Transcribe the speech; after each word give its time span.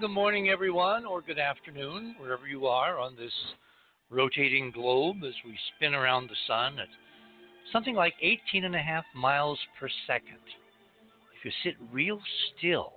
Good 0.00 0.10
morning, 0.10 0.50
everyone, 0.50 1.06
or 1.06 1.22
good 1.22 1.38
afternoon, 1.38 2.16
wherever 2.20 2.46
you 2.46 2.66
are 2.66 2.98
on 2.98 3.16
this 3.16 3.32
rotating 4.10 4.70
globe 4.70 5.16
as 5.26 5.32
we 5.42 5.58
spin 5.74 5.94
around 5.94 6.28
the 6.28 6.36
sun 6.46 6.78
at 6.78 6.88
something 7.72 7.94
like 7.94 8.12
18 8.20 8.64
and 8.64 8.74
a 8.76 8.78
half 8.78 9.04
miles 9.14 9.58
per 9.80 9.88
second. 10.06 10.36
If 11.38 11.46
you 11.46 11.50
sit 11.64 11.76
real 11.90 12.20
still, 12.58 12.92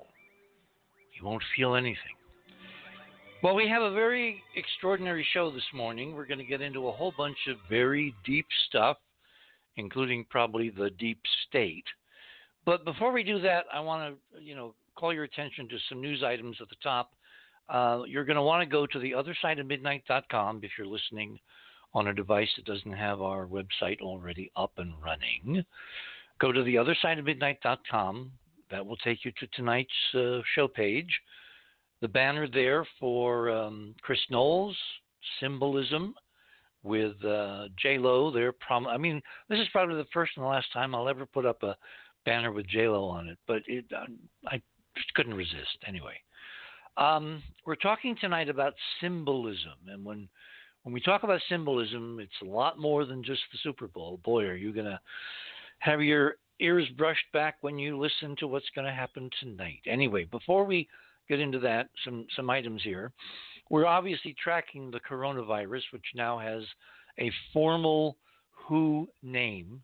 you 1.18 1.26
won't 1.26 1.42
feel 1.56 1.76
anything. 1.76 2.18
Well, 3.42 3.56
we 3.56 3.70
have 3.70 3.82
a 3.82 3.94
very 3.94 4.44
extraordinary 4.58 5.26
show 5.32 5.52
this 5.52 5.64
morning. 5.74 6.14
We're 6.14 6.28
going 6.28 6.40
to 6.40 6.44
get 6.44 6.62
into 6.62 6.90
a 6.90 6.92
whole 6.92 7.14
bunch 7.18 7.38
of 7.48 7.56
very 7.70 8.14
deep 8.26 8.48
stuff, 8.68 8.98
including 9.78 10.26
probably 10.30 10.70
the 10.70 10.90
deep 10.90 11.22
state. 11.48 11.86
But 12.66 12.84
before 12.84 13.14
we 13.14 13.24
do 13.24 13.40
that, 13.40 13.64
I 13.74 13.80
want 13.80 14.18
to, 14.36 14.44
you 14.44 14.54
know, 14.54 14.76
call 15.00 15.14
your 15.14 15.24
attention 15.24 15.68
to 15.70 15.78
some 15.88 16.02
news 16.02 16.24
items 16.24 16.58
at 16.62 16.70
the 16.70 16.76
top. 16.84 17.12
Uh, 17.70 18.02
you're 18.08 18.26
going 18.26 18.36
to 18.36 18.42
want 18.42 18.62
to 18.62 18.70
go 18.70 18.86
to 18.86 19.00
the 19.00 19.14
other 19.14 19.36
side 19.42 19.60
of 19.60 19.68
midnight.com 19.68 20.60
if 20.64 20.72
you're 20.78 20.88
listening 20.88 21.40
on 21.94 22.08
a 22.08 22.14
device 22.14 22.50
that 22.56 22.66
doesn't 22.66 22.92
have 22.92 23.22
our 23.22 23.48
website 23.48 24.02
already 24.02 24.52
up 24.56 24.72
and 24.78 24.94
running. 25.04 25.64
Go 26.40 26.52
to 26.52 26.64
the 26.64 26.78
other 26.78 26.96
side 27.02 27.20
of 27.20 27.26
midnight.com. 27.26 28.32
That 28.72 28.86
will 28.86 28.98
take 28.98 29.26
you 29.26 29.32
to 29.40 29.48
tonight's 29.48 29.90
uh, 30.14 30.40
show 30.54 30.68
page. 30.68 31.10
The 32.02 32.08
banner 32.08 32.48
there 32.48 32.86
for 33.00 33.50
um, 33.50 33.96
Chris 34.02 34.20
Knowles, 34.30 34.78
symbolism 35.40 36.14
with 36.84 37.24
uh, 37.26 37.66
J 37.82 37.98
Lo. 37.98 38.32
Prom- 38.60 38.88
I 38.88 38.98
mean, 38.98 39.22
this 39.50 39.60
is 39.60 39.68
probably 39.72 39.96
the 39.96 40.08
first 40.14 40.34
and 40.36 40.44
the 40.44 40.50
last 40.50 40.72
time 40.72 40.94
I'll 40.94 41.10
ever 41.10 41.26
put 41.26 41.46
up 41.46 41.64
a 41.64 41.76
banner 42.26 42.52
with 42.52 42.68
J 42.68 42.88
Lo 42.88 43.06
on 43.06 43.28
it, 43.28 43.38
but 43.48 43.64
it, 43.68 43.86
uh, 43.96 44.06
I 44.48 44.62
just 44.96 45.14
couldn't 45.14 45.34
resist 45.34 45.78
anyway. 45.88 46.16
Um, 46.98 47.42
we're 47.66 47.76
talking 47.76 48.16
tonight 48.20 48.50
about 48.50 48.74
symbolism, 49.02 49.78
and 49.88 50.04
when 50.04 50.28
when 50.84 50.94
we 50.94 51.02
talk 51.02 51.24
about 51.24 51.42
symbolism, 51.50 52.20
it's 52.20 52.32
a 52.42 52.46
lot 52.50 52.80
more 52.80 53.06
than 53.06 53.24
just 53.24 53.42
the 53.52 53.60
Super 53.64 53.88
Bowl. 53.88 54.20
Boy, 54.24 54.46
are 54.46 54.56
you 54.56 54.74
gonna 54.74 55.00
have 55.80 56.02
your 56.02 56.36
ears 56.60 56.88
brushed 56.98 57.32
back 57.34 57.58
when 57.62 57.80
you 57.80 57.98
listen 57.98 58.36
to 58.38 58.48
what's 58.48 58.70
going 58.76 58.86
to 58.86 58.94
happen 58.94 59.30
tonight. 59.40 59.80
Anyway, 59.86 60.26
before 60.26 60.66
we 60.66 60.88
get 61.28 61.40
into 61.40 61.60
that, 61.60 61.90
some 62.04 62.26
some 62.36 62.50
items 62.50 62.82
here. 62.84 63.12
We're 63.70 63.86
obviously 63.86 64.36
tracking 64.42 64.90
the 64.90 65.00
coronavirus, 65.00 65.82
which 65.92 66.06
now 66.16 66.40
has 66.40 66.64
a 67.20 67.32
formal 67.54 68.18
WHO 68.68 69.08
name. 69.22 69.82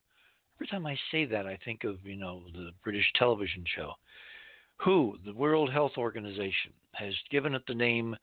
Every 0.58 0.68
time 0.68 0.88
I 0.88 0.98
say 1.12 1.26
that, 1.26 1.46
I 1.46 1.58
think 1.64 1.84
of 1.84 1.98
you 2.04 2.16
know 2.16 2.44
the 2.54 2.72
British 2.84 3.06
television 3.16 3.64
show. 3.76 3.94
WHO, 4.78 5.18
the 5.26 5.34
World 5.34 5.72
Health 5.72 5.94
Organization, 5.98 6.72
has 6.94 7.14
given 7.32 7.56
it 7.56 7.64
the 7.68 7.74
name 7.74 8.16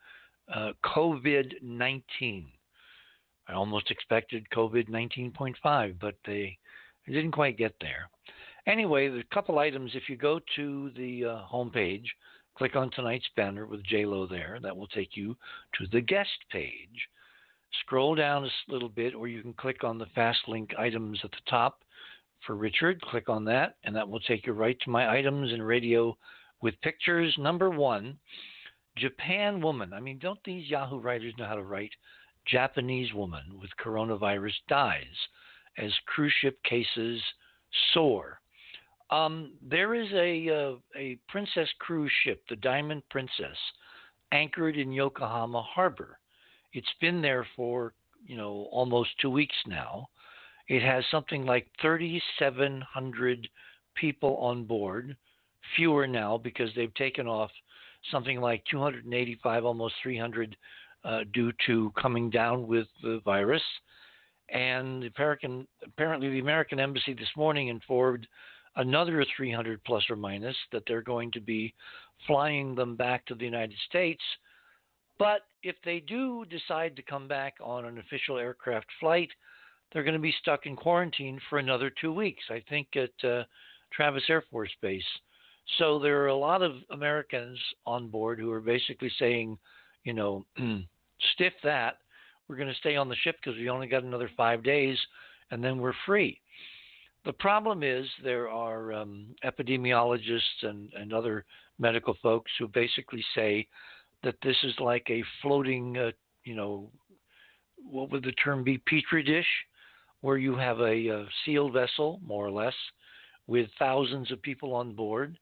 uh, 0.52 0.72
COVID 0.84 1.62
19. 1.62 2.46
I 3.48 3.52
almost 3.52 3.90
expected 3.90 4.46
COVID 4.54 4.88
19.5, 4.88 5.96
but 6.00 6.14
they 6.24 6.56
didn't 7.06 7.32
quite 7.32 7.58
get 7.58 7.74
there. 7.80 8.08
Anyway, 8.66 9.08
there's 9.08 9.24
a 9.28 9.34
couple 9.34 9.58
items. 9.58 9.92
If 9.94 10.08
you 10.08 10.16
go 10.16 10.40
to 10.56 10.90
the 10.96 11.24
uh, 11.24 11.40
homepage, 11.52 12.06
click 12.56 12.76
on 12.76 12.90
tonight's 12.90 13.28
banner 13.36 13.66
with 13.66 13.84
JLo 13.86 14.28
there. 14.28 14.58
That 14.62 14.76
will 14.76 14.86
take 14.88 15.16
you 15.16 15.36
to 15.78 15.86
the 15.90 16.00
guest 16.00 16.30
page. 16.50 17.08
Scroll 17.80 18.14
down 18.14 18.44
a 18.44 18.72
little 18.72 18.88
bit, 18.88 19.14
or 19.14 19.26
you 19.26 19.42
can 19.42 19.54
click 19.54 19.82
on 19.82 19.98
the 19.98 20.06
fast 20.14 20.40
link 20.46 20.72
items 20.78 21.18
at 21.24 21.30
the 21.32 21.50
top 21.50 21.82
for 22.46 22.54
Richard. 22.54 23.00
Click 23.00 23.28
on 23.28 23.44
that, 23.46 23.76
and 23.84 23.96
that 23.96 24.08
will 24.08 24.20
take 24.20 24.46
you 24.46 24.52
right 24.52 24.78
to 24.80 24.90
my 24.90 25.10
items 25.10 25.52
and 25.52 25.66
radio 25.66 26.16
with 26.62 26.80
pictures. 26.80 27.34
Number 27.38 27.70
one, 27.70 28.18
Japan 28.96 29.60
woman. 29.60 29.92
I 29.92 30.00
mean, 30.00 30.18
don't 30.18 30.38
these 30.44 30.70
Yahoo 30.70 30.98
writers 30.98 31.34
know 31.38 31.46
how 31.46 31.56
to 31.56 31.62
write? 31.62 31.92
Japanese 32.46 33.12
woman 33.12 33.42
with 33.60 33.70
coronavirus 33.84 34.54
dies 34.68 35.04
as 35.78 35.92
cruise 36.06 36.32
ship 36.40 36.58
cases 36.64 37.20
soar. 37.92 38.40
Um, 39.10 39.52
there 39.62 39.94
is 39.94 40.10
a 40.12 40.48
uh, 40.48 40.76
a 40.96 41.18
Princess 41.28 41.68
cruise 41.78 42.12
ship, 42.24 42.42
the 42.48 42.56
Diamond 42.56 43.02
Princess, 43.10 43.56
anchored 44.32 44.76
in 44.76 44.90
Yokohama 44.90 45.62
Harbor. 45.62 46.18
It's 46.72 46.94
been 47.00 47.20
there 47.20 47.46
for 47.54 47.92
you 48.26 48.36
know 48.36 48.68
almost 48.72 49.10
two 49.20 49.30
weeks 49.30 49.56
now. 49.66 50.08
It 50.68 50.82
has 50.82 51.04
something 51.10 51.44
like 51.44 51.68
3,700 51.82 53.48
people 53.96 54.36
on 54.36 54.64
board 54.64 55.16
fewer 55.76 56.06
now 56.06 56.38
because 56.38 56.70
they've 56.74 56.94
taken 56.94 57.26
off 57.26 57.50
something 58.10 58.40
like 58.40 58.64
285, 58.70 59.64
almost 59.64 59.94
300, 60.02 60.56
uh, 61.04 61.20
due 61.32 61.52
to 61.66 61.92
coming 62.00 62.30
down 62.30 62.66
with 62.66 62.86
the 63.02 63.20
virus. 63.24 63.62
And 64.48 65.02
the 65.02 65.10
American, 65.16 65.66
apparently, 65.84 66.28
the 66.30 66.40
American 66.40 66.78
embassy 66.78 67.14
this 67.14 67.30
morning 67.36 67.68
informed 67.68 68.26
another 68.76 69.24
300 69.36 69.82
plus 69.84 70.04
or 70.10 70.16
minus 70.16 70.56
that 70.72 70.82
they're 70.86 71.02
going 71.02 71.30
to 71.32 71.40
be 71.40 71.74
flying 72.26 72.74
them 72.74 72.96
back 72.96 73.24
to 73.26 73.34
the 73.34 73.44
United 73.44 73.76
States. 73.88 74.22
But 75.18 75.42
if 75.62 75.76
they 75.84 76.00
do 76.00 76.44
decide 76.46 76.96
to 76.96 77.02
come 77.02 77.28
back 77.28 77.54
on 77.62 77.84
an 77.84 77.98
official 77.98 78.38
aircraft 78.38 78.86
flight, 78.98 79.30
they're 79.92 80.04
going 80.04 80.14
to 80.14 80.20
be 80.20 80.34
stuck 80.40 80.66
in 80.66 80.74
quarantine 80.74 81.38
for 81.48 81.58
another 81.58 81.90
two 82.00 82.12
weeks. 82.12 82.42
I 82.50 82.62
think 82.68 82.88
at 82.96 83.28
uh, 83.28 83.44
Travis 83.92 84.24
Air 84.28 84.42
Force 84.50 84.72
Base. 84.80 85.04
So 85.78 85.98
there 85.98 86.22
are 86.22 86.28
a 86.28 86.36
lot 86.36 86.62
of 86.62 86.72
Americans 86.90 87.58
on 87.86 88.08
board 88.08 88.38
who 88.38 88.50
are 88.50 88.60
basically 88.60 89.10
saying, 89.18 89.58
you 90.04 90.12
know, 90.12 90.44
stiff 91.34 91.52
that. 91.64 91.98
We're 92.48 92.56
going 92.56 92.68
to 92.68 92.74
stay 92.80 92.96
on 92.96 93.08
the 93.08 93.16
ship 93.16 93.36
because 93.42 93.58
we 93.58 93.70
only 93.70 93.86
got 93.86 94.02
another 94.02 94.30
five 94.36 94.62
days 94.62 94.98
and 95.50 95.62
then 95.62 95.78
we're 95.78 95.94
free. 96.04 96.40
The 97.24 97.32
problem 97.32 97.82
is 97.82 98.06
there 98.24 98.48
are 98.48 98.92
um, 98.92 99.26
epidemiologists 99.44 100.62
and, 100.62 100.92
and 100.94 101.12
other 101.12 101.44
medical 101.78 102.16
folks 102.22 102.50
who 102.58 102.66
basically 102.68 103.24
say 103.34 103.66
that 104.24 104.34
this 104.42 104.56
is 104.64 104.74
like 104.80 105.06
a 105.08 105.22
floating, 105.40 105.96
uh, 105.96 106.10
you 106.44 106.54
know, 106.54 106.90
what 107.88 108.10
would 108.10 108.24
the 108.24 108.32
term 108.32 108.64
be, 108.64 108.78
petri 108.78 109.22
dish, 109.22 109.46
where 110.20 110.36
you 110.36 110.56
have 110.56 110.80
a, 110.80 111.08
a 111.08 111.26
sealed 111.44 111.72
vessel, 111.72 112.20
more 112.24 112.46
or 112.46 112.50
less, 112.50 112.74
with 113.46 113.68
thousands 113.78 114.30
of 114.30 114.42
people 114.42 114.74
on 114.74 114.94
board 114.94 115.36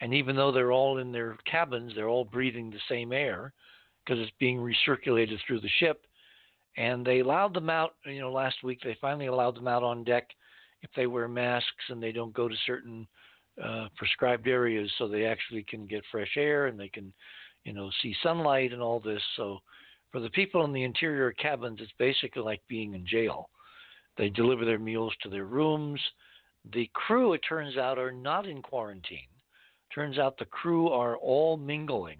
and 0.00 0.12
even 0.12 0.36
though 0.36 0.52
they're 0.52 0.72
all 0.72 0.98
in 0.98 1.12
their 1.12 1.36
cabins, 1.50 1.92
they're 1.94 2.08
all 2.08 2.24
breathing 2.24 2.70
the 2.70 2.78
same 2.88 3.12
air 3.12 3.52
because 4.04 4.20
it's 4.20 4.32
being 4.38 4.58
recirculated 4.58 5.38
through 5.46 5.60
the 5.60 5.68
ship. 5.78 6.04
And 6.76 7.06
they 7.06 7.20
allowed 7.20 7.54
them 7.54 7.70
out, 7.70 7.94
you 8.04 8.20
know, 8.20 8.32
last 8.32 8.56
week 8.64 8.80
they 8.82 8.96
finally 9.00 9.26
allowed 9.26 9.56
them 9.56 9.68
out 9.68 9.82
on 9.82 10.04
deck 10.04 10.28
if 10.82 10.90
they 10.96 11.06
wear 11.06 11.28
masks 11.28 11.70
and 11.88 12.02
they 12.02 12.12
don't 12.12 12.34
go 12.34 12.48
to 12.48 12.54
certain 12.66 13.06
uh, 13.62 13.86
prescribed 13.96 14.48
areas 14.48 14.90
so 14.98 15.06
they 15.06 15.24
actually 15.24 15.64
can 15.68 15.86
get 15.86 16.02
fresh 16.10 16.32
air 16.36 16.66
and 16.66 16.78
they 16.78 16.88
can, 16.88 17.12
you 17.64 17.72
know, 17.72 17.90
see 18.02 18.14
sunlight 18.22 18.72
and 18.72 18.82
all 18.82 18.98
this. 18.98 19.22
So 19.36 19.60
for 20.10 20.20
the 20.20 20.30
people 20.30 20.64
in 20.64 20.72
the 20.72 20.82
interior 20.82 21.32
cabins, 21.32 21.78
it's 21.80 21.92
basically 21.98 22.42
like 22.42 22.60
being 22.68 22.94
in 22.94 23.06
jail. 23.06 23.48
They 24.16 24.28
deliver 24.28 24.64
their 24.64 24.78
meals 24.78 25.14
to 25.22 25.28
their 25.28 25.44
rooms. 25.44 26.00
The 26.72 26.90
crew, 26.94 27.32
it 27.32 27.42
turns 27.48 27.76
out, 27.76 27.98
are 27.98 28.12
not 28.12 28.46
in 28.46 28.62
quarantine. 28.62 29.28
Turns 29.94 30.18
out 30.18 30.38
the 30.38 30.44
crew 30.46 30.88
are 30.88 31.16
all 31.16 31.56
mingling, 31.56 32.18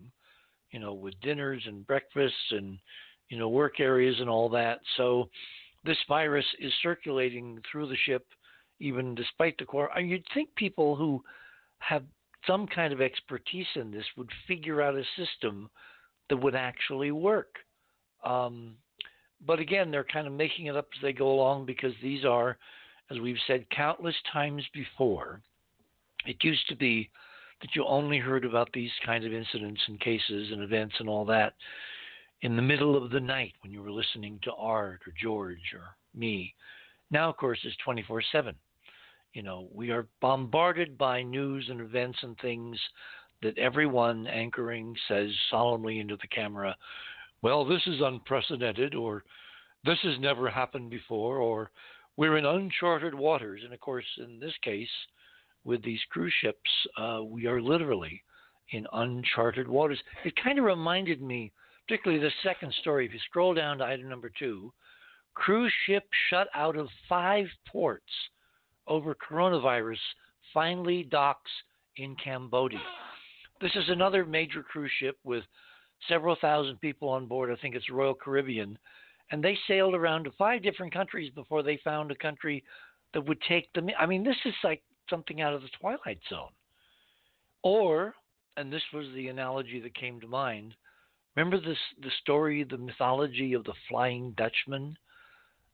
you 0.70 0.78
know, 0.78 0.94
with 0.94 1.18
dinners 1.20 1.62
and 1.66 1.86
breakfasts 1.86 2.52
and, 2.52 2.78
you 3.28 3.38
know, 3.38 3.48
work 3.48 3.80
areas 3.80 4.16
and 4.20 4.30
all 4.30 4.48
that. 4.50 4.80
So 4.96 5.28
this 5.84 5.98
virus 6.08 6.46
is 6.60 6.72
circulating 6.82 7.60
through 7.70 7.88
the 7.88 7.96
ship, 8.06 8.26
even 8.80 9.14
despite 9.14 9.58
the 9.58 9.64
core. 9.64 9.90
You'd 9.98 10.24
think 10.32 10.54
people 10.54 10.94
who 10.94 11.22
have 11.78 12.04
some 12.46 12.66
kind 12.66 12.92
of 12.92 13.00
expertise 13.00 13.66
in 13.74 13.90
this 13.90 14.04
would 14.16 14.30
figure 14.46 14.82
out 14.82 14.94
a 14.94 15.04
system 15.16 15.68
that 16.28 16.36
would 16.36 16.54
actually 16.54 17.10
work. 17.10 17.56
Um, 18.24 18.76
but 19.46 19.58
again, 19.58 19.90
they're 19.90 20.04
kind 20.04 20.26
of 20.26 20.32
making 20.32 20.66
it 20.66 20.76
up 20.76 20.88
as 20.96 21.02
they 21.02 21.12
go 21.12 21.30
along 21.30 21.66
because 21.66 21.92
these 22.02 22.24
are, 22.24 22.56
as 23.10 23.18
we've 23.18 23.36
said 23.46 23.68
countless 23.70 24.14
times 24.32 24.62
before, 24.72 25.40
it 26.26 26.36
used 26.42 26.66
to 26.68 26.76
be 26.76 27.10
that 27.60 27.74
you 27.74 27.84
only 27.86 28.18
heard 28.18 28.44
about 28.44 28.68
these 28.72 28.90
kinds 29.04 29.24
of 29.24 29.32
incidents 29.32 29.80
and 29.88 30.00
cases 30.00 30.50
and 30.52 30.62
events 30.62 30.94
and 30.98 31.08
all 31.08 31.24
that 31.24 31.54
in 32.42 32.56
the 32.56 32.62
middle 32.62 32.96
of 33.02 33.10
the 33.10 33.20
night 33.20 33.54
when 33.62 33.72
you 33.72 33.82
were 33.82 33.90
listening 33.90 34.38
to 34.42 34.52
Art 34.52 35.00
or 35.06 35.12
George 35.20 35.72
or 35.72 35.96
me. 36.14 36.54
Now, 37.10 37.30
of 37.30 37.36
course, 37.36 37.58
it's 37.64 37.76
24 37.84 38.22
7. 38.32 38.54
You 39.32 39.42
know, 39.42 39.68
we 39.72 39.90
are 39.90 40.06
bombarded 40.20 40.96
by 40.96 41.22
news 41.22 41.66
and 41.70 41.80
events 41.80 42.18
and 42.22 42.38
things 42.38 42.78
that 43.42 43.58
everyone 43.58 44.26
anchoring 44.26 44.94
says 45.08 45.30
solemnly 45.50 46.00
into 46.00 46.16
the 46.16 46.28
camera, 46.28 46.76
well, 47.42 47.64
this 47.64 47.82
is 47.86 48.00
unprecedented, 48.00 48.94
or 48.94 49.24
this 49.84 49.98
has 50.02 50.18
never 50.18 50.48
happened 50.48 50.88
before, 50.88 51.38
or 51.38 51.70
we're 52.16 52.38
in 52.38 52.46
uncharted 52.46 53.14
waters. 53.14 53.60
And 53.64 53.74
of 53.74 53.80
course, 53.80 54.06
in 54.18 54.38
this 54.38 54.54
case, 54.62 54.88
with 55.64 55.82
these 55.82 56.00
cruise 56.10 56.32
ships, 56.40 56.58
uh, 56.96 57.20
we 57.24 57.46
are 57.46 57.60
literally 57.60 58.22
in 58.70 58.86
uncharted 58.92 59.68
waters. 59.68 59.98
It 60.24 60.34
kind 60.42 60.58
of 60.58 60.64
reminded 60.64 61.22
me, 61.22 61.52
particularly 61.86 62.22
the 62.22 62.30
second 62.42 62.72
story. 62.80 63.06
If 63.06 63.12
you 63.12 63.20
scroll 63.26 63.54
down 63.54 63.78
to 63.78 63.84
item 63.84 64.08
number 64.08 64.30
two, 64.38 64.72
cruise 65.34 65.72
ship 65.86 66.04
shut 66.30 66.48
out 66.54 66.76
of 66.76 66.88
five 67.08 67.46
ports 67.70 68.04
over 68.86 69.14
coronavirus 69.14 69.98
finally 70.52 71.02
docks 71.02 71.50
in 71.96 72.14
Cambodia. 72.22 72.80
This 73.60 73.72
is 73.74 73.88
another 73.88 74.24
major 74.24 74.62
cruise 74.62 74.90
ship 74.98 75.16
with 75.24 75.44
several 76.08 76.36
thousand 76.40 76.80
people 76.80 77.08
on 77.08 77.26
board. 77.26 77.50
I 77.50 77.60
think 77.60 77.74
it's 77.74 77.90
Royal 77.90 78.14
Caribbean. 78.14 78.78
And 79.30 79.42
they 79.42 79.56
sailed 79.66 79.94
around 79.94 80.24
to 80.24 80.30
five 80.32 80.62
different 80.62 80.92
countries 80.92 81.32
before 81.34 81.62
they 81.62 81.80
found 81.82 82.10
a 82.10 82.16
country 82.16 82.62
that 83.14 83.26
would 83.26 83.40
take 83.48 83.72
them. 83.72 83.88
I 83.98 84.06
mean, 84.06 84.22
this 84.22 84.36
is 84.44 84.54
like 84.62 84.82
something 85.08 85.40
out 85.40 85.54
of 85.54 85.62
the 85.62 85.68
Twilight 85.80 86.20
Zone. 86.28 86.50
Or, 87.62 88.14
and 88.56 88.72
this 88.72 88.82
was 88.92 89.06
the 89.14 89.28
analogy 89.28 89.80
that 89.80 89.94
came 89.94 90.20
to 90.20 90.26
mind. 90.26 90.74
Remember 91.36 91.58
this 91.58 91.78
the 92.00 92.10
story, 92.20 92.64
the 92.64 92.78
mythology 92.78 93.54
of 93.54 93.64
the 93.64 93.74
Flying 93.88 94.32
Dutchman, 94.36 94.96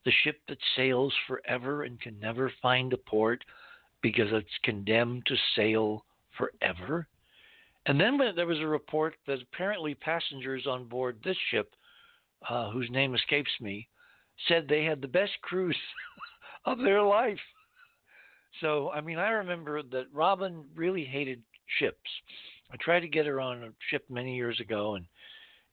the 0.04 0.12
ship 0.24 0.40
that 0.48 0.58
sails 0.76 1.12
forever 1.26 1.82
and 1.82 2.00
can 2.00 2.18
never 2.18 2.50
find 2.62 2.92
a 2.92 2.96
port 2.96 3.44
because 4.02 4.28
it's 4.30 4.48
condemned 4.62 5.26
to 5.26 5.36
sail 5.54 6.04
forever. 6.38 7.06
And 7.86 8.00
then 8.00 8.18
there 8.34 8.46
was 8.46 8.60
a 8.60 8.66
report 8.66 9.14
that 9.26 9.42
apparently 9.42 9.94
passengers 9.94 10.66
on 10.66 10.84
board 10.84 11.18
this 11.22 11.36
ship, 11.50 11.74
uh, 12.48 12.70
whose 12.70 12.90
name 12.90 13.14
escapes 13.14 13.50
me, 13.60 13.88
said 14.48 14.66
they 14.66 14.84
had 14.84 15.02
the 15.02 15.08
best 15.08 15.32
cruise 15.42 15.76
of 16.64 16.78
their 16.78 17.02
life. 17.02 17.40
So, 18.60 18.90
I 18.90 19.00
mean, 19.00 19.18
I 19.18 19.30
remember 19.30 19.82
that 19.82 20.06
Robin 20.12 20.64
really 20.74 21.04
hated 21.04 21.42
ships. 21.78 22.10
I 22.72 22.76
tried 22.76 23.00
to 23.00 23.08
get 23.08 23.26
her 23.26 23.40
on 23.40 23.62
a 23.62 23.70
ship 23.90 24.04
many 24.08 24.36
years 24.36 24.58
ago, 24.60 24.94
and 24.96 25.06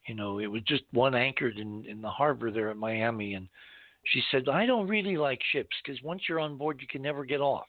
you 0.08 0.16
know, 0.16 0.40
it 0.40 0.48
was 0.48 0.62
just 0.64 0.84
one 0.92 1.16
anchored 1.16 1.58
in 1.58 1.86
in 1.86 2.02
the 2.02 2.10
harbor 2.10 2.52
there 2.52 2.70
at 2.70 2.78
Miami, 2.78 3.34
and 3.34 3.48
she 4.06 4.22
said, 4.32 4.48
"I 4.48 4.66
don't 4.66 4.88
really 4.88 5.18
like 5.18 5.42
ships 5.52 5.76
because 5.84 6.02
once 6.02 6.24
you're 6.28 6.40
on 6.40 6.58
board, 6.58 6.80
you 6.82 6.88
can 6.88 7.02
never 7.02 7.26
get 7.26 7.42
off." 7.42 7.68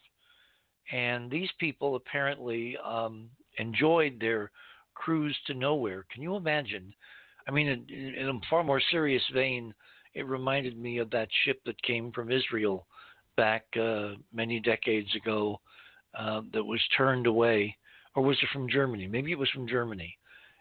And 0.92 1.30
these 1.30 1.50
people 1.58 1.96
apparently 1.96 2.76
um, 2.78 3.28
enjoyed 3.58 4.18
their 4.20 4.50
cruise 4.94 5.36
to 5.46 5.54
nowhere. 5.54 6.06
Can 6.12 6.22
you 6.22 6.36
imagine? 6.36 6.94
I 7.46 7.50
mean, 7.50 7.68
in, 7.68 8.14
in 8.14 8.28
a 8.28 8.40
far 8.48 8.62
more 8.62 8.80
serious 8.90 9.22
vein, 9.32 9.74
it 10.14 10.26
reminded 10.26 10.78
me 10.78 10.98
of 10.98 11.10
that 11.10 11.28
ship 11.44 11.60
that 11.66 11.82
came 11.82 12.12
from 12.12 12.30
Israel 12.30 12.86
back 13.38 13.64
uh, 13.80 14.14
many 14.34 14.58
decades 14.58 15.14
ago 15.14 15.60
uh, 16.18 16.42
that 16.52 16.64
was 16.64 16.80
turned 16.96 17.28
away, 17.28 17.76
or 18.16 18.22
was 18.24 18.36
it 18.42 18.48
from 18.52 18.68
Germany? 18.68 19.06
Maybe 19.06 19.30
it 19.30 19.38
was 19.38 19.48
from 19.50 19.68
Germany, 19.68 20.18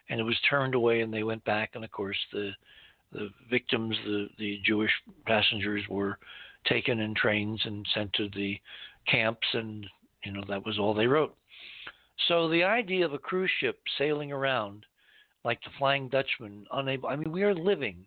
and 0.09 0.19
it 0.19 0.23
was 0.23 0.37
turned 0.47 0.75
away, 0.75 1.01
and 1.01 1.11
they 1.11 1.23
went 1.23 1.43
back, 1.43 1.71
and 1.73 1.83
of 1.83 1.91
course 1.91 2.17
the 2.31 2.51
the 3.11 3.29
victims, 3.49 3.95
the 4.05 4.27
the 4.37 4.59
Jewish 4.63 4.91
passengers, 5.25 5.83
were 5.89 6.19
taken 6.67 6.99
in 6.99 7.15
trains 7.15 7.59
and 7.65 7.85
sent 7.93 8.13
to 8.13 8.29
the 8.35 8.57
camps, 9.07 9.47
and 9.53 9.87
you 10.23 10.31
know 10.31 10.43
that 10.47 10.65
was 10.65 10.77
all 10.77 10.93
they 10.93 11.07
wrote. 11.07 11.35
So 12.27 12.47
the 12.47 12.63
idea 12.63 13.05
of 13.05 13.13
a 13.13 13.19
cruise 13.19 13.51
ship 13.59 13.79
sailing 13.97 14.31
around 14.31 14.85
like 15.43 15.61
the 15.63 15.69
Flying 15.77 16.09
Dutchman, 16.09 16.65
unable, 16.73 17.09
I 17.09 17.15
mean, 17.15 17.31
we 17.31 17.43
are 17.43 17.55
living 17.55 18.05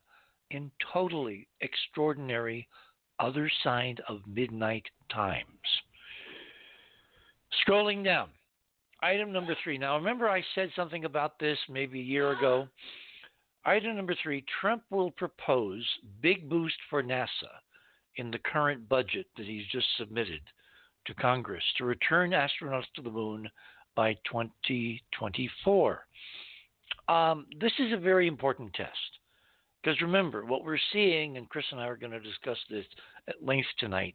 in 0.51 0.71
totally 0.93 1.49
extraordinary 1.61 2.69
other 3.21 3.51
side 3.63 4.01
of 4.09 4.21
midnight 4.27 4.85
times. 5.13 5.47
Scrolling 7.67 8.05
down, 8.05 8.29
item 9.03 9.33
number 9.33 9.57
three. 9.63 9.79
Now, 9.79 9.97
remember, 9.97 10.29
I 10.29 10.43
said 10.55 10.71
something 10.75 11.05
about 11.05 11.39
this 11.39 11.59
maybe 11.69 12.01
a 12.01 12.05
year 12.05 12.33
ago. 12.33 12.69
Item 13.65 13.97
number 13.97 14.15
three 14.23 14.45
Trump 14.61 14.83
will 14.91 15.11
propose 15.11 15.85
big 16.23 16.49
boost 16.49 16.77
for 16.89 17.03
NASA 17.03 17.53
in 18.17 18.31
the 18.31 18.39
current 18.39 18.89
budget 18.89 19.27
that 19.37 19.47
he's 19.47 19.67
just 19.71 19.87
submitted 19.99 20.41
to 21.07 21.15
Congress 21.15 21.63
to 21.77 21.85
return 21.85 22.31
astronauts 22.31 22.85
to 22.95 23.03
the 23.03 23.11
moon 23.11 23.49
by 23.97 24.15
2024. 24.31 26.07
Um, 27.09 27.47
this 27.61 27.73
is 27.79 27.93
a 27.93 27.97
very 27.97 28.27
important 28.29 28.73
test 28.75 29.20
because 29.83 30.01
remember, 30.01 30.45
what 30.45 30.65
we're 30.65 30.79
seeing, 30.93 31.37
and 31.37 31.49
Chris 31.49 31.65
and 31.71 31.81
I 31.81 31.87
are 31.87 31.97
going 31.97 32.13
to 32.13 32.21
discuss 32.21 32.59
this 32.69 32.85
at 33.29 33.43
length 33.45 33.69
tonight, 33.79 34.15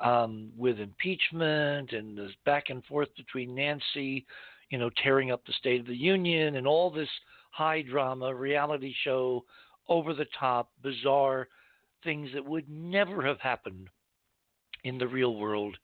um, 0.00 0.50
with 0.56 0.78
impeachment 0.78 1.92
and 1.92 2.16
this 2.16 2.32
back 2.44 2.70
and 2.70 2.84
forth 2.84 3.08
between 3.16 3.54
Nancy, 3.54 4.26
you 4.70 4.78
know, 4.78 4.90
tearing 5.02 5.30
up 5.30 5.44
the 5.46 5.52
State 5.54 5.80
of 5.80 5.86
the 5.86 5.96
Union 5.96 6.56
and 6.56 6.66
all 6.66 6.90
this 6.90 7.08
high 7.50 7.82
drama, 7.82 8.34
reality 8.34 8.94
show, 9.04 9.44
over 9.88 10.14
the 10.14 10.26
top, 10.38 10.70
bizarre 10.82 11.48
things 12.04 12.30
that 12.34 12.44
would 12.44 12.68
never 12.68 13.24
have 13.24 13.40
happened 13.40 13.88
in 14.84 14.98
the 14.98 15.08
real 15.08 15.36
world 15.36 15.76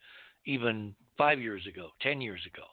even 0.47 0.95
five 1.17 1.41
years 1.41 1.67
ago, 1.67 1.89
10 2.03 2.21
years 2.21 2.41
ago. 2.47 2.65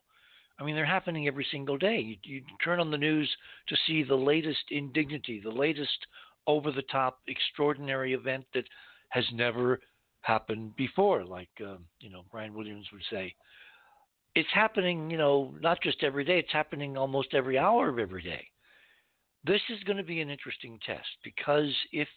I 0.60 0.64
mean, 0.64 0.76
they're 0.76 0.86
happening 0.86 1.28
every 1.28 1.48
single 1.52 1.78
day. 1.78 2.00
You, 2.00 2.16
you 2.24 2.42
turn 2.64 2.80
on 2.80 2.92
the 2.92 2.98
news 2.98 3.30
to 3.68 3.76
see 3.88 4.04
the 4.04 4.16
latest 4.16 4.64
indignity, 4.70 5.40
the 5.44 5.50
latest 5.50 6.06
over 6.48 6.72
the 6.72 6.84
top, 6.84 7.20
extraordinary 7.28 8.14
event 8.14 8.46
that 8.54 8.66
has 9.10 9.26
never 9.34 9.80
happened 10.22 10.76
before, 10.76 11.26
like, 11.26 11.50
uh, 11.66 11.78
you 12.00 12.10
know, 12.10 12.24
Brian 12.32 12.54
Williams 12.54 12.88
would 12.92 13.04
say. 13.12 13.34
It's 14.36 14.50
happening, 14.54 15.12
you 15.12 15.18
know, 15.18 15.54
not 15.60 15.82
just 15.82 16.04
every 16.04 16.24
day, 16.24 16.40
it's 16.40 16.52
happening 16.52 16.98
almost 16.98 17.34
every 17.34 17.58
hour 17.58 17.90
of 17.90 18.00
every 18.00 18.22
day. 18.22 18.48
This 19.44 19.62
is 19.70 19.84
going 19.84 19.98
to 19.98 20.04
be 20.04 20.22
an 20.22 20.30
interesting 20.30 20.80
test 20.86 21.08
because 21.24 21.74
if 21.92 22.08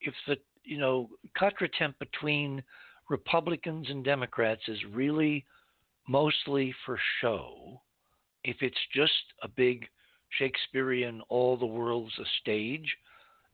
if 0.00 0.14
the 0.26 0.36
you 0.64 0.78
know 0.78 1.08
contretemps 1.36 1.98
between 1.98 2.62
Republicans 3.08 3.86
and 3.88 4.04
Democrats 4.04 4.60
is 4.68 4.78
really 4.92 5.46
mostly 6.06 6.74
for 6.84 7.00
show, 7.20 7.80
if 8.44 8.56
it's 8.60 8.76
just 8.94 9.12
a 9.42 9.48
big 9.48 9.86
Shakespearean 10.38 11.22
all 11.30 11.56
the 11.56 11.66
world's 11.66 12.18
a 12.18 12.24
stage, 12.40 12.94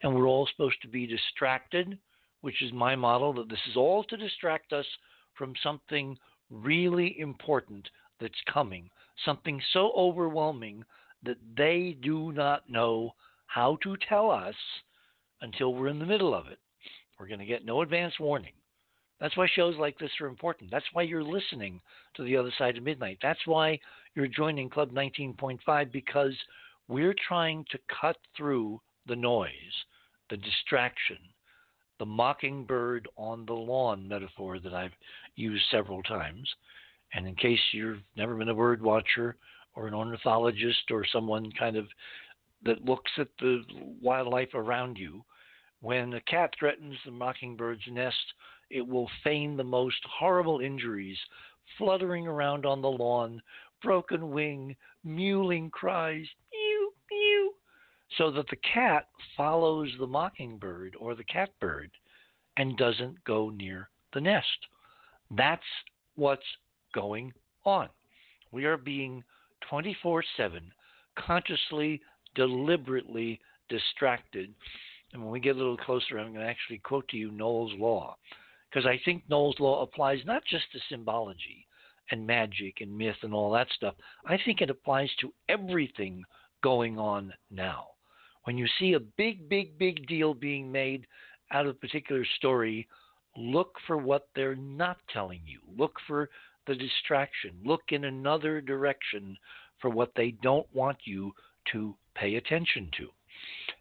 and 0.04 0.14
we're 0.14 0.28
all 0.28 0.46
supposed 0.46 0.80
to 0.82 0.88
be 0.88 1.06
distracted, 1.06 1.98
which 2.42 2.62
is 2.62 2.72
my 2.74 2.94
model 2.94 3.32
that 3.32 3.48
this 3.48 3.58
is 3.70 3.76
all 3.76 4.04
to 4.04 4.18
distract 4.18 4.74
us 4.74 4.84
from 5.32 5.54
something 5.62 6.16
really 6.50 7.18
important 7.18 7.88
that's 8.20 8.34
coming, 8.52 8.90
something 9.24 9.60
so 9.72 9.92
overwhelming 9.96 10.84
that 11.22 11.38
they 11.56 11.96
do 12.02 12.32
not 12.32 12.68
know 12.68 13.12
how 13.46 13.78
to 13.82 13.96
tell 14.06 14.30
us 14.30 14.54
until 15.40 15.74
we're 15.74 15.88
in 15.88 15.98
the 15.98 16.04
middle 16.04 16.34
of 16.34 16.48
it. 16.48 16.58
We're 17.18 17.28
going 17.28 17.40
to 17.40 17.46
get 17.46 17.64
no 17.64 17.80
advance 17.80 18.12
warning. 18.20 18.52
That's 19.20 19.38
why 19.38 19.46
shows 19.54 19.76
like 19.78 19.98
this 19.98 20.10
are 20.20 20.26
important. 20.26 20.70
That's 20.70 20.84
why 20.92 21.02
you're 21.02 21.24
listening 21.24 21.80
to 22.16 22.24
the 22.24 22.36
other 22.36 22.52
side 22.58 22.76
of 22.76 22.82
midnight. 22.82 23.18
That's 23.22 23.46
why 23.46 23.78
you're 24.14 24.26
joining 24.26 24.68
Club 24.68 24.92
19.5 24.92 25.90
because 25.90 26.34
we're 26.88 27.14
trying 27.26 27.64
to 27.70 27.78
cut 28.00 28.16
through 28.36 28.80
the 29.06 29.16
noise, 29.16 29.50
the 30.30 30.36
distraction, 30.36 31.18
the 31.98 32.06
mockingbird 32.06 33.08
on 33.16 33.46
the 33.46 33.52
lawn 33.52 34.08
metaphor 34.08 34.58
that 34.58 34.74
I've 34.74 34.94
used 35.36 35.64
several 35.70 36.02
times. 36.02 36.48
And 37.12 37.26
in 37.26 37.34
case 37.36 37.60
you've 37.72 38.00
never 38.16 38.34
been 38.34 38.48
a 38.48 38.54
bird 38.54 38.82
watcher 38.82 39.36
or 39.74 39.86
an 39.86 39.94
ornithologist 39.94 40.90
or 40.90 41.04
someone 41.12 41.52
kind 41.58 41.76
of 41.76 41.86
that 42.64 42.84
looks 42.84 43.10
at 43.18 43.28
the 43.38 43.62
wildlife 44.00 44.54
around 44.54 44.96
you, 44.96 45.24
when 45.80 46.14
a 46.14 46.20
cat 46.22 46.52
threatens 46.58 46.96
the 47.04 47.10
mockingbird's 47.10 47.82
nest, 47.90 48.16
it 48.70 48.86
will 48.86 49.10
feign 49.22 49.56
the 49.56 49.64
most 49.64 49.98
horrible 50.18 50.60
injuries, 50.60 51.18
fluttering 51.76 52.26
around 52.26 52.64
on 52.64 52.80
the 52.80 52.90
lawn, 52.90 53.40
broken 53.82 54.30
wing, 54.30 54.74
mewling 55.06 55.70
cries, 55.70 56.26
so 58.18 58.30
that 58.30 58.46
the 58.48 58.56
cat 58.56 59.08
follows 59.36 59.90
the 59.98 60.06
mockingbird 60.06 60.96
or 60.98 61.14
the 61.14 61.24
catbird 61.24 61.90
and 62.56 62.76
doesn't 62.76 63.22
go 63.24 63.50
near 63.50 63.88
the 64.12 64.20
nest. 64.20 64.46
That's 65.36 65.62
what's 66.14 66.42
going 66.94 67.32
on. 67.64 67.88
We 68.52 68.64
are 68.66 68.76
being 68.76 69.24
24 69.68 70.22
7 70.36 70.72
consciously, 71.18 72.00
deliberately 72.34 73.40
distracted. 73.68 74.52
And 75.12 75.22
when 75.22 75.30
we 75.30 75.40
get 75.40 75.56
a 75.56 75.58
little 75.58 75.76
closer, 75.76 76.18
I'm 76.18 76.32
going 76.32 76.44
to 76.44 76.50
actually 76.50 76.78
quote 76.78 77.06
to 77.08 77.16
you 77.16 77.30
Knowles' 77.30 77.72
Law, 77.78 78.16
because 78.68 78.86
I 78.86 79.00
think 79.04 79.22
Knowles' 79.28 79.60
Law 79.60 79.82
applies 79.82 80.18
not 80.24 80.42
just 80.44 80.64
to 80.72 80.78
symbology 80.88 81.66
and 82.10 82.26
magic 82.26 82.80
and 82.80 82.96
myth 82.96 83.16
and 83.22 83.32
all 83.32 83.50
that 83.52 83.68
stuff. 83.74 83.94
I 84.26 84.38
think 84.44 84.60
it 84.60 84.70
applies 84.70 85.10
to 85.20 85.32
everything 85.48 86.24
going 86.62 86.98
on 86.98 87.32
now. 87.50 87.88
When 88.44 88.58
you 88.58 88.66
see 88.78 88.92
a 88.92 89.00
big, 89.00 89.48
big, 89.48 89.78
big 89.78 90.06
deal 90.06 90.34
being 90.34 90.70
made 90.70 91.06
out 91.50 91.66
of 91.66 91.74
a 91.74 91.78
particular 91.78 92.24
story, 92.36 92.86
look 93.36 93.76
for 93.86 93.96
what 93.96 94.28
they're 94.34 94.56
not 94.56 94.98
telling 95.12 95.40
you. 95.46 95.60
Look 95.76 95.96
for 96.06 96.30
the 96.66 96.74
distraction. 96.74 97.52
Look 97.64 97.82
in 97.90 98.04
another 98.04 98.60
direction 98.60 99.36
for 99.80 99.90
what 99.90 100.12
they 100.16 100.32
don't 100.42 100.66
want 100.74 100.98
you 101.04 101.32
to 101.72 101.94
pay 102.14 102.36
attention 102.36 102.90
to. 102.98 103.08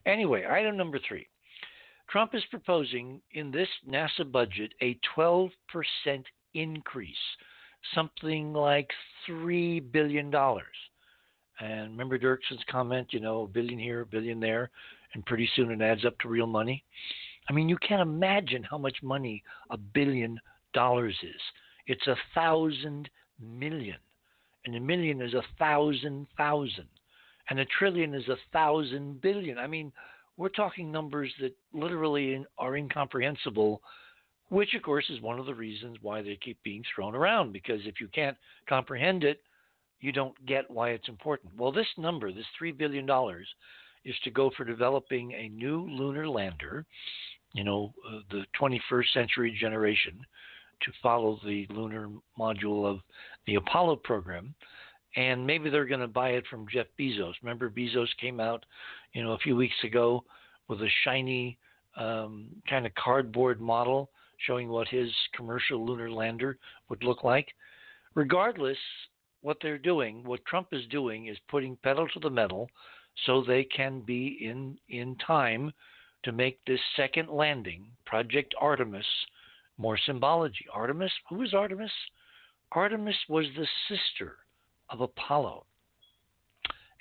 Anyway, 0.06 0.46
item 0.50 0.78
number 0.78 1.00
three 1.08 1.28
Trump 2.10 2.36
is 2.36 2.44
proposing 2.50 3.22
in 3.32 3.52
this 3.52 3.70
NASA 3.90 4.30
budget 4.30 4.74
a 4.82 5.00
12% 5.18 5.52
increase, 6.54 7.16
something 7.96 8.54
like 8.54 8.90
$3 9.28 9.92
billion. 9.92 10.32
And 11.64 11.92
remember 11.92 12.20
Dirksen's 12.20 12.64
comment, 12.70 13.08
you 13.12 13.22
know, 13.22 13.44
a 13.44 13.48
billion 13.48 13.80
here, 13.80 14.02
a 14.02 14.06
billion 14.06 14.40
there, 14.40 14.70
and 15.14 15.26
pretty 15.26 15.50
soon 15.56 15.72
it 15.72 15.82
adds 15.82 16.04
up 16.04 16.18
to 16.20 16.28
real 16.28 16.48
money. 16.48 16.84
I 17.50 17.54
mean, 17.54 17.70
you 17.70 17.78
can't 17.78 18.02
imagine 18.02 18.64
how 18.64 18.78
much 18.78 18.98
money 19.02 19.42
a 19.70 19.78
billion 19.78 20.40
dollars 20.74 21.16
is. 21.24 21.42
It's 21.88 22.06
a 22.08 22.18
thousand 22.36 23.10
million, 23.40 23.96
and 24.66 24.76
a 24.76 24.80
million 24.80 25.22
is 25.22 25.34
a 25.34 25.44
thousand 25.58 26.28
thousand, 26.38 26.88
and 27.50 27.60
a 27.60 27.66
trillion 27.80 28.14
is 28.14 28.28
a 28.28 28.38
thousand 28.52 29.22
billion. 29.22 29.58
I 29.58 29.68
mean, 29.68 29.92
we're 30.36 30.50
talking 30.50 30.92
numbers 30.92 31.32
that 31.40 31.56
literally 31.74 32.44
are 32.58 32.76
incomprehensible, 32.76 33.82
which, 34.50 34.74
of 34.74 34.82
course, 34.82 35.10
is 35.10 35.22
one 35.22 35.40
of 35.40 35.46
the 35.46 35.56
reasons 35.56 35.98
why 36.02 36.22
they 36.22 36.38
keep 36.42 36.62
being 36.64 36.84
thrown 36.94 37.16
around. 37.16 37.54
Because 37.54 37.82
if 37.86 38.02
you 38.02 38.10
can't 38.10 38.38
comprehend 38.68 39.24
it, 39.24 39.42
you 40.04 40.12
don't 40.12 40.36
get 40.46 40.70
why 40.70 40.90
it's 40.90 41.08
important. 41.08 41.58
Well, 41.58 41.72
this 41.72 41.88
number, 41.98 42.34
this 42.34 42.46
$3 42.62 42.78
billion, 42.78 43.10
is 44.04 44.16
to 44.26 44.32
go 44.32 44.52
for 44.58 44.66
developing 44.66 45.32
a 45.32 45.48
new 45.48 45.88
lunar 45.90 46.28
lander, 46.28 46.86
you 47.54 47.64
know, 47.64 47.94
uh, 48.06 48.20
the 48.30 48.44
21st 48.60 49.14
century 49.14 49.58
generation, 49.58 50.20
to 50.82 50.92
follow 51.02 51.40
the 51.46 51.66
lunar 51.70 52.10
module 52.38 52.86
of 52.86 53.00
the 53.48 53.56
Apollo 53.56 53.96
program. 54.04 54.54
And 55.16 55.48
maybe 55.48 55.70
they're 55.70 55.86
going 55.86 56.02
to 56.02 56.08
buy 56.08 56.32
it 56.32 56.44
from 56.50 56.66
Jeff 56.70 56.88
Bezos. 57.00 57.36
Remember, 57.42 57.70
Bezos 57.70 58.10
came 58.20 58.42
out, 58.42 58.66
you 59.14 59.24
know, 59.24 59.32
a 59.32 59.38
few 59.38 59.56
weeks 59.56 59.86
ago 59.86 60.26
with 60.68 60.82
a 60.82 60.90
shiny 61.06 61.58
um, 61.96 62.48
kind 62.70 62.86
of 62.86 62.94
cardboard 62.96 63.62
model 63.62 64.10
showing 64.46 64.68
what 64.68 64.90
his 64.90 65.10
commercial 65.34 65.86
lunar 65.86 66.12
lander 66.12 66.58
would 66.90 67.04
look 67.04 67.24
like. 67.24 67.48
Regardless, 68.16 68.78
what 69.44 69.58
they're 69.62 69.78
doing, 69.78 70.24
what 70.24 70.44
Trump 70.46 70.70
is 70.72 70.86
doing, 70.90 71.28
is 71.28 71.38
putting 71.50 71.78
pedal 71.84 72.08
to 72.08 72.20
the 72.20 72.30
metal 72.30 72.70
so 73.26 73.44
they 73.44 73.64
can 73.64 74.02
be 74.02 74.40
in 74.42 74.78
in 74.90 75.16
time 75.18 75.72
to 76.24 76.32
make 76.32 76.58
this 76.66 76.80
second 76.96 77.30
landing, 77.30 77.86
Project 78.06 78.56
Artemis, 78.60 79.06
more 79.78 80.00
symbology. 80.06 80.66
Artemis, 80.74 81.12
who 81.30 81.36
was 81.36 81.54
Artemis? 81.54 81.92
Artemis 82.72 83.18
was 83.28 83.46
the 83.56 83.68
sister 83.88 84.38
of 84.90 85.02
Apollo. 85.02 85.66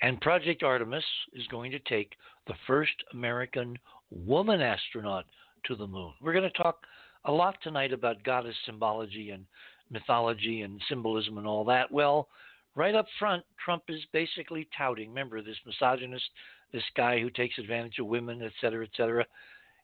And 0.01 0.19
Project 0.19 0.63
Artemis 0.63 1.05
is 1.31 1.47
going 1.47 1.71
to 1.71 1.79
take 1.79 2.11
the 2.47 2.55
first 2.67 2.93
American 3.13 3.79
woman 4.11 4.61
astronaut 4.61 5.25
to 5.65 5.75
the 5.75 5.87
moon. 5.87 6.13
We're 6.21 6.33
going 6.33 6.51
to 6.51 6.61
talk 6.61 6.85
a 7.25 7.31
lot 7.31 7.55
tonight 7.63 7.93
about 7.93 8.23
goddess 8.23 8.55
symbology 8.65 9.29
and 9.29 9.45
mythology 9.93 10.63
and 10.63 10.81
symbolism 10.89 11.37
and 11.37 11.47
all 11.47 11.63
that. 11.65 11.91
Well, 11.91 12.27
right 12.75 12.95
up 12.95 13.05
front, 13.19 13.43
Trump 13.63 13.83
is 13.87 14.01
basically 14.11 14.67
touting, 14.77 15.09
remember, 15.09 15.41
this 15.41 15.57
misogynist, 15.65 16.25
this 16.71 16.83
guy 16.97 17.19
who 17.19 17.29
takes 17.29 17.57
advantage 17.57 17.99
of 17.99 18.07
women, 18.07 18.41
et 18.41 18.51
cetera, 18.59 18.83
et 18.83 18.91
cetera. 18.97 19.25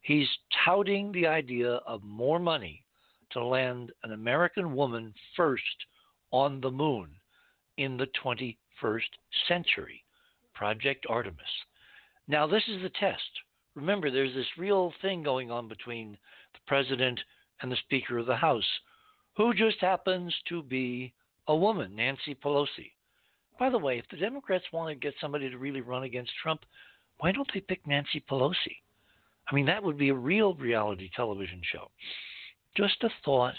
He's 0.02 0.28
touting 0.66 1.12
the 1.12 1.28
idea 1.28 1.76
of 1.86 2.04
more 2.04 2.40
money 2.40 2.84
to 3.32 3.44
land 3.44 3.92
an 4.04 4.12
American 4.12 4.76
woman 4.76 5.14
first 5.36 5.64
on 6.32 6.60
the 6.62 6.72
moon 6.72 7.10
in 7.78 7.96
the 7.96 8.08
21st 8.24 9.04
century. 9.48 10.04
Project 10.60 11.06
Artemis. 11.08 11.40
Now, 12.28 12.46
this 12.46 12.64
is 12.68 12.82
the 12.82 12.92
test. 13.00 13.30
Remember, 13.76 14.12
there's 14.12 14.34
this 14.34 14.58
real 14.58 14.92
thing 15.02 15.24
going 15.24 15.52
on 15.52 15.70
between 15.70 16.18
the 16.54 16.60
president 16.68 17.18
and 17.62 17.72
the 17.72 17.78
Speaker 17.78 18.18
of 18.18 18.26
the 18.26 18.36
House, 18.36 18.68
who 19.36 19.54
just 19.54 19.80
happens 19.80 20.34
to 20.50 20.62
be 20.64 21.14
a 21.48 21.56
woman, 21.56 21.96
Nancy 21.96 22.36
Pelosi. 22.36 22.92
By 23.58 23.70
the 23.70 23.78
way, 23.78 23.98
if 23.98 24.06
the 24.10 24.18
Democrats 24.18 24.66
want 24.72 24.90
to 24.90 24.96
get 24.96 25.14
somebody 25.20 25.50
to 25.50 25.58
really 25.58 25.82
run 25.82 26.04
against 26.04 26.32
Trump, 26.42 26.62
why 27.20 27.32
don't 27.32 27.50
they 27.54 27.60
pick 27.60 27.86
Nancy 27.86 28.24
Pelosi? 28.30 28.78
I 29.52 29.56
mean, 29.56 29.66
that 29.66 29.84
would 29.84 29.98
be 29.98 30.10
a 30.10 30.16
real 30.16 30.54
reality 30.54 31.10
television 31.16 31.62
show. 31.64 31.90
Just 32.78 33.04
a 33.04 33.10
thought. 33.26 33.56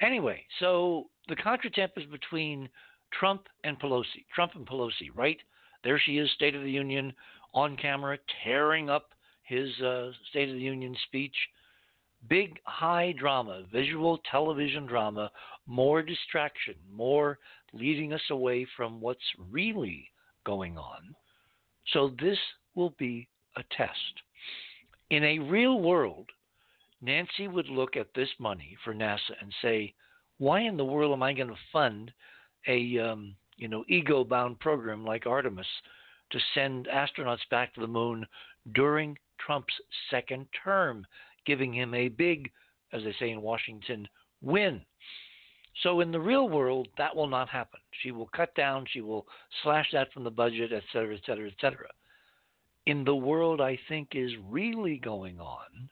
Anyway, 0.00 0.44
so 0.58 1.08
the 1.28 1.36
contratemp 1.36 1.90
is 1.96 2.04
between 2.06 2.68
Trump 3.12 3.46
and 3.64 3.78
Pelosi. 3.78 4.24
Trump 4.34 4.52
and 4.56 4.66
Pelosi, 4.66 5.10
right? 5.14 5.38
There 5.84 5.98
she 5.98 6.18
is, 6.18 6.30
State 6.32 6.54
of 6.54 6.62
the 6.62 6.70
Union, 6.70 7.12
on 7.54 7.76
camera, 7.76 8.18
tearing 8.44 8.90
up 8.90 9.10
his 9.44 9.68
uh, 9.80 10.10
State 10.30 10.48
of 10.48 10.56
the 10.56 10.60
Union 10.60 10.96
speech. 11.06 11.34
Big, 12.28 12.58
high 12.64 13.12
drama, 13.18 13.62
visual 13.72 14.18
television 14.30 14.86
drama, 14.86 15.30
more 15.66 16.02
distraction, 16.02 16.74
more 16.92 17.38
leading 17.72 18.12
us 18.12 18.22
away 18.30 18.66
from 18.76 19.00
what's 19.00 19.20
really 19.50 20.08
going 20.44 20.78
on. 20.78 21.14
So, 21.92 22.12
this 22.20 22.38
will 22.74 22.94
be 22.98 23.28
a 23.56 23.62
test. 23.76 24.22
In 25.10 25.24
a 25.24 25.38
real 25.40 25.80
world, 25.80 26.30
Nancy 27.00 27.48
would 27.48 27.68
look 27.68 27.96
at 27.96 28.14
this 28.14 28.28
money 28.38 28.76
for 28.84 28.94
NASA 28.94 29.34
and 29.40 29.52
say, 29.60 29.92
why 30.38 30.60
in 30.60 30.76
the 30.76 30.84
world 30.84 31.12
am 31.12 31.22
I 31.22 31.32
going 31.32 31.48
to 31.48 31.56
fund 31.72 32.12
a 32.66 32.98
um, 32.98 33.34
you 33.56 33.68
know 33.68 33.84
ego 33.88 34.24
bound 34.24 34.58
program 34.60 35.04
like 35.04 35.26
Artemis 35.26 35.66
to 36.30 36.38
send 36.54 36.86
astronauts 36.86 37.48
back 37.50 37.74
to 37.74 37.80
the 37.80 37.86
moon 37.86 38.26
during 38.74 39.16
Trump's 39.44 39.74
second 40.10 40.46
term, 40.64 41.06
giving 41.46 41.72
him 41.72 41.94
a 41.94 42.08
big, 42.08 42.50
as 42.92 43.02
they 43.04 43.14
say 43.18 43.30
in 43.30 43.42
Washington, 43.42 44.08
win. 44.40 44.80
So 45.82 46.00
in 46.00 46.12
the 46.12 46.20
real 46.20 46.48
world, 46.48 46.88
that 46.98 47.14
will 47.16 47.28
not 47.28 47.48
happen. 47.48 47.80
She 48.02 48.10
will 48.10 48.28
cut 48.36 48.54
down, 48.54 48.86
she 48.90 49.00
will 49.00 49.26
slash 49.62 49.88
that 49.92 50.12
from 50.12 50.24
the 50.24 50.30
budget, 50.30 50.72
et 50.72 50.82
cetera, 50.92 51.14
et 51.14 51.22
cetera, 51.24 51.46
et 51.46 51.54
cetera. 51.60 51.88
In 52.86 53.04
the 53.04 53.14
world 53.14 53.60
I 53.60 53.78
think 53.88 54.08
is 54.12 54.32
really 54.48 54.98
going 54.98 55.40
on, 55.40 55.88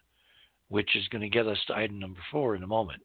which 0.68 0.94
is 0.96 1.08
going 1.08 1.22
to 1.22 1.28
get 1.28 1.46
us 1.46 1.58
to 1.66 1.76
item 1.76 1.98
number 1.98 2.20
four 2.30 2.56
in 2.56 2.62
a 2.62 2.66
moment, 2.66 3.02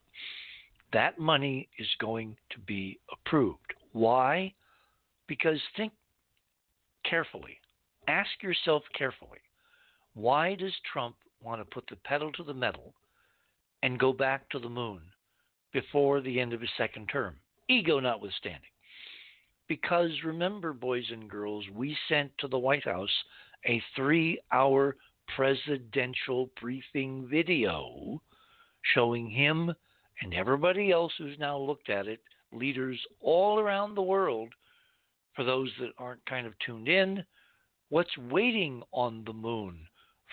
that 0.92 1.18
money 1.18 1.70
is 1.80 1.88
going 2.00 2.36
to 2.52 2.60
be 2.60 3.00
approved. 3.12 3.74
Why? 3.94 4.54
Because 5.28 5.60
think 5.78 5.94
carefully. 7.10 7.58
Ask 8.08 8.30
yourself 8.42 8.84
carefully. 8.98 9.40
Why 10.14 10.56
does 10.56 10.74
Trump 10.92 11.16
want 11.46 11.62
to 11.62 11.74
put 11.74 11.86
the 11.90 11.96
pedal 11.98 12.32
to 12.34 12.44
the 12.44 12.54
metal 12.54 12.94
and 13.84 14.00
go 14.00 14.12
back 14.12 14.50
to 14.50 14.60
the 14.60 14.70
moon 14.70 15.02
before 15.72 16.20
the 16.20 16.40
end 16.40 16.54
of 16.54 16.62
his 16.62 16.70
second 16.78 17.08
term? 17.08 17.36
Ego 17.70 18.00
notwithstanding. 18.00 18.62
Because 19.68 20.12
remember, 20.24 20.74
boys 20.74 21.06
and 21.12 21.30
girls, 21.30 21.64
we 21.74 21.96
sent 22.10 22.32
to 22.40 22.48
the 22.48 22.58
White 22.58 22.86
House 22.86 23.10
a 23.66 23.82
three 23.96 24.40
hour 24.52 24.96
presidential 25.36 26.50
briefing 26.60 27.28
video 27.30 28.22
showing 28.94 29.30
him 29.30 29.74
and 30.22 30.34
everybody 30.34 30.92
else 30.92 31.12
who's 31.18 31.38
now 31.40 31.58
looked 31.58 31.90
at 31.90 32.08
it, 32.08 32.22
leaders 32.54 33.00
all 33.22 33.60
around 33.60 33.96
the 33.96 34.02
world, 34.02 34.50
for 35.36 35.44
those 35.44 35.70
that 35.80 35.92
aren't 35.98 36.26
kind 36.26 36.48
of 36.48 36.54
tuned 36.66 36.88
in, 36.88 37.24
what's 37.90 38.18
waiting 38.30 38.82
on 38.94 39.24
the 39.26 39.34
moon 39.34 39.80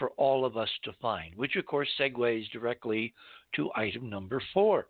for 0.02 0.10
all 0.16 0.44
of 0.44 0.56
us 0.56 0.68
to 0.82 0.92
find, 1.00 1.32
which 1.36 1.54
of 1.54 1.64
course 1.64 1.88
segues 1.96 2.50
directly 2.50 3.14
to 3.54 3.70
item 3.76 4.10
number 4.10 4.42
four 4.52 4.88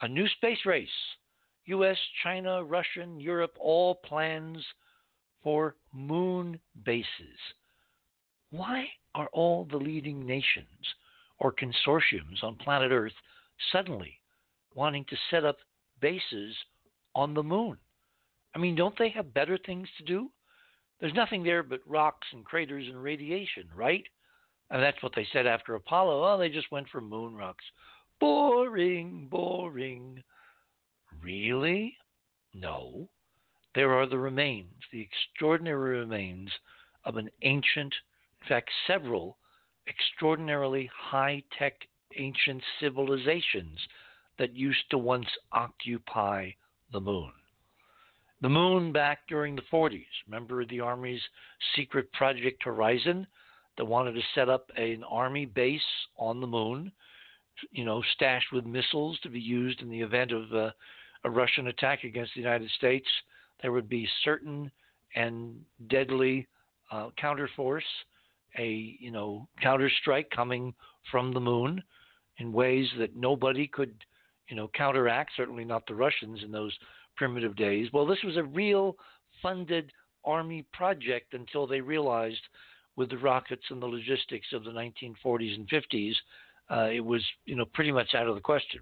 a 0.00 0.08
new 0.08 0.26
space 0.28 0.64
race. 0.64 0.88
US, 1.66 1.98
China, 2.22 2.64
Russian, 2.64 3.20
Europe, 3.20 3.54
all 3.60 3.96
plans 3.96 4.64
for 5.42 5.76
moon 5.92 6.58
bases. 6.86 7.38
Why 8.50 8.86
are 9.14 9.28
all 9.34 9.66
the 9.70 9.76
leading 9.76 10.24
nations 10.24 10.94
or 11.38 11.52
consortiums 11.52 12.42
on 12.42 12.56
planet 12.56 12.92
Earth 12.92 13.12
suddenly 13.72 14.20
wanting 14.74 15.04
to 15.10 15.16
set 15.30 15.44
up 15.44 15.58
bases 16.00 16.56
on 17.14 17.34
the 17.34 17.42
moon. 17.42 17.76
I 18.54 18.58
mean, 18.58 18.74
don't 18.74 18.96
they 18.98 19.10
have 19.10 19.34
better 19.34 19.58
things 19.58 19.88
to 19.98 20.04
do? 20.04 20.30
There's 20.98 21.12
nothing 21.12 21.42
there 21.42 21.62
but 21.62 21.80
rocks 21.86 22.26
and 22.32 22.42
craters 22.42 22.86
and 22.88 23.02
radiation, 23.02 23.68
right? 23.76 24.04
And 24.70 24.82
that's 24.82 25.02
what 25.02 25.12
they 25.16 25.26
said 25.32 25.46
after 25.46 25.74
Apollo. 25.74 26.24
Oh, 26.24 26.38
they 26.38 26.48
just 26.48 26.70
went 26.70 26.88
for 26.88 27.00
moon 27.00 27.34
rocks. 27.34 27.64
Boring, 28.20 29.26
boring. 29.30 30.22
Really? 31.22 31.96
No. 32.54 33.08
There 33.74 33.92
are 33.94 34.06
the 34.06 34.18
remains, 34.18 34.82
the 34.92 35.00
extraordinary 35.00 35.98
remains 36.00 36.50
of 37.04 37.16
an 37.16 37.30
ancient, 37.42 37.94
in 38.42 38.48
fact, 38.48 38.70
several 38.86 39.38
extraordinarily 39.88 40.90
high 40.94 41.42
tech 41.58 41.74
ancient 42.16 42.62
civilizations 42.80 43.78
that 44.38 44.56
used 44.56 44.90
to 44.90 44.98
once 44.98 45.28
occupy 45.52 46.50
the 46.92 47.00
moon. 47.00 47.32
The 48.40 48.48
moon 48.48 48.92
back 48.92 49.20
during 49.28 49.54
the 49.54 49.62
40s. 49.72 50.06
Remember 50.26 50.64
the 50.64 50.80
Army's 50.80 51.20
secret 51.76 52.10
Project 52.12 52.62
Horizon 52.64 53.26
that 53.76 53.84
wanted 53.84 54.12
to 54.12 54.22
set 54.34 54.48
up 54.48 54.70
an 54.76 55.04
Army 55.08 55.46
base 55.46 55.80
on 56.16 56.40
the 56.40 56.46
moon, 56.46 56.92
you 57.70 57.84
know, 57.84 58.02
stashed 58.14 58.52
with 58.52 58.64
missiles 58.66 59.18
to 59.20 59.28
be 59.28 59.40
used 59.40 59.80
in 59.80 59.90
the 59.90 60.00
event 60.00 60.32
of 60.32 60.52
uh, 60.52 60.70
a 61.24 61.30
Russian 61.30 61.68
attack 61.68 62.04
against 62.04 62.32
the 62.34 62.40
United 62.40 62.70
States. 62.70 63.06
There 63.62 63.72
would 63.72 63.88
be 63.88 64.08
certain 64.24 64.70
and 65.14 65.56
deadly 65.88 66.46
uh, 66.90 67.10
counterforce, 67.22 67.82
a 68.58 68.96
you 68.98 69.10
know 69.10 69.48
counterstrike 69.62 70.30
coming 70.34 70.74
from 71.10 71.32
the 71.32 71.40
moon 71.40 71.82
in 72.38 72.52
ways 72.52 72.86
that 72.98 73.16
nobody 73.16 73.66
could 73.66 73.94
you 74.48 74.56
know 74.56 74.68
counteract. 74.74 75.32
Certainly 75.36 75.64
not 75.64 75.86
the 75.86 75.94
Russians 75.94 76.40
in 76.44 76.50
those 76.50 76.76
primitive 77.16 77.56
days. 77.56 77.88
Well, 77.92 78.06
this 78.06 78.22
was 78.24 78.36
a 78.36 78.44
real 78.44 78.96
funded 79.42 79.92
army 80.24 80.64
project 80.72 81.34
until 81.34 81.66
they 81.66 81.80
realized 81.80 82.40
with 83.00 83.08
the 83.08 83.16
rockets 83.16 83.62
and 83.70 83.80
the 83.80 83.86
logistics 83.86 84.48
of 84.52 84.62
the 84.62 84.70
1940s 84.70 85.54
and 85.54 85.66
50s, 85.70 86.12
uh, 86.70 86.90
it 86.90 87.00
was 87.00 87.22
you 87.46 87.56
know 87.56 87.64
pretty 87.72 87.90
much 87.90 88.14
out 88.14 88.28
of 88.28 88.34
the 88.34 88.40
question. 88.42 88.80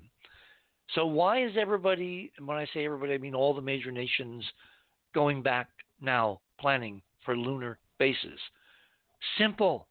So 0.96 1.06
why 1.06 1.44
is 1.44 1.52
everybody, 1.56 2.32
and 2.36 2.46
when 2.46 2.56
I 2.56 2.66
say 2.74 2.84
everybody, 2.84 3.14
I 3.14 3.18
mean 3.18 3.36
all 3.36 3.54
the 3.54 3.62
major 3.62 3.92
nations, 3.92 4.44
going 5.14 5.40
back 5.40 5.68
now 6.00 6.40
planning 6.60 7.00
for 7.24 7.36
lunar 7.36 7.78
bases? 8.00 8.40
Simple. 9.38 9.86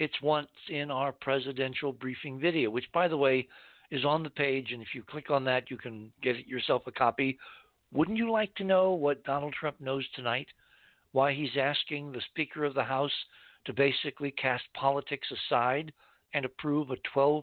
It's 0.00 0.20
once 0.20 0.48
in 0.68 0.90
our 0.90 1.12
presidential 1.12 1.92
briefing 1.92 2.40
video, 2.40 2.70
which, 2.70 2.90
by 2.92 3.06
the 3.06 3.16
way, 3.16 3.46
is 3.92 4.04
on 4.04 4.24
the 4.24 4.30
page. 4.30 4.72
And 4.72 4.82
if 4.82 4.88
you 4.94 5.04
click 5.04 5.30
on 5.30 5.44
that, 5.44 5.70
you 5.70 5.76
can 5.76 6.10
get 6.24 6.48
yourself 6.48 6.82
a 6.88 6.92
copy. 6.92 7.38
Wouldn't 7.92 8.18
you 8.18 8.32
like 8.32 8.52
to 8.56 8.64
know 8.64 8.94
what 8.94 9.22
Donald 9.22 9.54
Trump 9.54 9.80
knows 9.80 10.04
tonight? 10.16 10.48
Why 11.12 11.32
he's 11.32 11.56
asking 11.56 12.10
the 12.10 12.22
Speaker 12.32 12.64
of 12.64 12.74
the 12.74 12.82
House 12.82 13.12
to 13.64 13.72
basically 13.72 14.30
cast 14.32 14.64
politics 14.74 15.28
aside 15.30 15.92
and 16.32 16.44
approve 16.44 16.90
a 16.90 16.96
12% 17.16 17.42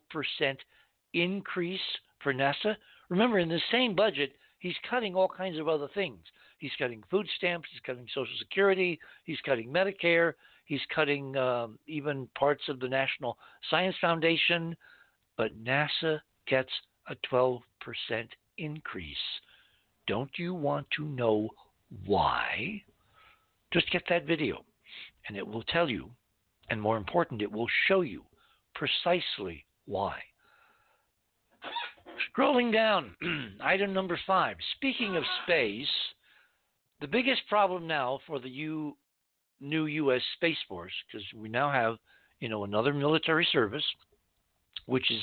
increase 1.14 1.80
for 2.22 2.34
NASA? 2.34 2.76
Remember, 3.10 3.40
in 3.40 3.50
the 3.50 3.62
same 3.72 3.96
budget, 3.96 4.34
he's 4.60 4.76
cutting 4.90 5.16
all 5.16 5.28
kinds 5.28 5.60
of 5.60 5.68
other 5.68 5.88
things. 5.94 6.20
He's 6.60 6.72
cutting 6.78 7.04
food 7.10 7.28
stamps, 7.38 7.68
he's 7.72 7.82
cutting 7.82 8.06
Social 8.14 8.36
Security, 8.38 9.00
he's 9.24 9.40
cutting 9.44 9.74
Medicare, 9.74 10.34
he's 10.66 10.82
cutting 10.94 11.36
um, 11.36 11.80
even 11.88 12.28
parts 12.38 12.62
of 12.70 12.80
the 12.80 12.88
National 12.88 13.38
Science 13.70 13.96
Foundation, 14.00 14.76
but 15.38 15.64
NASA 15.64 16.20
gets 16.48 16.70
a 17.10 17.16
12% 17.32 17.60
increase. 18.60 19.18
Don't 20.08 20.30
you 20.38 20.54
want 20.54 20.86
to 20.96 21.06
know 21.06 21.50
why? 22.06 22.82
Just 23.74 23.92
get 23.92 24.04
that 24.10 24.26
video, 24.28 24.64
and 25.28 25.38
it 25.38 25.46
will 25.46 25.64
tell 25.64 25.90
you, 25.90 26.10
and 26.70 26.82
more 26.82 26.98
important, 26.98 27.42
it 27.42 27.52
will 27.52 27.68
show 27.88 28.02
you 28.02 28.24
precisely 28.76 29.66
why. 29.86 30.20
Scrolling 32.36 32.72
down, 32.72 33.16
item 33.62 33.94
number 33.94 34.20
five. 34.26 34.56
Speaking 34.76 35.16
of 35.16 35.24
space, 35.44 35.88
the 37.02 37.08
biggest 37.08 37.42
problem 37.50 37.88
now 37.88 38.20
for 38.28 38.40
the 38.40 38.50
U, 38.50 38.96
new 39.60 39.86
U.S. 39.86 40.22
Space 40.36 40.58
Force, 40.68 40.94
because 41.08 41.26
we 41.36 41.50
now 41.50 41.72
have, 41.72 41.98
you 42.40 42.50
know, 42.50 42.64
another 42.64 42.94
military 42.94 43.48
service, 43.52 43.84
which 44.86 45.10
is 45.12 45.22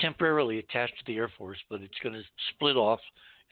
temporarily 0.00 0.58
attached 0.58 0.98
to 0.98 1.04
the 1.06 1.16
Air 1.16 1.30
Force, 1.36 1.58
but 1.68 1.80
it's 1.80 1.98
going 2.02 2.14
to 2.14 2.22
split 2.54 2.76
off 2.76 3.00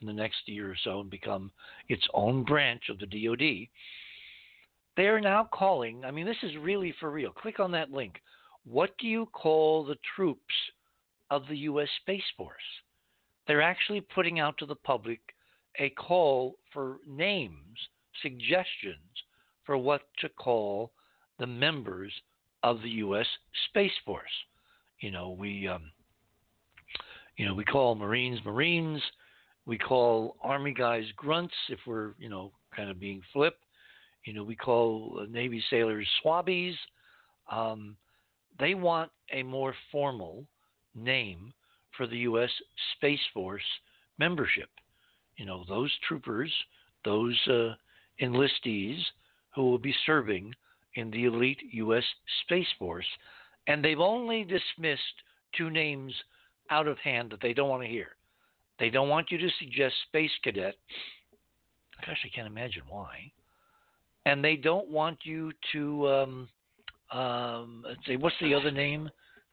in 0.01 0.07
the 0.07 0.13
next 0.13 0.37
year 0.45 0.69
or 0.69 0.77
so 0.83 1.01
and 1.01 1.09
become 1.09 1.51
its 1.89 2.05
own 2.13 2.43
branch 2.43 2.83
of 2.89 2.99
the 2.99 3.05
DoD. 3.05 3.67
They 4.97 5.07
are 5.07 5.19
now 5.19 5.49
calling. 5.53 6.05
I 6.05 6.11
mean, 6.11 6.25
this 6.25 6.41
is 6.43 6.55
really 6.57 6.93
for 6.99 7.11
real. 7.11 7.31
Click 7.31 7.59
on 7.59 7.71
that 7.71 7.91
link. 7.91 8.21
What 8.65 8.91
do 8.97 9.07
you 9.07 9.27
call 9.27 9.85
the 9.85 9.97
troops 10.15 10.53
of 11.29 11.43
the 11.47 11.57
U.S. 11.57 11.89
Space 12.01 12.23
Force? 12.37 12.55
They're 13.47 13.61
actually 13.61 14.01
putting 14.01 14.39
out 14.39 14.57
to 14.59 14.65
the 14.65 14.75
public 14.75 15.19
a 15.79 15.89
call 15.89 16.55
for 16.71 16.97
names, 17.07 17.77
suggestions 18.21 18.95
for 19.65 19.77
what 19.77 20.03
to 20.19 20.29
call 20.29 20.91
the 21.39 21.47
members 21.47 22.13
of 22.63 22.81
the 22.81 22.89
U.S. 22.89 23.27
Space 23.69 23.91
Force. 24.05 24.23
You 25.01 25.11
know, 25.11 25.35
we, 25.37 25.67
um, 25.67 25.91
you 27.37 27.45
know, 27.45 27.53
we 27.53 27.65
call 27.65 27.95
Marines 27.95 28.39
Marines. 28.45 29.01
We 29.65 29.77
call 29.77 30.37
Army 30.41 30.73
guys 30.73 31.05
grunts 31.15 31.53
if 31.69 31.79
we're, 31.85 32.13
you 32.17 32.29
know, 32.29 32.51
kind 32.75 32.89
of 32.89 32.99
being 32.99 33.21
flip. 33.33 33.57
You 34.25 34.33
know, 34.33 34.43
we 34.43 34.55
call 34.55 35.25
Navy 35.29 35.63
sailors 35.69 36.07
swabbies. 36.23 36.75
Um, 37.51 37.95
they 38.59 38.73
want 38.73 39.11
a 39.31 39.43
more 39.43 39.73
formal 39.91 40.45
name 40.95 41.53
for 41.95 42.07
the 42.07 42.17
U.S. 42.19 42.49
Space 42.97 43.19
Force 43.33 43.63
membership 44.17 44.69
you 45.37 45.45
know, 45.45 45.63
those 45.67 45.91
troopers, 46.07 46.51
those 47.03 47.37
uh, 47.47 47.73
enlistees 48.21 48.99
who 49.53 49.63
will 49.63 49.77
be 49.77 49.93
serving 50.05 50.53
in 50.95 51.11
the 51.11 51.25
elite 51.25 51.61
U.S. 51.71 52.03
Space 52.43 52.67
Force. 52.79 53.05
And 53.67 53.83
they've 53.83 53.99
only 53.99 54.43
dismissed 54.43 55.01
two 55.57 55.69
names 55.69 56.13
out 56.69 56.87
of 56.87 56.97
hand 56.99 57.31
that 57.31 57.41
they 57.41 57.53
don't 57.53 57.69
want 57.69 57.83
to 57.83 57.89
hear. 57.89 58.09
They 58.79 58.89
don't 58.89 59.09
want 59.09 59.31
you 59.31 59.37
to 59.37 59.49
suggest 59.59 59.95
Space 60.07 60.31
Cadet. 60.43 60.75
Gosh, 62.05 62.25
I 62.25 62.35
can't 62.35 62.47
imagine 62.47 62.83
why. 62.89 63.31
And 64.25 64.43
they 64.43 64.55
don't 64.55 64.89
want 64.89 65.19
you 65.23 65.51
to, 65.71 66.07
um, 66.07 66.49
um, 67.11 67.83
let's 67.87 68.05
say, 68.07 68.15
what's 68.15 68.35
the 68.41 68.53
other 68.53 68.71
name 68.71 69.09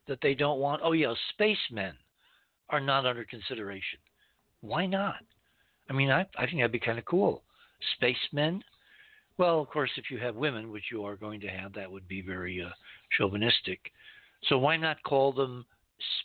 that 0.09 0.19
they 0.23 0.35
don't 0.35 0.61
want? 0.61 0.81
Oh, 0.83 0.93
yeah, 0.93 1.13
spacemen 1.31 1.95
are 2.71 2.81
not 2.81 3.07
under 3.07 3.25
consideration. 3.25 3.99
Why 4.63 4.87
not? 4.87 5.17
I 5.91 5.93
mean, 5.93 6.11
I, 6.11 6.27
I 6.39 6.47
think 6.47 6.59
that'd 6.59 6.73
be 6.73 6.79
kind 6.81 6.99
of 6.99 7.05
cool. 7.05 7.43
Spacemen. 7.97 8.63
Well, 9.37 9.61
of 9.61 9.69
course, 9.69 9.91
if 9.97 10.11
you 10.11 10.19
have 10.19 10.37
women, 10.37 10.71
which 10.71 10.85
you 10.91 11.05
are 11.05 11.17
going 11.17 11.41
to 11.41 11.49
have, 11.49 11.73
that 11.75 11.91
would 11.91 12.09
be 12.09 12.23
very 12.23 12.63
uh, 12.63 12.71
chauvinistic. 13.17 13.81
So 14.49 14.59
why 14.59 14.77
not 14.77 15.03
call 15.03 15.33
them 15.33 15.67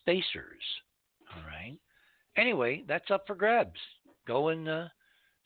spacers? 0.01 0.63
All 1.35 1.43
right. 1.47 1.77
Anyway, 2.37 2.83
that's 2.87 3.11
up 3.11 3.25
for 3.27 3.35
grabs. 3.35 3.79
Go 4.25 4.49
and 4.49 4.69
uh, 4.69 4.85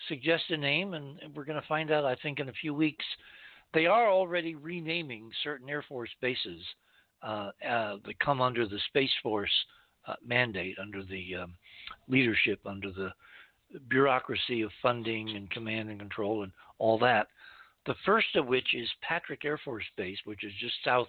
suggest 0.07 0.43
a 0.49 0.57
name, 0.57 0.93
and 0.93 1.17
we're 1.35 1.45
going 1.45 1.61
to 1.61 1.67
find 1.67 1.91
out, 1.91 2.05
I 2.05 2.15
think, 2.15 2.39
in 2.39 2.49
a 2.49 2.53
few 2.53 2.73
weeks. 2.73 3.05
They 3.73 3.85
are 3.85 4.09
already 4.09 4.55
renaming 4.55 5.31
certain 5.43 5.69
Air 5.69 5.83
Force 5.87 6.09
bases 6.21 6.61
uh, 7.23 7.51
uh, 7.67 7.97
that 8.05 8.19
come 8.19 8.41
under 8.41 8.67
the 8.67 8.79
Space 8.89 9.11
Force 9.23 9.51
uh, 10.07 10.15
mandate, 10.25 10.77
under 10.79 11.03
the 11.03 11.35
um, 11.35 11.53
leadership, 12.07 12.59
under 12.65 12.91
the 12.91 13.11
bureaucracy 13.89 14.61
of 14.61 14.71
funding 14.81 15.35
and 15.35 15.49
command 15.51 15.89
and 15.89 15.99
control 15.99 16.43
and 16.43 16.51
all 16.79 16.97
that. 16.99 17.27
The 17.85 17.95
first 18.05 18.35
of 18.35 18.47
which 18.47 18.75
is 18.75 18.87
Patrick 19.01 19.45
Air 19.45 19.59
Force 19.63 19.85
Base, 19.97 20.17
which 20.25 20.43
is 20.43 20.51
just 20.59 20.73
south 20.83 21.07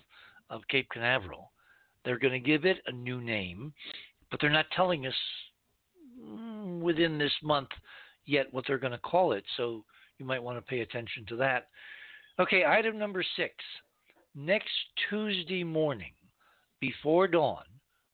of 0.50 0.62
Cape 0.68 0.88
Canaveral. 0.90 1.50
They're 2.04 2.18
going 2.18 2.32
to 2.32 2.38
give 2.50 2.64
it 2.64 2.78
a 2.86 2.92
new 2.92 3.20
name, 3.20 3.72
but 4.30 4.40
they're 4.40 4.50
not 4.50 4.70
telling 4.74 5.06
us 5.06 5.14
mm, 6.20 6.80
within 6.80 7.18
this 7.18 7.32
month 7.42 7.68
yet 8.26 8.52
what 8.52 8.64
they're 8.66 8.78
going 8.78 8.92
to 8.92 8.98
call 8.98 9.32
it. 9.32 9.44
So 9.56 9.84
you 10.18 10.26
might 10.26 10.42
want 10.42 10.58
to 10.58 10.62
pay 10.62 10.80
attention 10.80 11.24
to 11.28 11.36
that. 11.36 11.68
Okay, 12.38 12.64
item 12.64 12.98
number 12.98 13.24
six. 13.36 13.54
Next 14.34 14.70
Tuesday 15.10 15.64
morning, 15.64 16.12
before 16.80 17.28
dawn, 17.28 17.64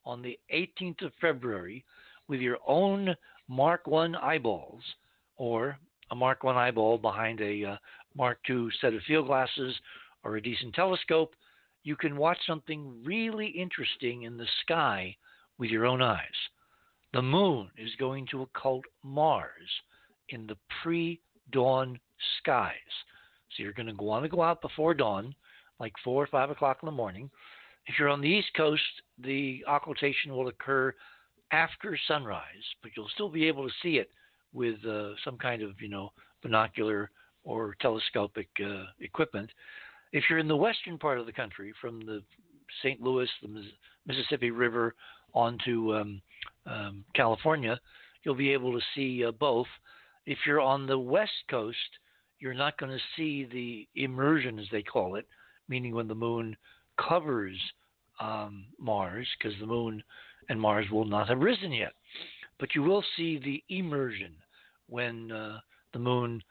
on 0.04 0.22
the 0.22 0.38
18th 0.52 1.02
of 1.02 1.12
February, 1.20 1.84
with 2.28 2.40
your 2.40 2.58
own 2.66 3.14
Mark 3.46 3.86
One 3.86 4.16
eyeballs, 4.16 4.82
or 5.36 5.78
a 6.10 6.16
Mark 6.16 6.42
One 6.42 6.56
eyeball 6.56 6.98
behind 6.98 7.40
a 7.40 7.64
uh, 7.64 7.76
Mark 8.16 8.38
Two 8.46 8.70
set 8.80 8.94
of 8.94 9.02
field 9.02 9.26
glasses 9.26 9.74
or 10.24 10.36
a 10.36 10.42
decent 10.42 10.74
telescope, 10.74 11.34
you 11.84 11.94
can 11.94 12.16
watch 12.16 12.38
something 12.46 13.02
really 13.04 13.46
interesting 13.46 14.22
in 14.22 14.36
the 14.36 14.48
sky 14.62 15.16
with 15.58 15.70
your 15.70 15.86
own 15.86 16.02
eyes. 16.02 16.26
The 17.12 17.22
moon 17.22 17.70
is 17.78 17.90
going 17.98 18.26
to 18.30 18.42
occult 18.42 18.84
Mars 19.02 19.70
in 20.30 20.46
the 20.46 20.56
pre 20.82 21.20
dawn 21.52 21.98
skies. 22.38 22.72
So 23.56 23.62
you're 23.62 23.72
going 23.72 23.94
to 23.94 24.02
want 24.02 24.24
to 24.24 24.28
go 24.28 24.42
out 24.42 24.60
before 24.60 24.94
dawn, 24.94 25.34
like 25.80 25.92
4 26.04 26.24
or 26.24 26.26
5 26.26 26.50
o'clock 26.50 26.78
in 26.82 26.86
the 26.86 26.92
morning. 26.92 27.30
If 27.86 27.98
you're 27.98 28.10
on 28.10 28.20
the 28.20 28.28
East 28.28 28.48
Coast, 28.54 28.82
the 29.18 29.64
occultation 29.66 30.36
will 30.36 30.48
occur 30.48 30.94
after 31.50 31.98
sunrise, 32.06 32.44
but 32.82 32.90
you'll 32.96 33.08
still 33.14 33.30
be 33.30 33.48
able 33.48 33.66
to 33.66 33.74
see 33.82 33.96
it 33.96 34.10
with 34.52 34.76
uh, 34.84 35.10
some 35.24 35.38
kind 35.38 35.62
of 35.62 35.80
you 35.80 35.88
know 35.88 36.10
binocular 36.42 37.10
or 37.44 37.74
telescopic 37.80 38.48
uh, 38.62 38.84
equipment. 39.00 39.50
If 40.12 40.24
you're 40.28 40.38
in 40.38 40.48
the 40.48 40.56
western 40.56 40.98
part 40.98 41.18
of 41.18 41.26
the 41.26 41.32
country, 41.32 41.72
from 41.80 42.00
the 42.00 42.22
St. 42.82 43.00
Louis, 43.00 43.28
the 43.42 43.64
Mississippi 44.06 44.50
River 44.50 44.94
onto 45.34 45.94
um, 45.94 46.20
um, 46.66 47.04
California, 47.14 47.78
you'll 48.22 48.34
be 48.34 48.52
able 48.52 48.72
to 48.72 48.84
see 48.94 49.24
uh, 49.24 49.32
both. 49.32 49.66
If 50.28 50.40
you're 50.44 50.60
on 50.60 50.86
the 50.86 50.98
west 50.98 51.32
coast, 51.50 51.78
you're 52.38 52.52
not 52.52 52.76
going 52.76 52.92
to 52.92 52.98
see 53.16 53.48
the 53.50 53.88
immersion, 53.98 54.58
as 54.58 54.66
they 54.70 54.82
call 54.82 55.14
it, 55.14 55.26
meaning 55.70 55.94
when 55.94 56.06
the 56.06 56.14
moon 56.14 56.54
covers 56.98 57.56
um, 58.20 58.66
Mars, 58.78 59.26
because 59.38 59.58
the 59.58 59.66
moon 59.66 60.02
and 60.50 60.60
Mars 60.60 60.84
will 60.92 61.06
not 61.06 61.28
have 61.28 61.38
risen 61.38 61.72
yet. 61.72 61.94
But 62.60 62.74
you 62.74 62.82
will 62.82 63.02
see 63.16 63.38
the 63.38 63.64
emersion 63.74 64.34
when 64.90 65.32
uh, 65.32 65.60
the 65.94 65.98
moon 65.98 66.42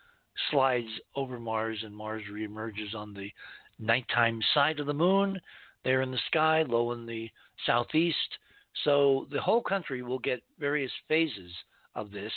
slides 0.49 0.89
over 1.15 1.39
Mars 1.39 1.77
and 1.83 1.95
Mars 1.95 2.23
reemerges 2.31 2.95
on 2.95 3.13
the 3.13 3.29
nighttime 3.77 4.39
side 4.55 4.79
of 4.79 4.87
the 4.87 4.93
moon, 4.93 5.39
there 5.83 6.01
in 6.01 6.09
the 6.09 6.19
sky, 6.25 6.63
low 6.67 6.93
in 6.93 7.05
the 7.05 7.29
southeast. 7.67 8.39
So 8.83 9.27
the 9.31 9.39
whole 9.39 9.61
country 9.61 10.01
will 10.01 10.17
get 10.17 10.41
various 10.59 10.91
phases 11.07 11.51
of 11.93 12.09
this, 12.09 12.33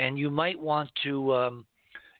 and 0.00 0.18
you 0.18 0.30
might 0.30 0.58
want 0.58 0.90
to 1.04 1.34
um, 1.34 1.66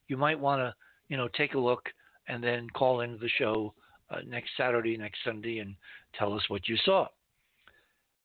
you 0.07 0.17
might 0.17 0.39
want 0.39 0.61
to 0.61 0.75
you 1.09 1.17
know 1.17 1.29
take 1.29 1.55
a 1.55 1.59
look 1.59 1.89
and 2.29 2.45
then 2.45 2.69
call 2.71 3.01
into 3.01 3.19
the 3.19 3.29
show 3.39 3.73
uh, 4.11 4.19
next 4.27 4.51
Saturday, 4.57 4.97
next 4.97 5.19
Sunday, 5.25 5.59
and 5.59 5.75
tell 6.17 6.33
us 6.35 6.43
what 6.49 6.69
you 6.69 6.77
saw. 6.85 7.07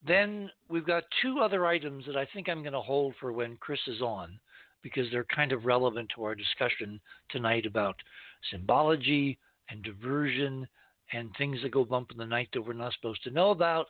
Then 0.05 0.51
we've 0.69 0.85
got 0.85 1.03
two 1.21 1.39
other 1.39 1.65
items 1.65 2.05
that 2.05 2.17
I 2.17 2.27
think 2.31 2.47
I'm 2.47 2.61
going 2.61 2.73
to 2.73 2.81
hold 2.81 3.15
for 3.19 3.31
when 3.31 3.57
Chris 3.57 3.79
is 3.87 4.01
on 4.01 4.37
because 4.83 5.07
they're 5.09 5.25
kind 5.35 5.51
of 5.51 5.65
relevant 5.65 6.11
to 6.13 6.23
our 6.23 6.35
discussion 6.35 6.99
tonight 7.31 7.65
about 7.65 7.95
symbology 8.51 9.39
and 9.69 9.81
diversion 9.81 10.67
and 11.13 11.31
things 11.37 11.57
that 11.63 11.71
go 11.71 11.83
bump 11.83 12.11
in 12.11 12.17
the 12.17 12.25
night 12.25 12.49
that 12.53 12.61
we're 12.61 12.73
not 12.73 12.93
supposed 12.93 13.23
to 13.23 13.31
know 13.31 13.49
about. 13.49 13.87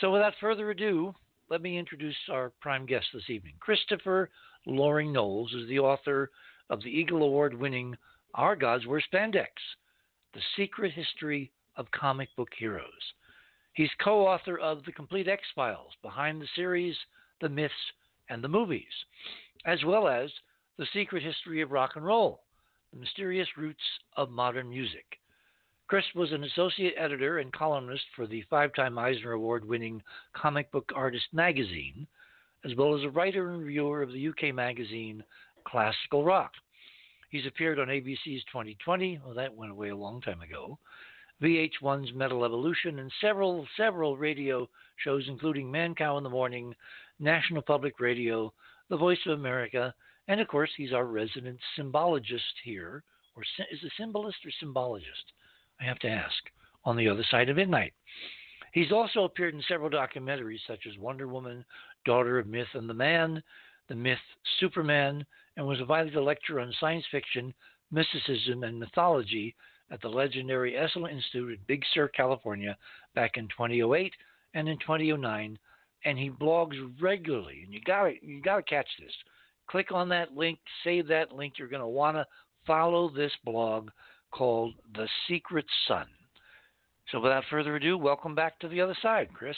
So, 0.00 0.10
without 0.10 0.34
further 0.40 0.70
ado, 0.70 1.14
let 1.50 1.62
me 1.62 1.78
introduce 1.78 2.16
our 2.30 2.52
prime 2.60 2.86
guest 2.86 3.06
this 3.12 3.28
evening. 3.28 3.54
Christopher 3.60 4.30
Loring 4.66 5.12
Knowles 5.12 5.52
is 5.54 5.68
the 5.68 5.78
author 5.78 6.30
of 6.68 6.82
the 6.82 6.90
Eagle 6.90 7.22
Award 7.22 7.54
winning 7.54 7.96
Our 8.34 8.56
Gods 8.56 8.86
Wear 8.86 9.00
Spandex 9.00 9.48
The 10.34 10.42
Secret 10.56 10.92
History 10.92 11.50
of 11.76 11.90
Comic 11.92 12.28
Book 12.36 12.50
Heroes. 12.58 13.14
He's 13.72 13.90
co 14.02 14.26
author 14.26 14.58
of 14.58 14.84
The 14.84 14.92
Complete 14.92 15.28
X 15.28 15.42
Files 15.54 15.92
Behind 16.02 16.40
the 16.40 16.48
Series, 16.54 16.96
the 17.40 17.48
Myths, 17.48 17.74
and 18.28 18.44
the 18.44 18.48
Movies 18.48 18.84
as 19.66 19.84
well 19.84 20.08
as 20.08 20.30
The 20.78 20.86
Secret 20.92 21.22
History 21.22 21.60
of 21.60 21.70
Rock 21.70 21.96
and 21.96 22.04
Roll 22.04 22.42
The 22.92 22.98
Mysterious 22.98 23.48
Roots 23.56 23.82
of 24.16 24.30
Modern 24.30 24.70
Music. 24.70 25.18
Chris 25.86 26.04
was 26.14 26.32
an 26.32 26.44
associate 26.44 26.94
editor 26.96 27.38
and 27.38 27.52
columnist 27.52 28.04
for 28.14 28.26
the 28.26 28.42
five 28.48 28.74
time 28.74 28.96
Eisner 28.96 29.32
Award 29.32 29.64
winning 29.64 30.02
Comic 30.34 30.70
Book 30.70 30.90
Artist 30.94 31.26
magazine, 31.32 32.06
as 32.64 32.74
well 32.76 32.96
as 32.96 33.04
a 33.04 33.10
writer 33.10 33.50
and 33.50 33.62
reviewer 33.62 34.02
of 34.02 34.12
the 34.12 34.28
UK 34.28 34.54
magazine 34.54 35.22
Classical 35.66 36.24
Rock. 36.24 36.52
He's 37.30 37.46
appeared 37.46 37.78
on 37.78 37.88
ABC's 37.88 38.44
2020, 38.52 39.20
well, 39.24 39.34
that 39.34 39.54
went 39.54 39.72
away 39.72 39.90
a 39.90 39.96
long 39.96 40.20
time 40.20 40.40
ago, 40.40 40.78
VH1's 41.42 42.12
Metal 42.12 42.44
Evolution, 42.44 42.98
and 42.98 43.10
several, 43.20 43.66
several 43.76 44.16
radio 44.16 44.68
shows, 44.96 45.24
including 45.28 45.70
Mancow 45.70 46.18
in 46.18 46.24
the 46.24 46.30
Morning, 46.30 46.74
National 47.18 47.62
Public 47.62 48.00
Radio, 48.00 48.52
the 48.88 48.96
Voice 48.96 49.20
of 49.26 49.38
America, 49.38 49.94
and 50.30 50.40
of 50.40 50.48
course, 50.48 50.70
he's 50.76 50.92
our 50.92 51.06
resident 51.06 51.58
symbologist 51.76 52.54
here. 52.62 53.02
Or 53.36 53.42
is 53.42 53.82
a 53.84 53.90
symbolist 53.96 54.38
or 54.44 54.50
symbologist? 54.62 55.32
I 55.80 55.84
have 55.84 55.98
to 56.00 56.08
ask. 56.08 56.36
On 56.84 56.96
the 56.96 57.08
other 57.08 57.24
side 57.30 57.48
of 57.48 57.56
midnight. 57.56 57.92
He's 58.72 58.92
also 58.92 59.24
appeared 59.24 59.54
in 59.54 59.62
several 59.68 59.90
documentaries 59.90 60.60
such 60.66 60.86
as 60.88 60.98
Wonder 60.98 61.26
Woman, 61.26 61.64
Daughter 62.04 62.38
of 62.38 62.46
Myth 62.46 62.68
and 62.74 62.88
the 62.88 62.94
Man, 62.94 63.42
The 63.88 63.94
Myth 63.94 64.18
Superman, 64.58 65.24
and 65.56 65.66
was 65.66 65.80
invited 65.80 66.12
to 66.12 66.22
lecture 66.22 66.60
on 66.60 66.72
science 66.78 67.04
fiction, 67.10 67.52
mysticism, 67.90 68.62
and 68.62 68.78
mythology 68.78 69.54
at 69.90 70.00
the 70.00 70.08
legendary 70.08 70.74
Esalen 70.74 71.12
Institute 71.12 71.50
in 71.50 71.58
Big 71.66 71.82
Sur, 71.92 72.08
California, 72.08 72.76
back 73.14 73.36
in 73.36 73.48
2008 73.48 74.12
and 74.54 74.68
in 74.68 74.78
2009 74.78 75.58
and 76.04 76.18
he 76.18 76.30
blogs 76.30 76.76
regularly. 77.00 77.62
And 77.64 77.74
you 77.74 77.80
got 77.80 78.22
you 78.22 78.40
got 78.40 78.56
to 78.56 78.62
catch 78.62 78.88
this. 78.98 79.12
Click 79.68 79.92
on 79.92 80.08
that 80.08 80.36
link, 80.36 80.58
save 80.84 81.06
that 81.08 81.32
link. 81.32 81.54
You're 81.58 81.68
going 81.68 81.80
to 81.80 81.86
want 81.86 82.16
to 82.16 82.26
follow 82.66 83.10
this 83.10 83.32
blog 83.44 83.90
called 84.32 84.74
The 84.94 85.08
Secret 85.28 85.66
Sun. 85.86 86.06
So 87.10 87.20
without 87.20 87.44
further 87.50 87.76
ado, 87.76 87.98
welcome 87.98 88.34
back 88.34 88.58
to 88.60 88.68
the 88.68 88.80
other 88.80 88.96
side, 89.02 89.28
Chris. 89.34 89.56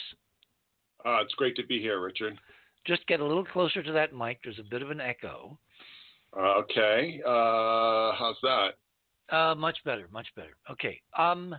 Uh, 1.05 1.21
it's 1.21 1.33
great 1.35 1.55
to 1.57 1.65
be 1.65 1.79
here, 1.79 2.01
Richard. 2.01 2.37
Just 2.87 3.05
get 3.07 3.19
a 3.19 3.25
little 3.25 3.45
closer 3.45 3.83
to 3.83 3.91
that 3.91 4.15
mic. 4.15 4.39
There's 4.43 4.59
a 4.59 4.69
bit 4.69 4.81
of 4.81 4.89
an 4.89 4.99
echo. 4.99 5.57
Uh, 6.35 6.55
okay. 6.59 7.21
Uh, 7.25 8.13
how's 8.17 8.37
that? 8.41 8.69
Uh, 9.29 9.55
much 9.55 9.77
better, 9.85 10.07
much 10.11 10.27
better. 10.35 10.55
Okay. 10.69 10.99
Um, 11.17 11.55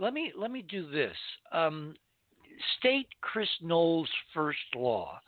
let 0.00 0.14
me 0.14 0.32
let 0.36 0.50
me 0.50 0.62
do 0.62 0.90
this. 0.90 1.16
Um, 1.52 1.94
state 2.78 3.08
Chris 3.20 3.48
Knowles' 3.62 4.08
first 4.34 4.58
law, 4.74 5.18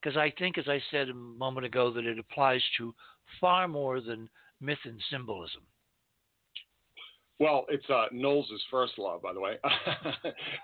because 0.00 0.16
I 0.16 0.32
think, 0.38 0.58
as 0.58 0.68
I 0.68 0.80
said 0.90 1.08
a 1.08 1.14
moment 1.14 1.66
ago, 1.66 1.90
that 1.92 2.04
it 2.04 2.18
applies 2.18 2.62
to 2.78 2.94
far 3.40 3.68
more 3.68 4.00
than 4.00 4.28
myth 4.60 4.78
and 4.84 5.00
symbolism. 5.10 5.62
Well, 7.40 7.64
it's 7.68 7.88
uh, 7.90 8.06
Knowles' 8.12 8.48
first 8.70 8.96
law, 8.98 9.18
by 9.20 9.32
the 9.32 9.40
way. 9.40 9.56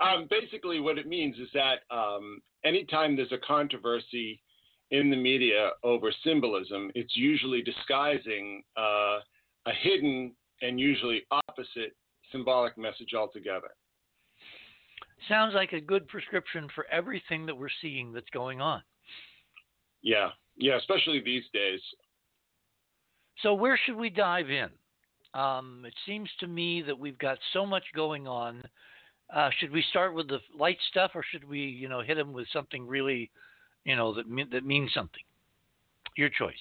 um, 0.01 0.29
basically, 0.31 0.81
what 0.81 0.99
it 0.99 1.07
means 1.07 1.37
is 1.39 1.49
that 1.53 1.81
um, 1.91 2.41
anytime 2.65 3.17
there's 3.17 3.33
a 3.33 3.39
controversy 3.39 4.41
in 4.93 5.11
the 5.11 5.17
media 5.17 5.71
over 5.83 6.13
symbolism, 6.25 6.91
it's 6.95 7.17
usually 7.17 7.63
disguising 7.63 8.63
uh, 8.77 9.19
a 9.67 9.73
hidden 9.83 10.33
and 10.63 10.79
usually 10.79 11.23
opposite 11.31 11.97
symbolic 12.31 12.79
message 12.79 13.15
altogether. 13.17 13.71
Sounds 15.29 15.55
like 15.55 15.73
a 15.73 15.81
good 15.81 16.07
prescription 16.09 16.69
for 16.75 16.87
everything 16.91 17.47
that 17.47 17.57
we're 17.57 17.69
seeing 17.83 18.13
that's 18.13 18.31
going 18.33 18.61
on. 18.61 18.83
Yeah, 20.03 20.31
yeah, 20.57 20.77
especially 20.79 21.21
these 21.21 21.45
days. 21.53 21.81
So, 23.43 23.55
where 23.55 23.79
should 23.85 23.97
we 23.97 24.09
dive 24.09 24.51
in? 24.51 24.69
Um, 25.35 25.85
it 25.87 25.95
seems 26.07 26.29
to 26.41 26.47
me 26.47 26.83
that 26.83 26.99
we've 26.99 27.19
got 27.19 27.39
so 27.53 27.65
much 27.65 27.85
going 27.95 28.27
on. 28.27 28.63
Uh, 29.35 29.51
should 29.59 29.71
we 29.71 29.85
start 29.91 30.15
with 30.15 30.29
the 30.29 30.39
light 30.59 30.79
stuff, 30.91 31.13
or 31.15 31.25
should 31.31 31.49
we, 31.49 31.61
you 31.61 31.89
know, 31.89 32.01
hit 32.01 32.17
them 32.17 32.33
with 32.33 32.49
something 32.53 32.87
really, 32.87 33.31
you 33.85 33.95
know, 33.95 34.13
that 34.15 34.25
that 34.51 34.65
means 34.65 34.91
something? 34.93 35.23
Your 36.17 36.31
choice. 36.31 36.55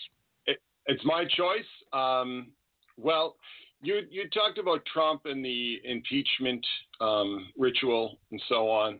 It, 0.46 0.62
it's 0.86 1.04
my 1.04 1.26
choice. 1.26 1.66
Um, 1.94 2.52
well, 2.98 3.38
you 3.82 4.02
you 4.12 4.30
talked 4.30 4.60
about 4.60 4.86
Trump 4.94 5.22
and 5.26 5.44
the 5.44 5.80
impeachment 5.84 6.66
um, 7.02 7.48
ritual 7.58 8.20
and 8.32 8.42
so 8.48 8.70
on. 8.70 9.00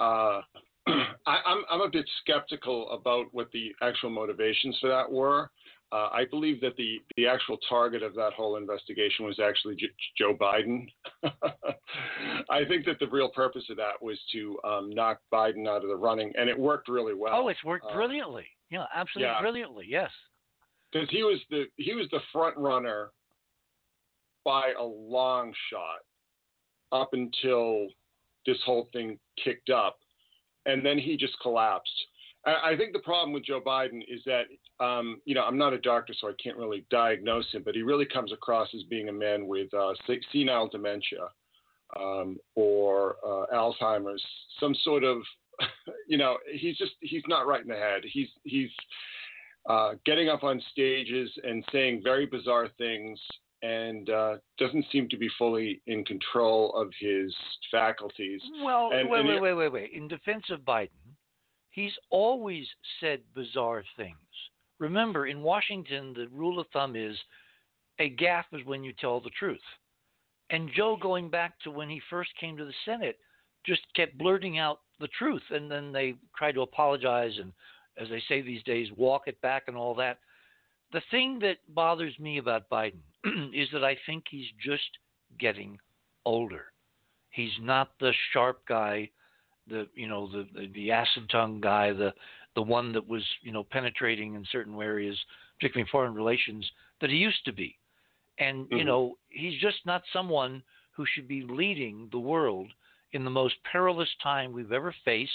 Uh, 0.00 0.40
I, 1.26 1.38
I'm, 1.46 1.64
I'm 1.70 1.80
a 1.82 1.90
bit 1.90 2.08
skeptical 2.22 2.90
about 2.90 3.26
what 3.32 3.50
the 3.52 3.72
actual 3.82 4.10
motivations 4.10 4.76
for 4.80 4.88
that 4.88 5.10
were. 5.10 5.50
Uh, 5.92 6.08
I 6.12 6.24
believe 6.28 6.60
that 6.62 6.76
the, 6.76 6.96
the 7.16 7.28
actual 7.28 7.58
target 7.68 8.02
of 8.02 8.14
that 8.14 8.32
whole 8.32 8.56
investigation 8.56 9.24
was 9.24 9.38
actually 9.38 9.76
J- 9.76 9.86
Joe 10.18 10.34
Biden. 10.34 10.86
I 12.50 12.64
think 12.64 12.84
that 12.86 12.98
the 12.98 13.06
real 13.06 13.30
purpose 13.30 13.62
of 13.70 13.76
that 13.76 14.02
was 14.02 14.18
to 14.32 14.58
um, 14.64 14.90
knock 14.90 15.20
Biden 15.32 15.68
out 15.68 15.82
of 15.82 15.88
the 15.88 15.96
running, 15.96 16.32
and 16.36 16.50
it 16.50 16.58
worked 16.58 16.88
really 16.88 17.14
well. 17.14 17.32
Oh, 17.36 17.48
it's 17.48 17.62
worked 17.62 17.86
uh, 17.88 17.94
brilliantly. 17.94 18.46
Yeah, 18.68 18.86
absolutely 18.94 19.32
yeah. 19.32 19.40
brilliantly. 19.40 19.86
Yes. 19.88 20.10
Because 20.92 21.08
he 21.10 21.22
was 21.22 21.38
the 21.50 21.64
he 21.76 21.94
was 21.94 22.06
the 22.10 22.20
front 22.32 22.56
runner 22.56 23.10
by 24.44 24.72
a 24.78 24.82
long 24.82 25.52
shot 25.70 26.00
up 26.92 27.10
until 27.12 27.88
this 28.46 28.58
whole 28.64 28.88
thing 28.92 29.18
kicked 29.42 29.70
up. 29.70 29.98
And 30.64 30.84
then 30.84 30.98
he 30.98 31.16
just 31.16 31.34
collapsed. 31.42 31.92
I 32.46 32.76
think 32.76 32.92
the 32.92 33.00
problem 33.00 33.32
with 33.32 33.44
Joe 33.44 33.60
Biden 33.60 34.02
is 34.08 34.20
that, 34.24 34.44
um, 34.84 35.20
you 35.24 35.34
know, 35.34 35.42
I'm 35.42 35.58
not 35.58 35.72
a 35.72 35.78
doctor, 35.78 36.14
so 36.18 36.28
I 36.28 36.32
can't 36.42 36.56
really 36.56 36.86
diagnose 36.90 37.50
him, 37.52 37.62
but 37.64 37.74
he 37.74 37.82
really 37.82 38.06
comes 38.06 38.32
across 38.32 38.68
as 38.74 38.84
being 38.84 39.08
a 39.08 39.12
man 39.12 39.48
with 39.48 39.72
uh, 39.74 39.92
senile 40.32 40.68
dementia 40.68 41.28
um, 41.98 42.36
or 42.54 43.16
uh, 43.26 43.46
Alzheimer's, 43.52 44.24
some 44.60 44.76
sort 44.84 45.02
of, 45.02 45.22
you 46.08 46.18
know, 46.18 46.36
he's 46.52 46.76
just, 46.76 46.92
he's 47.00 47.22
not 47.26 47.48
right 47.48 47.62
in 47.62 47.68
the 47.68 47.74
head. 47.74 48.02
He's, 48.04 48.28
he's 48.44 48.70
uh, 49.68 49.94
getting 50.04 50.28
up 50.28 50.44
on 50.44 50.62
stages 50.70 51.30
and 51.42 51.64
saying 51.72 52.02
very 52.04 52.26
bizarre 52.26 52.68
things 52.78 53.18
and 53.62 54.10
uh, 54.10 54.36
doesn't 54.58 54.84
seem 54.92 55.08
to 55.08 55.16
be 55.16 55.28
fully 55.36 55.82
in 55.86 56.04
control 56.04 56.72
of 56.74 56.92
his 57.00 57.34
faculties. 57.72 58.40
Well, 58.62 58.90
and, 58.92 59.08
wait, 59.08 59.20
and 59.20 59.28
wait, 59.28 59.40
wait, 59.40 59.54
wait, 59.54 59.72
wait. 59.72 59.92
In 59.92 60.06
defense 60.06 60.44
of 60.50 60.60
Biden, 60.60 60.90
he's 61.76 61.92
always 62.10 62.66
said 62.98 63.20
bizarre 63.34 63.84
things. 63.96 64.16
Remember, 64.80 65.26
in 65.26 65.42
Washington, 65.42 66.14
the 66.14 66.26
rule 66.32 66.58
of 66.58 66.66
thumb 66.72 66.96
is 66.96 67.16
a 68.00 68.10
gaffe 68.10 68.44
is 68.52 68.66
when 68.66 68.82
you 68.82 68.92
tell 68.94 69.20
the 69.20 69.30
truth. 69.38 69.60
And 70.50 70.70
Joe, 70.74 70.96
going 71.00 71.28
back 71.28 71.52
to 71.60 71.70
when 71.70 71.88
he 71.88 72.00
first 72.10 72.30
came 72.40 72.56
to 72.56 72.64
the 72.64 72.72
Senate, 72.84 73.18
just 73.64 73.82
kept 73.94 74.18
blurting 74.18 74.58
out 74.58 74.80
the 75.00 75.08
truth, 75.08 75.42
and 75.50 75.70
then 75.70 75.92
they 75.92 76.14
tried 76.36 76.52
to 76.52 76.62
apologize 76.62 77.32
and, 77.38 77.52
as 78.00 78.08
they 78.08 78.22
say 78.28 78.40
these 78.40 78.62
days, 78.62 78.88
walk 78.96 79.22
it 79.26 79.40
back 79.42 79.64
and 79.66 79.76
all 79.76 79.94
that. 79.96 80.18
The 80.92 81.02
thing 81.10 81.38
that 81.40 81.58
bothers 81.68 82.18
me 82.18 82.38
about 82.38 82.70
Biden 82.70 83.00
is 83.54 83.68
that 83.72 83.84
I 83.84 83.96
think 84.06 84.24
he's 84.30 84.46
just 84.64 84.88
getting 85.38 85.78
older. 86.24 86.66
He's 87.30 87.52
not 87.60 87.90
the 88.00 88.12
sharp 88.32 88.62
guy, 88.66 89.10
the 89.68 89.86
you 89.94 90.08
know 90.08 90.28
the 90.28 90.68
the, 90.74 90.90
acid 90.90 91.28
tongue 91.30 91.60
guy, 91.60 91.92
the 91.92 92.12
the 92.54 92.62
one 92.62 92.92
that 92.92 93.06
was 93.06 93.22
you 93.42 93.52
know 93.52 93.64
penetrating 93.64 94.34
in 94.34 94.44
certain 94.50 94.74
areas, 94.80 95.16
particularly 95.58 95.86
in 95.86 95.90
foreign 95.90 96.14
relations, 96.14 96.68
that 97.00 97.10
he 97.10 97.16
used 97.16 97.44
to 97.44 97.52
be. 97.52 97.76
And 98.38 98.66
mm-hmm. 98.66 98.76
you 98.76 98.84
know 98.84 99.16
he's 99.28 99.60
just 99.60 99.78
not 99.84 100.02
someone 100.12 100.62
who 100.92 101.04
should 101.14 101.28
be 101.28 101.46
leading 101.48 102.08
the 102.10 102.18
world 102.18 102.68
in 103.12 103.24
the 103.24 103.30
most 103.30 103.54
perilous 103.70 104.08
time 104.22 104.52
we've 104.52 104.72
ever 104.72 104.94
faced, 105.04 105.32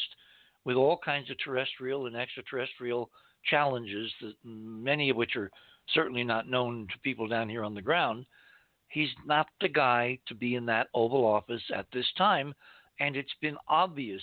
with 0.66 0.76
all 0.76 1.00
kinds 1.04 1.30
of 1.30 1.38
terrestrial 1.44 2.08
and 2.08 2.16
extraterrestrial 2.16 3.10
challenges, 3.50 4.12
that 4.22 4.34
many 4.44 5.10
of 5.10 5.18
which 5.18 5.36
are 5.36 5.50
certainly 5.94 6.24
not 6.24 6.50
known 6.50 6.88
to 6.92 7.00
people 7.00 7.28
down 7.28 7.50
here 7.50 7.64
on 7.64 7.74
the 7.74 7.82
ground. 7.82 8.26
He's 8.88 9.10
not 9.26 9.48
the 9.62 9.70
guy 9.70 10.20
to 10.28 10.36
be 10.36 10.56
in 10.56 10.66
that 10.66 10.88
Oval 10.94 11.26
Office 11.26 11.62
at 11.74 11.88
this 11.94 12.06
time, 12.18 12.54
and 13.02 13.18
it's 13.18 13.34
been 13.42 13.58
obvious. 13.68 14.22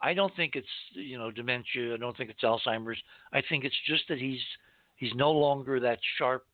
I 0.00 0.14
don't 0.14 0.34
think 0.36 0.54
it's 0.54 0.66
you 0.92 1.18
know 1.18 1.30
dementia. 1.30 1.94
I 1.94 1.96
don't 1.96 2.16
think 2.16 2.30
it's 2.30 2.42
Alzheimer's. 2.42 2.98
I 3.32 3.42
think 3.48 3.64
it's 3.64 3.76
just 3.86 4.04
that 4.08 4.18
he's 4.18 4.40
he's 4.96 5.12
no 5.14 5.32
longer 5.32 5.80
that 5.80 5.98
sharp 6.18 6.44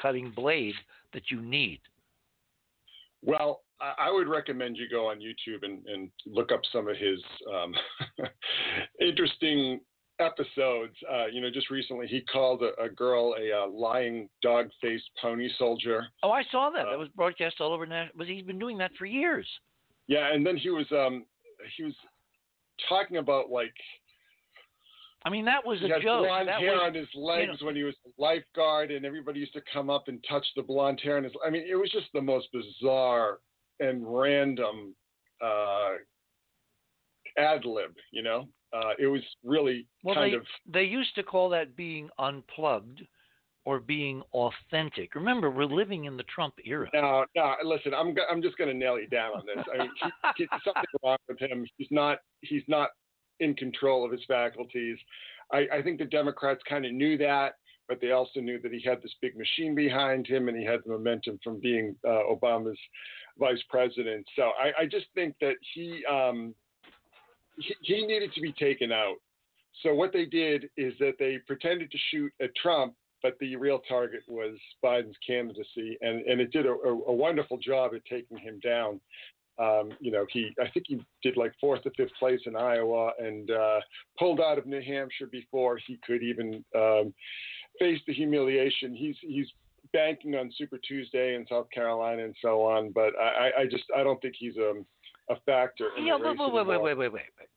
cutting 0.00 0.32
blade 0.34 0.74
that 1.12 1.30
you 1.30 1.40
need. 1.40 1.80
Well, 3.24 3.60
I 3.80 4.10
would 4.10 4.28
recommend 4.28 4.76
you 4.76 4.88
go 4.88 5.08
on 5.08 5.18
YouTube 5.18 5.64
and, 5.64 5.84
and 5.86 6.10
look 6.26 6.50
up 6.50 6.60
some 6.72 6.88
of 6.88 6.96
his 6.96 7.20
um, 7.52 7.74
interesting 9.00 9.80
episodes. 10.18 10.94
Uh, 11.12 11.26
you 11.26 11.40
know, 11.40 11.50
just 11.50 11.70
recently 11.70 12.06
he 12.08 12.20
called 12.22 12.62
a, 12.62 12.80
a 12.82 12.88
girl 12.88 13.34
a 13.40 13.64
uh, 13.64 13.68
lying 13.68 14.28
dog-faced 14.40 15.08
pony 15.20 15.48
soldier. 15.56 16.04
Oh, 16.22 16.30
I 16.30 16.42
saw 16.50 16.70
that. 16.70 16.86
Uh, 16.86 16.90
that 16.90 16.98
was 16.98 17.08
broadcast 17.14 17.56
all 17.60 17.72
over. 17.72 17.86
But 18.16 18.26
he's 18.26 18.44
been 18.44 18.58
doing 18.58 18.78
that 18.78 18.90
for 18.98 19.06
years. 19.06 19.46
Yeah, 20.08 20.32
and 20.32 20.46
then 20.46 20.56
he 20.56 20.70
was 20.70 20.86
um, 20.92 21.24
he 21.76 21.84
was 21.84 21.94
talking 22.88 23.18
about 23.18 23.50
like. 23.50 23.74
I 25.24 25.30
mean, 25.30 25.44
that 25.44 25.64
was 25.64 25.78
he 25.78 25.86
a 25.86 25.94
had 25.94 26.02
joke. 26.02 26.26
Blonde 26.26 26.48
that 26.48 26.60
hair 26.60 26.72
was, 26.72 26.82
on 26.86 26.94
his 26.94 27.06
legs 27.14 27.42
you 27.42 27.46
know, 27.60 27.66
when 27.66 27.76
he 27.76 27.84
was 27.84 27.94
a 28.06 28.20
lifeguard, 28.20 28.90
and 28.90 29.06
everybody 29.06 29.38
used 29.38 29.52
to 29.52 29.62
come 29.72 29.88
up 29.88 30.08
and 30.08 30.22
touch 30.28 30.44
the 30.56 30.62
blonde 30.62 31.00
hair 31.02 31.16
on 31.16 31.24
his. 31.24 31.32
I 31.46 31.50
mean, 31.50 31.64
it 31.68 31.76
was 31.76 31.90
just 31.92 32.06
the 32.12 32.20
most 32.20 32.48
bizarre 32.52 33.38
and 33.78 34.02
random 34.04 34.94
uh, 35.40 35.92
ad 37.38 37.64
lib, 37.64 37.92
you 38.10 38.22
know 38.22 38.48
uh, 38.72 38.92
it 38.98 39.06
was 39.06 39.20
really 39.44 39.86
well, 40.02 40.14
kind 40.14 40.32
they, 40.32 40.36
of. 40.36 40.42
They 40.72 40.84
used 40.84 41.14
to 41.16 41.22
call 41.22 41.48
that 41.50 41.76
being 41.76 42.08
unplugged 42.18 43.02
or 43.64 43.80
being 43.80 44.22
authentic. 44.32 45.14
Remember, 45.14 45.50
we're 45.50 45.64
living 45.64 46.04
in 46.04 46.16
the 46.16 46.24
Trump 46.24 46.54
era. 46.64 46.88
No, 46.92 47.24
no. 47.36 47.54
Listen, 47.64 47.94
I'm 47.94 48.14
I'm 48.30 48.42
just 48.42 48.58
going 48.58 48.70
to 48.70 48.76
nail 48.76 48.98
you 48.98 49.08
down 49.08 49.32
on 49.32 49.42
this. 49.46 49.64
I 49.72 49.78
mean, 49.78 49.90
he, 50.02 50.10
he, 50.36 50.46
something 50.64 50.82
wrong 51.04 51.18
with 51.28 51.38
him. 51.38 51.66
He's 51.76 51.88
not 51.90 52.18
he's 52.40 52.64
not 52.68 52.90
in 53.40 53.54
control 53.54 54.04
of 54.04 54.12
his 54.12 54.22
faculties. 54.26 54.98
I, 55.52 55.66
I 55.72 55.82
think 55.82 55.98
the 55.98 56.04
Democrats 56.04 56.60
kind 56.68 56.86
of 56.86 56.92
knew 56.92 57.18
that, 57.18 57.54
but 57.88 58.00
they 58.00 58.12
also 58.12 58.40
knew 58.40 58.60
that 58.62 58.72
he 58.72 58.82
had 58.84 59.02
this 59.02 59.14
big 59.20 59.36
machine 59.36 59.74
behind 59.74 60.26
him, 60.26 60.48
and 60.48 60.56
he 60.56 60.64
had 60.64 60.80
the 60.84 60.92
momentum 60.92 61.38
from 61.42 61.60
being 61.60 61.94
uh, 62.06 62.22
Obama's 62.30 62.78
vice 63.38 63.62
president. 63.68 64.26
So 64.36 64.50
I, 64.60 64.82
I 64.82 64.86
just 64.86 65.06
think 65.14 65.34
that 65.40 65.54
he. 65.74 66.04
Um, 66.10 66.54
he, 67.58 67.74
he 67.82 68.06
needed 68.06 68.32
to 68.34 68.40
be 68.40 68.52
taken 68.52 68.92
out. 68.92 69.16
So 69.82 69.94
what 69.94 70.12
they 70.12 70.26
did 70.26 70.68
is 70.76 70.92
that 71.00 71.14
they 71.18 71.38
pretended 71.46 71.90
to 71.90 71.98
shoot 72.10 72.32
at 72.40 72.54
Trump, 72.56 72.94
but 73.22 73.38
the 73.40 73.56
real 73.56 73.80
target 73.88 74.22
was 74.28 74.56
Biden's 74.84 75.16
candidacy, 75.26 75.98
and, 76.00 76.22
and 76.22 76.40
it 76.40 76.50
did 76.50 76.66
a, 76.66 76.70
a, 76.70 77.12
wonderful 77.12 77.58
job 77.58 77.92
at 77.94 78.04
taking 78.04 78.36
him 78.36 78.60
down. 78.60 79.00
Um, 79.58 79.90
you 80.00 80.10
know, 80.10 80.26
he 80.30 80.50
I 80.60 80.68
think 80.70 80.86
he 80.88 81.00
did 81.22 81.36
like 81.36 81.52
fourth 81.60 81.82
or 81.84 81.92
fifth 81.96 82.14
place 82.18 82.40
in 82.46 82.56
Iowa, 82.56 83.12
and 83.18 83.50
uh, 83.50 83.80
pulled 84.18 84.40
out 84.40 84.58
of 84.58 84.66
New 84.66 84.80
Hampshire 84.80 85.26
before 85.30 85.78
he 85.86 85.98
could 86.06 86.22
even 86.22 86.64
um, 86.74 87.12
face 87.78 88.00
the 88.06 88.14
humiliation. 88.14 88.94
He's 88.94 89.16
he's 89.20 89.46
banking 89.92 90.34
on 90.36 90.50
Super 90.56 90.78
Tuesday 90.78 91.34
in 91.34 91.46
South 91.48 91.70
Carolina 91.70 92.24
and 92.24 92.34
so 92.40 92.62
on, 92.62 92.92
but 92.92 93.12
I, 93.20 93.50
I 93.60 93.64
just 93.70 93.84
I 93.94 94.02
don't 94.02 94.20
think 94.22 94.34
he's 94.38 94.56
a 94.56 94.72
a 95.30 95.36
factor 95.46 95.90
in 95.96 96.06
yeah, 96.06 96.16
wait, 96.16 96.36
wait, 96.38 96.52
wait, 96.52 96.66
wait, 96.66 96.82
wait, 96.82 96.98
wait, 96.98 97.12
wait. 97.12 97.48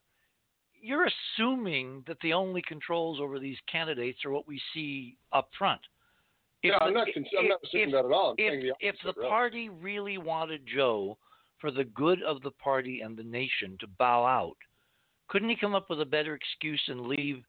You're 0.86 1.08
assuming 1.08 2.04
that 2.06 2.18
the 2.22 2.34
only 2.34 2.62
controls 2.62 3.20
over 3.20 3.40
these 3.40 3.58
candidates 3.72 4.24
are 4.24 4.30
what 4.30 4.48
we 4.48 4.62
see 4.72 5.18
up 5.34 5.50
front. 5.58 5.82
If 6.62 6.74
no, 6.74 6.78
I'm 6.86 6.94
not, 6.94 7.08
if, 7.08 7.16
I'm 7.40 7.48
not 7.48 7.60
assuming 7.64 7.90
if, 7.90 7.94
that 7.94 8.06
at 8.06 8.12
all. 8.12 8.36
I'm 8.38 8.46
if, 8.46 8.62
the 8.62 8.88
if 8.88 8.96
the 9.04 9.14
really. 9.18 9.30
party 9.30 9.70
really 9.70 10.20
wanted 10.20 10.62
Joe 10.72 11.18
for 11.60 11.72
the 11.72 11.86
good 11.86 12.22
of 12.22 12.44
the 12.44 12.52
party 12.52 13.02
and 13.02 13.18
the 13.18 13.24
nation 13.24 13.78
to 13.80 13.88
bow 13.98 14.26
out, 14.26 14.58
couldn't 15.28 15.50
he 15.50 15.56
come 15.56 15.74
up 15.74 15.90
with 15.90 16.02
a 16.02 16.06
better 16.06 16.36
excuse 16.36 16.82
and 16.88 17.08
leave 17.08 17.44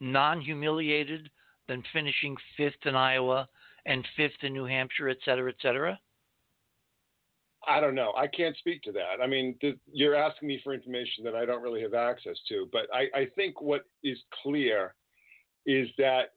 non 0.00 0.42
humiliated 0.42 1.30
than 1.68 1.82
finishing 1.90 2.36
fifth 2.54 2.84
in 2.84 2.94
Iowa 2.94 3.48
and 3.86 4.06
fifth 4.14 4.42
in 4.42 4.52
New 4.52 4.66
Hampshire, 4.66 5.08
et 5.08 5.18
cetera, 5.24 5.50
et 5.50 5.56
cetera? 5.62 5.98
I 7.68 7.80
don't 7.80 7.94
know. 7.94 8.12
I 8.16 8.26
can't 8.26 8.56
speak 8.56 8.82
to 8.82 8.92
that. 8.92 9.22
I 9.22 9.26
mean, 9.26 9.56
th- 9.60 9.78
you're 9.92 10.14
asking 10.14 10.48
me 10.48 10.60
for 10.62 10.74
information 10.74 11.24
that 11.24 11.34
I 11.34 11.44
don't 11.44 11.62
really 11.62 11.82
have 11.82 11.94
access 11.94 12.36
to. 12.48 12.68
But 12.72 12.82
I, 12.92 13.08
I 13.18 13.26
think 13.34 13.60
what 13.60 13.84
is 14.02 14.18
clear 14.42 14.94
is 15.66 15.88
that 15.98 16.32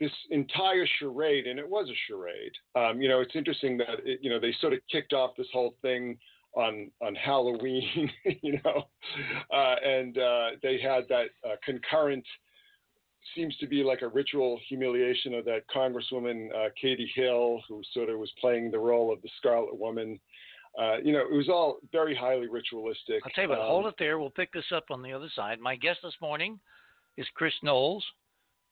this 0.00 0.10
entire 0.30 0.86
charade, 0.98 1.46
and 1.46 1.58
it 1.58 1.68
was 1.68 1.88
a 1.88 1.98
charade. 2.08 2.52
Um, 2.74 3.00
you 3.00 3.08
know, 3.08 3.20
it's 3.20 3.36
interesting 3.36 3.76
that 3.78 4.00
it, 4.04 4.20
you 4.22 4.30
know 4.30 4.40
they 4.40 4.54
sort 4.60 4.72
of 4.72 4.80
kicked 4.90 5.12
off 5.12 5.32
this 5.36 5.46
whole 5.52 5.76
thing 5.82 6.18
on 6.54 6.90
on 7.02 7.14
Halloween. 7.14 8.10
You 8.42 8.58
know, 8.64 8.84
uh, 9.52 9.76
and 9.84 10.18
uh, 10.18 10.50
they 10.62 10.78
had 10.78 11.04
that 11.08 11.26
uh, 11.46 11.56
concurrent 11.64 12.24
seems 13.34 13.56
to 13.58 13.66
be 13.66 13.82
like 13.82 14.02
a 14.02 14.08
ritual 14.08 14.60
humiliation 14.68 15.34
of 15.34 15.44
that 15.46 15.62
Congresswoman 15.74 16.48
uh, 16.54 16.68
Katie 16.80 17.10
Hill, 17.14 17.60
who 17.68 17.82
sort 17.92 18.08
of 18.08 18.18
was 18.18 18.30
playing 18.40 18.70
the 18.70 18.78
role 18.78 19.12
of 19.12 19.22
the 19.22 19.30
Scarlet 19.38 19.78
Woman. 19.78 20.18
Uh, 20.80 20.96
you 20.98 21.12
know, 21.12 21.20
it 21.20 21.32
was 21.32 21.48
all 21.48 21.78
very 21.92 22.14
highly 22.14 22.48
ritualistic. 22.48 23.22
I'll 23.24 23.30
tell 23.34 23.44
you 23.44 23.50
what, 23.50 23.60
um, 23.60 23.66
hold 23.66 23.86
it 23.86 23.94
there. 23.98 24.18
We'll 24.18 24.30
pick 24.30 24.52
this 24.52 24.64
up 24.74 24.86
on 24.90 25.02
the 25.02 25.12
other 25.12 25.28
side. 25.34 25.60
My 25.60 25.76
guest 25.76 26.00
this 26.02 26.14
morning 26.20 26.58
is 27.16 27.26
Chris 27.34 27.54
Knowles. 27.62 28.04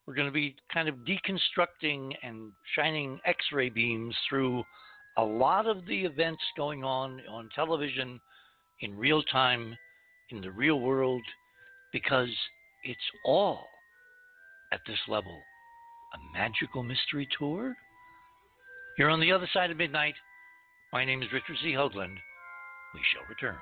We're 0.06 0.14
going 0.14 0.26
to 0.26 0.32
be 0.32 0.56
kind 0.72 0.88
of 0.88 0.96
deconstructing 0.96 2.12
and 2.24 2.50
shining 2.74 3.20
x 3.24 3.38
ray 3.52 3.68
beams 3.68 4.16
through 4.28 4.64
a 5.16 5.22
lot 5.22 5.66
of 5.66 5.86
the 5.86 6.04
events 6.04 6.42
going 6.56 6.82
on 6.82 7.20
on 7.30 7.48
television 7.54 8.20
in 8.80 8.96
real 8.98 9.22
time, 9.22 9.76
in 10.30 10.40
the 10.40 10.50
real 10.50 10.80
world, 10.80 11.22
because 11.92 12.30
it's 12.82 12.98
all 13.24 13.64
at 14.72 14.80
this 14.88 14.98
level 15.06 15.40
a 16.14 16.38
magical 16.38 16.82
mystery 16.82 17.28
tour? 17.38 17.74
You're 18.98 19.10
on 19.10 19.20
the 19.20 19.32
other 19.32 19.48
side 19.52 19.70
of 19.70 19.76
midnight. 19.76 20.14
My 20.92 21.06
name 21.06 21.22
is 21.22 21.32
Richard 21.32 21.56
C. 21.62 21.72
Hoagland. 21.72 22.18
We 22.92 23.00
shall 23.12 23.26
return. 23.26 23.56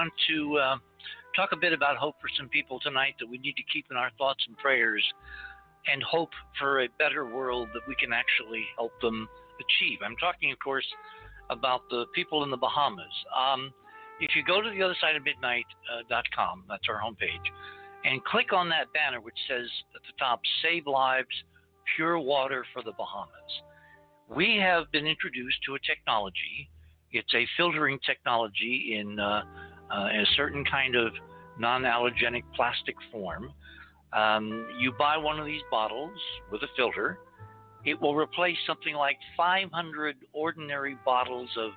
Want 0.00 0.12
to 0.32 0.56
uh, 0.56 0.76
talk 1.36 1.50
a 1.52 1.60
bit 1.60 1.74
about 1.74 1.98
hope 1.98 2.14
for 2.22 2.30
some 2.38 2.48
people 2.48 2.80
tonight 2.80 3.16
that 3.20 3.28
we 3.28 3.36
need 3.36 3.52
to 3.56 3.62
keep 3.70 3.84
in 3.90 3.98
our 3.98 4.10
thoughts 4.16 4.42
and 4.48 4.56
prayers 4.56 5.04
and 5.92 6.02
hope 6.02 6.30
for 6.58 6.80
a 6.80 6.88
better 6.98 7.26
world 7.26 7.68
that 7.74 7.82
we 7.86 7.94
can 7.96 8.08
actually 8.10 8.64
help 8.78 8.92
them 9.02 9.28
achieve. 9.60 9.98
I'm 10.02 10.16
talking, 10.16 10.52
of 10.52 10.58
course, 10.64 10.86
about 11.50 11.82
the 11.90 12.06
people 12.14 12.44
in 12.44 12.50
the 12.50 12.56
Bahamas. 12.56 13.12
Um, 13.36 13.74
if 14.20 14.34
you 14.34 14.42
go 14.42 14.62
to 14.62 14.70
the 14.70 14.82
other 14.82 14.96
side 15.02 15.16
of 15.16 15.22
midnight.com, 15.22 16.64
uh, 16.64 16.66
that's 16.66 16.88
our 16.88 16.98
homepage, 16.98 17.46
and 18.06 18.24
click 18.24 18.54
on 18.54 18.70
that 18.70 18.90
banner 18.94 19.20
which 19.20 19.36
says 19.50 19.68
at 19.94 20.00
the 20.00 20.16
top, 20.18 20.40
Save 20.62 20.86
Lives, 20.86 21.44
Pure 21.94 22.20
Water 22.20 22.64
for 22.72 22.82
the 22.82 22.92
Bahamas. 22.96 23.52
We 24.34 24.56
have 24.62 24.90
been 24.92 25.06
introduced 25.06 25.58
to 25.66 25.74
a 25.74 25.78
technology. 25.80 26.70
It's 27.12 27.34
a 27.34 27.44
filtering 27.58 27.98
technology 28.06 28.96
in 28.98 29.20
uh, 29.20 29.42
uh, 29.90 30.06
a 30.06 30.24
certain 30.36 30.64
kind 30.64 30.96
of 30.96 31.12
non 31.58 31.82
allergenic 31.82 32.44
plastic 32.54 32.96
form 33.12 33.52
Um, 34.12 34.66
you 34.78 34.92
buy 34.98 35.16
one 35.16 35.38
of 35.38 35.46
these 35.46 35.62
bottles 35.70 36.18
with 36.50 36.62
a 36.62 36.68
filter, 36.76 37.18
it 37.84 38.00
will 38.00 38.14
replace 38.16 38.56
something 38.66 38.94
like 38.94 39.16
500 39.36 40.16
ordinary 40.32 40.96
bottles 41.04 41.50
of 41.58 41.70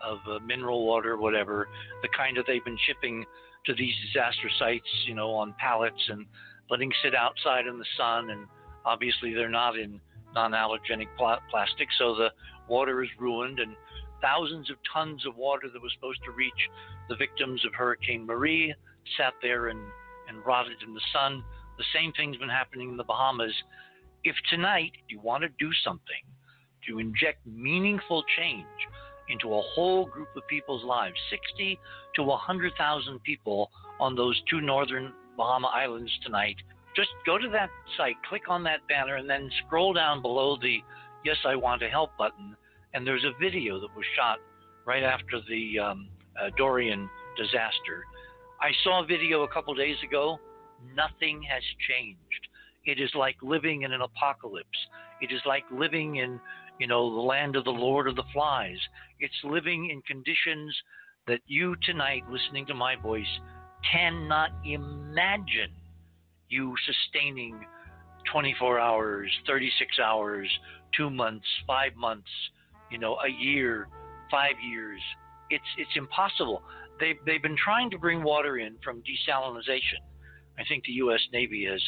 of 0.00 0.18
uh, 0.30 0.38
mineral 0.40 0.86
water, 0.86 1.16
whatever, 1.16 1.68
the 2.02 2.08
kind 2.16 2.36
that 2.36 2.44
they've 2.46 2.64
been 2.64 2.78
shipping 2.86 3.24
to 3.66 3.74
these 3.74 3.94
disaster 4.06 4.48
sites, 4.58 4.88
you 5.06 5.14
know, 5.14 5.30
on 5.30 5.54
pallets 5.58 6.08
and 6.08 6.24
letting 6.70 6.92
sit 7.02 7.14
outside 7.14 7.66
in 7.66 7.78
the 7.78 7.84
sun. 7.96 8.30
And 8.30 8.46
obviously, 8.84 9.34
they're 9.34 9.48
not 9.48 9.78
in 9.78 10.00
non-allergenic 10.34 11.08
pl- 11.16 11.42
plastic, 11.50 11.88
so 11.98 12.14
the 12.14 12.28
water 12.68 13.02
is 13.02 13.10
ruined. 13.18 13.58
And 13.58 13.74
thousands 14.22 14.70
of 14.70 14.76
tons 14.92 15.26
of 15.26 15.36
water 15.36 15.68
that 15.72 15.82
was 15.82 15.92
supposed 15.94 16.20
to 16.26 16.30
reach 16.30 16.70
the 17.08 17.16
victims 17.16 17.64
of 17.64 17.74
Hurricane 17.74 18.26
Maria 18.26 18.74
sat 19.16 19.34
there 19.42 19.68
and, 19.68 19.80
and 20.28 20.44
rotted 20.44 20.82
in 20.86 20.94
the 20.94 21.00
sun. 21.12 21.42
The 21.76 21.84
same 21.94 22.12
thing's 22.12 22.36
been 22.36 22.48
happening 22.48 22.90
in 22.90 22.96
the 22.96 23.04
Bahamas. 23.04 23.54
If 24.24 24.36
tonight 24.50 24.92
you 25.08 25.20
want 25.20 25.42
to 25.42 25.48
do 25.58 25.70
something 25.84 26.24
to 26.88 26.98
inject 26.98 27.46
meaningful 27.46 28.24
change 28.36 28.66
into 29.28 29.54
a 29.54 29.62
whole 29.74 30.06
group 30.06 30.28
of 30.36 30.46
people's 30.48 30.84
lives, 30.84 31.16
60 31.30 31.78
to 32.16 32.22
100,000 32.22 33.22
people 33.22 33.70
on 34.00 34.14
those 34.14 34.40
two 34.50 34.60
northern 34.60 35.12
Bahama 35.36 35.68
Islands 35.68 36.12
tonight, 36.24 36.56
just 36.96 37.10
go 37.24 37.38
to 37.38 37.48
that 37.50 37.70
site, 37.96 38.16
click 38.28 38.48
on 38.48 38.64
that 38.64 38.80
banner, 38.88 39.16
and 39.16 39.28
then 39.28 39.50
scroll 39.64 39.92
down 39.92 40.22
below 40.22 40.56
the 40.60 40.78
Yes, 41.24 41.36
I 41.44 41.56
Want 41.56 41.80
to 41.82 41.88
Help 41.88 42.16
button. 42.16 42.56
And 42.94 43.06
there's 43.06 43.24
a 43.24 43.38
video 43.40 43.78
that 43.80 43.94
was 43.94 44.04
shot 44.16 44.38
right 44.86 45.02
after 45.02 45.40
the 45.48 45.78
um, 45.78 46.08
uh, 46.40 46.50
Dorian 46.56 47.08
disaster. 47.36 48.04
I 48.60 48.70
saw 48.82 49.02
a 49.02 49.06
video 49.06 49.42
a 49.42 49.48
couple 49.48 49.74
days 49.74 49.96
ago. 50.04 50.38
Nothing 50.94 51.42
has 51.42 51.62
changed. 51.88 52.48
It 52.84 53.00
is 53.00 53.10
like 53.14 53.36
living 53.42 53.82
in 53.82 53.92
an 53.92 54.00
apocalypse. 54.00 54.68
It 55.20 55.32
is 55.32 55.40
like 55.46 55.64
living 55.70 56.16
in, 56.16 56.40
you 56.78 56.86
know, 56.86 57.14
the 57.14 57.20
land 57.20 57.56
of 57.56 57.64
the 57.64 57.70
Lord 57.70 58.08
of 58.08 58.16
the 58.16 58.24
Flies. 58.32 58.78
It's 59.20 59.34
living 59.44 59.90
in 59.90 60.02
conditions 60.02 60.74
that 61.26 61.40
you 61.46 61.76
tonight, 61.84 62.22
listening 62.30 62.66
to 62.66 62.74
my 62.74 62.96
voice, 62.96 63.26
cannot 63.92 64.50
imagine 64.64 65.70
you 66.48 66.74
sustaining 66.86 67.60
24 68.32 68.80
hours, 68.80 69.30
36 69.46 69.98
hours, 69.98 70.48
two 70.96 71.10
months, 71.10 71.46
five 71.66 71.94
months, 71.96 72.28
you 72.90 72.98
know, 72.98 73.16
a 73.24 73.28
year, 73.28 73.88
five 74.30 74.54
years. 74.70 75.00
It's 75.50 75.64
it's 75.76 75.96
impossible. 75.96 76.62
They've 77.00 77.16
they've 77.26 77.42
been 77.42 77.56
trying 77.56 77.90
to 77.90 77.98
bring 77.98 78.22
water 78.22 78.58
in 78.58 78.76
from 78.82 79.02
desalination. 79.02 80.02
I 80.58 80.64
think 80.68 80.84
the 80.84 80.92
U.S. 80.92 81.20
Navy 81.32 81.66
has 81.70 81.82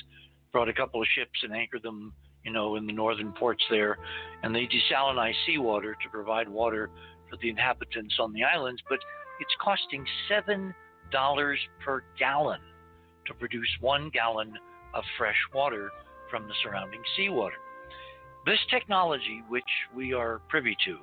brought 0.53 0.69
a 0.69 0.73
couple 0.73 1.01
of 1.01 1.09
ships 1.15 1.39
and 1.43 1.53
anchored 1.53 1.83
them, 1.83 2.13
you 2.45 2.53
know, 2.53 2.77
in 2.77 2.87
the 2.87 2.93
northern 2.93 3.33
ports 3.33 3.63
there, 3.71 3.99
and 4.43 4.55
they 4.55 4.67
desalinize 4.69 5.35
seawater 5.47 5.95
to 5.95 6.09
provide 6.11 6.49
water 6.49 6.91
for 7.29 7.37
the 7.43 7.49
inhabitants 7.49 8.17
on 8.21 8.33
the 8.33 8.45
islands. 8.45 8.81
But 8.89 8.99
it's 9.41 9.55
costing 9.63 10.05
seven 10.29 10.75
dollars 11.11 11.59
per 11.85 12.03
gallon 12.19 12.61
to 13.27 13.35
produce 13.35 13.69
one 13.81 14.11
gallon 14.11 14.53
of 14.95 15.05
fresh 15.19 15.39
water 15.55 15.91
from 16.31 16.47
the 16.47 16.55
surrounding 16.63 17.03
seawater. 17.17 17.57
This 18.47 18.59
technology, 18.71 19.43
which 19.49 19.65
we 19.95 20.15
are 20.15 20.41
privy 20.49 20.77
to, 20.87 20.99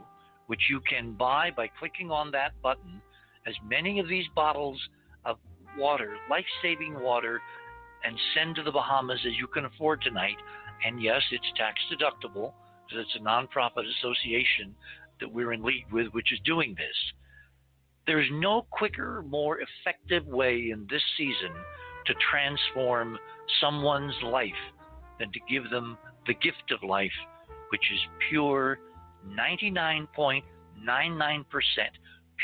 which 0.47 0.62
you 0.69 0.81
can 0.81 1.13
buy 1.13 1.51
by 1.55 1.69
clicking 1.79 2.10
on 2.12 2.31
that 2.31 2.51
button, 2.62 3.01
as 3.45 3.53
many 3.65 3.99
of 3.99 4.07
these 4.07 4.25
bottles 4.36 4.79
of 5.25 5.38
water, 5.77 6.15
life 6.29 6.45
saving 6.62 6.99
water, 6.99 7.41
and 8.03 8.17
send 8.33 8.55
to 8.55 8.63
the 8.63 8.71
Bahamas 8.71 9.19
as 9.25 9.33
you 9.38 9.47
can 9.47 9.65
afford 9.65 10.01
tonight. 10.01 10.38
And 10.86 11.01
yes, 11.01 11.21
it's 11.31 11.51
tax 11.55 11.79
deductible 11.91 12.53
because 12.88 13.05
it's 13.05 13.17
a 13.19 13.23
nonprofit 13.23 13.86
association 13.99 14.75
that 15.19 15.31
we're 15.31 15.53
in 15.53 15.63
league 15.63 15.91
with, 15.91 16.07
which 16.13 16.31
is 16.31 16.39
doing 16.45 16.75
this. 16.77 16.95
There's 18.05 18.29
no 18.31 18.65
quicker, 18.71 19.23
more 19.27 19.60
effective 19.60 20.25
way 20.25 20.69
in 20.71 20.88
this 20.89 21.01
season 21.17 21.51
to 22.05 22.13
transform 22.31 23.17
someone's 23.60 24.15
life 24.23 24.51
than 25.19 25.31
to 25.33 25.39
give 25.49 25.69
them 25.69 25.97
the 26.25 26.33
gift 26.36 26.71
of 26.71 26.88
life, 26.88 27.12
which 27.69 27.91
is 27.91 27.99
pure 28.29 28.79
99.99% 29.25 30.08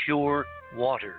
pure 0.04 0.44
water. 0.76 1.14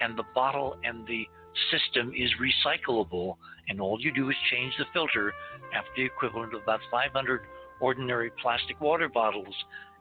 And 0.00 0.16
the 0.16 0.24
bottle 0.34 0.76
and 0.84 1.06
the 1.06 1.26
system 1.70 2.12
is 2.16 2.30
recyclable, 2.40 3.36
and 3.68 3.80
all 3.80 4.00
you 4.00 4.12
do 4.12 4.30
is 4.30 4.36
change 4.50 4.72
the 4.78 4.84
filter 4.92 5.32
after 5.74 5.90
the 5.96 6.04
equivalent 6.04 6.54
of 6.54 6.62
about 6.62 6.80
500 6.90 7.42
ordinary 7.80 8.30
plastic 8.40 8.80
water 8.80 9.08
bottles, 9.08 9.54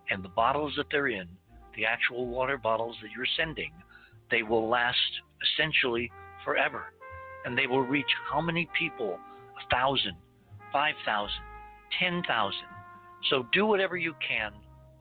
and 0.10 0.24
the 0.24 0.30
bottles 0.30 0.74
that 0.78 0.86
they're 0.92 1.08
in, 1.08 1.28
the 1.76 1.86
actual 1.86 2.28
water 2.28 2.58
bottles 2.58 2.96
that 3.02 3.12
you're 3.16 3.26
sending, 3.38 3.72
they 4.32 4.44
will 4.44 4.68
last 4.70 4.98
essentially 5.54 6.12
forever. 6.44 6.86
And 7.46 7.58
they 7.58 7.68
will 7.68 7.82
reach 7.82 8.10
how 8.30 8.42
many 8.42 8.68
people? 8.78 9.18
A 9.58 9.76
thousand, 9.76 10.16
five 10.72 10.96
thousand, 11.06 11.42
ten 12.00 12.22
thousand. 12.28 12.68
So 13.30 13.46
do 13.54 13.66
whatever 13.66 13.98
you 13.98 14.14
can, 14.28 14.52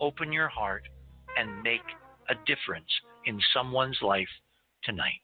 open 0.00 0.32
your 0.32 0.48
heart, 0.48 0.82
and 1.36 1.62
make 1.62 1.82
a 2.28 2.34
difference 2.46 2.90
in 3.26 3.38
someone's 3.54 3.98
life 4.02 4.28
tonight. 4.84 5.20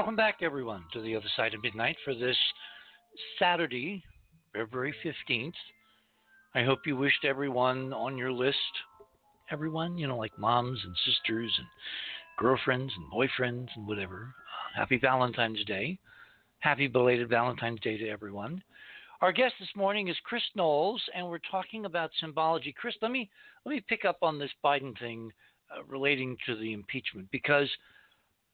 Welcome 0.00 0.16
back, 0.16 0.38
everyone, 0.40 0.82
to 0.90 1.02
the 1.02 1.14
other 1.14 1.28
side 1.36 1.52
of 1.52 1.62
midnight 1.62 1.94
for 2.06 2.14
this 2.14 2.36
Saturday, 3.38 4.02
February 4.54 4.94
15th. 5.04 5.52
I 6.54 6.62
hope 6.62 6.86
you 6.86 6.96
wished 6.96 7.26
everyone 7.26 7.92
on 7.92 8.16
your 8.16 8.32
list, 8.32 8.56
everyone, 9.50 9.98
you 9.98 10.06
know, 10.06 10.16
like 10.16 10.32
moms 10.38 10.80
and 10.82 10.96
sisters 11.04 11.54
and 11.58 11.66
girlfriends 12.38 12.90
and 12.96 13.12
boyfriends 13.12 13.68
and 13.76 13.86
whatever, 13.86 14.32
happy 14.74 14.96
Valentine's 14.96 15.62
Day. 15.66 15.98
Happy 16.60 16.86
belated 16.86 17.28
Valentine's 17.28 17.80
Day 17.80 17.98
to 17.98 18.08
everyone. 18.08 18.62
Our 19.20 19.32
guest 19.32 19.52
this 19.60 19.68
morning 19.76 20.08
is 20.08 20.16
Chris 20.24 20.42
Knowles, 20.56 21.02
and 21.14 21.28
we're 21.28 21.40
talking 21.50 21.84
about 21.84 22.10
symbology. 22.20 22.74
Chris, 22.74 22.94
let 23.02 23.10
me 23.10 23.28
let 23.66 23.74
me 23.74 23.84
pick 23.86 24.06
up 24.06 24.20
on 24.22 24.38
this 24.38 24.50
Biden 24.64 24.98
thing 24.98 25.30
uh, 25.70 25.84
relating 25.86 26.38
to 26.46 26.56
the 26.56 26.72
impeachment 26.72 27.28
because 27.30 27.68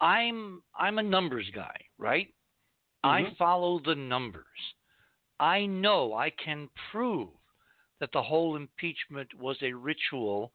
I'm 0.00 0.62
I'm 0.78 0.98
a 0.98 1.02
numbers 1.02 1.46
guy, 1.54 1.76
right? 1.98 2.28
Mm-hmm. 3.04 3.26
I 3.26 3.36
follow 3.38 3.80
the 3.84 3.94
numbers. 3.94 4.44
I 5.38 5.66
know 5.66 6.14
I 6.14 6.30
can 6.42 6.68
prove 6.90 7.28
that 8.00 8.10
the 8.12 8.22
whole 8.22 8.56
impeachment 8.56 9.28
was 9.38 9.56
a 9.62 9.72
ritual 9.72 10.52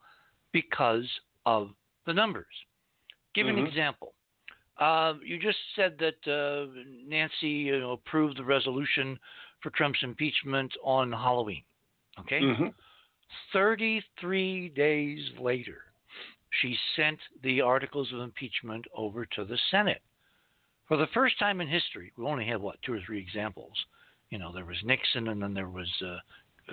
because 0.51 1.07
of 1.45 1.69
the 2.05 2.13
numbers. 2.13 2.45
Give 3.33 3.47
mm-hmm. 3.47 3.59
an 3.59 3.67
example. 3.67 4.13
Uh, 4.79 5.13
you 5.23 5.37
just 5.37 5.57
said 5.75 5.97
that 5.99 6.31
uh, 6.31 6.67
Nancy 7.07 7.47
you 7.47 7.79
know, 7.79 7.91
approved 7.91 8.37
the 8.37 8.43
resolution 8.43 9.17
for 9.61 9.69
Trump's 9.71 9.99
impeachment 10.01 10.71
on 10.83 11.11
Halloween. 11.11 11.63
Okay? 12.19 12.41
Mm-hmm. 12.41 12.67
33 13.53 14.69
days 14.69 15.19
later, 15.39 15.77
she 16.59 16.77
sent 16.95 17.19
the 17.43 17.61
articles 17.61 18.11
of 18.13 18.19
impeachment 18.19 18.85
over 18.95 19.25
to 19.25 19.45
the 19.45 19.57
Senate. 19.69 20.01
For 20.87 20.97
the 20.97 21.07
first 21.13 21.39
time 21.39 21.61
in 21.61 21.67
history, 21.67 22.11
we 22.17 22.25
only 22.25 22.45
have, 22.47 22.61
what, 22.61 22.81
two 22.81 22.93
or 22.93 22.99
three 23.05 23.19
examples. 23.19 23.73
You 24.29 24.39
know, 24.39 24.51
there 24.53 24.65
was 24.65 24.77
Nixon, 24.83 25.29
and 25.29 25.41
then 25.41 25.53
there 25.53 25.69
was, 25.69 25.89
uh, 26.03 26.17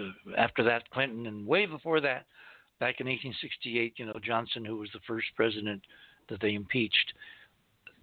uh, 0.00 0.34
after 0.36 0.64
that, 0.64 0.90
Clinton, 0.90 1.26
and 1.26 1.46
way 1.46 1.66
before 1.66 2.00
that, 2.00 2.26
back 2.80 3.00
in 3.00 3.06
1868, 3.06 3.94
you 3.96 4.06
know, 4.06 4.18
Johnson, 4.24 4.64
who 4.64 4.76
was 4.76 4.90
the 4.92 5.00
first 5.06 5.26
president 5.36 5.82
that 6.28 6.40
they 6.40 6.54
impeached. 6.54 7.12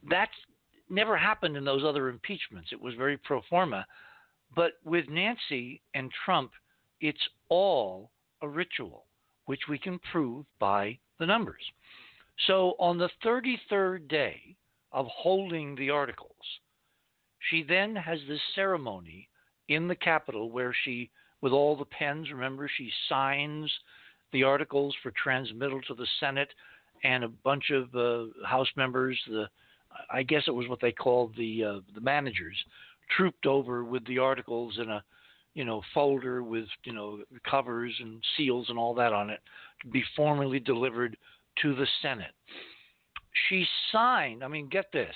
That 0.10 0.30
never 0.90 1.18
happened 1.18 1.58
in 1.58 1.66
those 1.66 1.84
other 1.84 2.10
impeachments. 2.10 2.70
It 2.72 2.82
was 2.82 2.94
very 2.96 3.18
pro 3.18 3.42
forma. 3.50 3.86
But 4.56 4.74
with 4.84 5.10
Nancy 5.10 5.82
and 5.94 6.12
Trump, 6.24 6.52
it's 7.02 7.30
all 7.50 8.12
a 8.42 8.48
ritual, 8.48 9.06
which 9.46 9.62
we 9.70 9.78
can 9.78 10.00
prove 10.12 10.46
by 10.60 10.98
the 11.20 11.26
numbers. 11.26 11.62
So 12.48 12.76
on 12.80 12.98
the 12.98 13.10
33rd 13.24 14.08
day 14.08 14.56
of 14.92 15.06
holding 15.08 15.76
the 15.76 15.90
articles, 15.90 16.32
she 17.50 17.64
then 17.64 17.96
has 17.96 18.20
this 18.28 18.42
ceremony 18.56 19.30
in 19.68 19.88
the 19.88 19.96
Capitol 19.96 20.52
where 20.52 20.76
she, 20.84 21.10
with 21.42 21.54
all 21.54 21.76
the 21.76 21.86
pens, 21.86 22.32
remember, 22.32 22.70
she 22.78 22.92
signs 23.10 23.72
the 24.32 24.44
articles 24.44 24.96
for 25.02 25.12
transmittal 25.12 25.82
to 25.82 25.94
the 25.94 26.08
Senate, 26.20 26.50
and 27.04 27.24
a 27.24 27.30
bunch 27.30 27.72
of 27.72 27.94
uh, 27.96 28.26
House 28.46 28.70
members, 28.76 29.20
the 29.28 29.48
I 30.12 30.24
guess 30.24 30.44
it 30.48 30.52
was 30.52 30.68
what 30.68 30.82
they 30.82 30.92
called 30.92 31.34
the 31.38 31.64
uh, 31.64 31.80
the 31.94 32.02
managers, 32.02 32.58
trooped 33.16 33.46
over 33.46 33.84
with 33.84 34.06
the 34.08 34.20
articles 34.20 34.78
in 34.82 34.90
a 34.90 35.04
you 35.56 35.66
know 35.66 35.82
folder 35.94 36.44
with 36.44 36.68
you 36.84 36.94
know 36.94 37.20
covers 37.50 37.96
and 38.00 38.22
seals 38.38 38.68
and 38.70 38.78
all 38.78 38.94
that 38.94 39.14
on 39.14 39.32
it 39.32 39.40
to 39.82 39.88
be 39.88 40.04
formally 40.16 40.60
delivered 40.60 41.18
to 41.62 41.74
the 41.74 41.88
Senate. 42.02 42.34
She 43.50 43.66
signed. 43.92 44.44
I 44.44 44.48
mean, 44.48 44.70
get 44.70 44.92
this. 44.94 45.16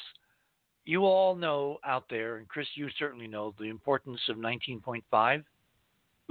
You 0.86 1.06
all 1.06 1.36
know 1.36 1.78
out 1.86 2.06
there, 2.10 2.38
and 2.38 2.48
Chris, 2.48 2.66
you 2.74 2.90
certainly 2.98 3.28
know 3.28 3.54
the 3.60 3.66
importance 3.66 4.22
of 4.30 4.38
19.5. 4.38 5.44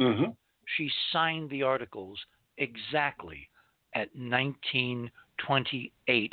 Mm-hmm. 0.01 0.31
She 0.77 0.91
signed 1.13 1.49
the 1.51 1.63
articles 1.63 2.19
exactly 2.57 3.49
at 3.95 4.09
1928 4.17 6.33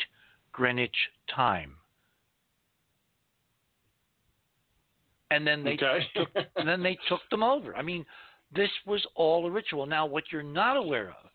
Greenwich 0.52 0.96
time. 1.34 1.76
And 5.32 5.46
then 5.46 5.64
they 5.64 5.74
okay. 5.74 6.00
took, 6.16 6.30
and 6.56 6.68
then 6.68 6.84
they 6.84 6.98
took 7.10 7.22
them 7.32 7.44
over. 7.44 7.76
I 7.76 7.82
mean, 7.82 8.06
this 8.54 8.70
was 8.86 9.06
all 9.16 9.46
a 9.48 9.52
ritual. 9.52 9.86
Now, 9.86 10.06
what 10.06 10.26
you're 10.32 10.44
not 10.44 10.78
aware 10.78 11.10
of 11.10 11.30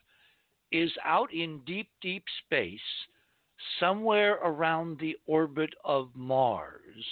is 0.72 0.91
out 1.05 1.32
in 1.34 1.61
deep, 1.66 1.88
deep 2.01 2.24
space, 2.45 2.80
somewhere 3.78 4.34
around 4.45 4.99
the 4.99 5.16
orbit 5.26 5.70
of 5.84 6.09
Mars, 6.14 7.05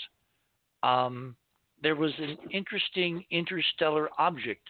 um, 0.82 1.36
there 1.82 1.96
was 1.96 2.12
an 2.18 2.36
interesting 2.50 3.24
interstellar 3.30 4.08
object 4.18 4.68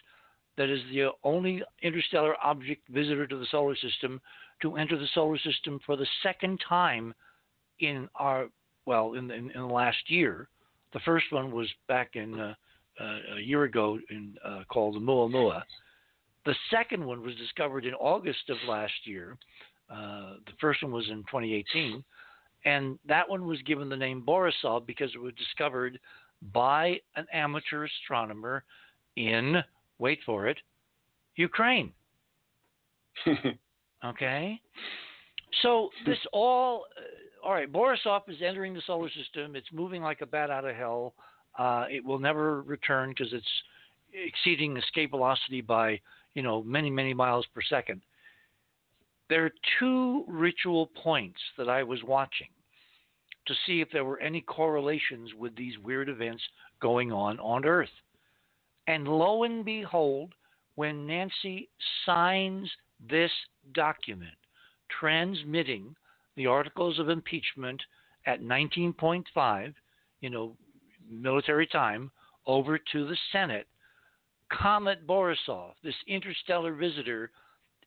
that 0.57 0.69
is 0.69 0.81
the 0.91 1.09
only 1.23 1.63
interstellar 1.81 2.35
object 2.43 2.87
visitor 2.89 3.25
to 3.25 3.37
the 3.37 3.47
solar 3.49 3.75
system 3.75 4.19
to 4.61 4.75
enter 4.75 4.97
the 4.97 5.07
solar 5.13 5.37
system 5.37 5.79
for 5.85 5.95
the 5.95 6.07
second 6.21 6.59
time 6.67 7.13
in 7.79 8.09
our 8.15 8.49
well 8.85 9.13
in, 9.13 9.31
in, 9.31 9.51
in 9.51 9.61
the 9.61 9.65
last 9.65 9.97
year. 10.07 10.49
The 10.93 10.99
first 11.01 11.25
one 11.31 11.51
was 11.51 11.67
back 11.87 12.15
in 12.15 12.39
uh, 12.39 12.53
uh, 12.99 13.35
a 13.37 13.41
year 13.41 13.63
ago 13.63 13.99
in 14.09 14.35
uh, 14.45 14.63
called 14.69 14.95
Oumuamua. 14.95 15.63
The 16.45 16.55
second 16.71 17.05
one 17.05 17.21
was 17.21 17.35
discovered 17.35 17.85
in 17.85 17.93
August 17.93 18.49
of 18.49 18.57
last 18.67 18.93
year. 19.05 19.37
Uh, 19.89 20.35
the 20.45 20.53
first 20.59 20.83
one 20.83 20.91
was 20.91 21.07
in 21.09 21.17
2018, 21.23 22.03
and 22.65 22.99
that 23.07 23.27
one 23.27 23.45
was 23.45 23.61
given 23.63 23.89
the 23.89 23.95
name 23.95 24.23
Borisov 24.25 24.85
because 24.85 25.11
it 25.15 25.21
was 25.21 25.33
discovered 25.35 25.99
by 26.53 26.99
an 27.15 27.25
amateur 27.33 27.85
astronomer 27.85 28.63
in 29.15 29.57
wait 29.97 30.19
for 30.25 30.47
it, 30.47 30.57
Ukraine. 31.35 31.91
okay? 34.05 34.59
So 35.61 35.89
this 36.05 36.17
all, 36.31 36.85
uh, 36.97 37.01
all 37.43 37.53
right, 37.53 37.71
Borisov 37.71 38.21
is 38.27 38.37
entering 38.45 38.73
the 38.73 38.81
solar 38.85 39.09
system. 39.09 39.55
It's 39.55 39.71
moving 39.71 40.01
like 40.01 40.21
a 40.21 40.25
bat 40.25 40.49
out 40.49 40.65
of 40.65 40.75
hell. 40.75 41.13
Uh, 41.57 41.85
it 41.89 42.03
will 42.03 42.19
never 42.19 42.61
return 42.61 43.09
because 43.09 43.33
it's 43.33 43.45
exceeding 44.13 44.77
escape 44.77 45.11
velocity 45.11 45.61
by, 45.61 45.99
you 46.33 46.41
know, 46.41 46.63
many, 46.63 46.89
many 46.89 47.13
miles 47.13 47.45
per 47.53 47.61
second. 47.61 48.01
There 49.29 49.45
are 49.45 49.51
two 49.79 50.25
ritual 50.27 50.87
points 51.01 51.39
that 51.57 51.69
I 51.69 51.83
was 51.83 52.03
watching 52.03 52.47
to 53.47 53.53
see 53.65 53.81
if 53.81 53.89
there 53.91 54.05
were 54.05 54.19
any 54.19 54.41
correlations 54.41 55.31
with 55.37 55.55
these 55.55 55.77
weird 55.79 56.09
events 56.09 56.43
going 56.81 57.11
on 57.11 57.39
on 57.39 57.65
Earth. 57.65 57.89
And 58.87 59.07
lo 59.07 59.43
and 59.43 59.63
behold, 59.63 60.33
when 60.75 61.05
Nancy 61.05 61.69
signs 62.05 62.69
this 63.09 63.31
document 63.73 64.33
transmitting 64.99 65.95
the 66.39 66.47
articles 66.47 66.97
of 66.99 67.09
impeachment 67.09 67.81
at 68.25 68.41
19.5, 68.41 69.73
you 70.21 70.29
know, 70.29 70.55
military 71.11 71.67
time, 71.67 72.09
over 72.47 72.79
to 72.93 73.05
the 73.05 73.17
Senate, 73.33 73.67
Comet 74.49 75.05
Borisov, 75.05 75.73
this 75.83 75.95
interstellar 76.07 76.73
visitor, 76.73 77.31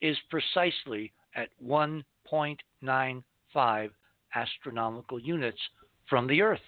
is 0.03 0.19
precisely 0.29 1.15
at 1.35 1.49
1.95 1.67 3.91
astronomical 4.35 5.19
units 5.19 5.57
from 6.07 6.27
the 6.27 6.43
Earth. 6.43 6.61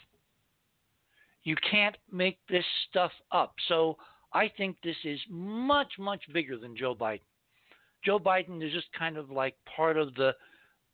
You 1.42 1.56
can't 1.70 1.98
make 2.10 2.38
this 2.48 2.64
stuff 2.88 3.12
up. 3.30 3.52
So 3.68 3.98
I 4.32 4.50
think 4.56 4.78
this 4.82 4.96
is 5.04 5.20
much, 5.28 5.92
much 5.98 6.22
bigger 6.32 6.56
than 6.56 6.74
Joe 6.74 6.94
Biden. 6.94 7.20
Joe 8.02 8.18
Biden 8.18 8.66
is 8.66 8.72
just 8.72 8.90
kind 8.98 9.18
of 9.18 9.30
like 9.30 9.54
part 9.76 9.98
of 9.98 10.14
the 10.14 10.32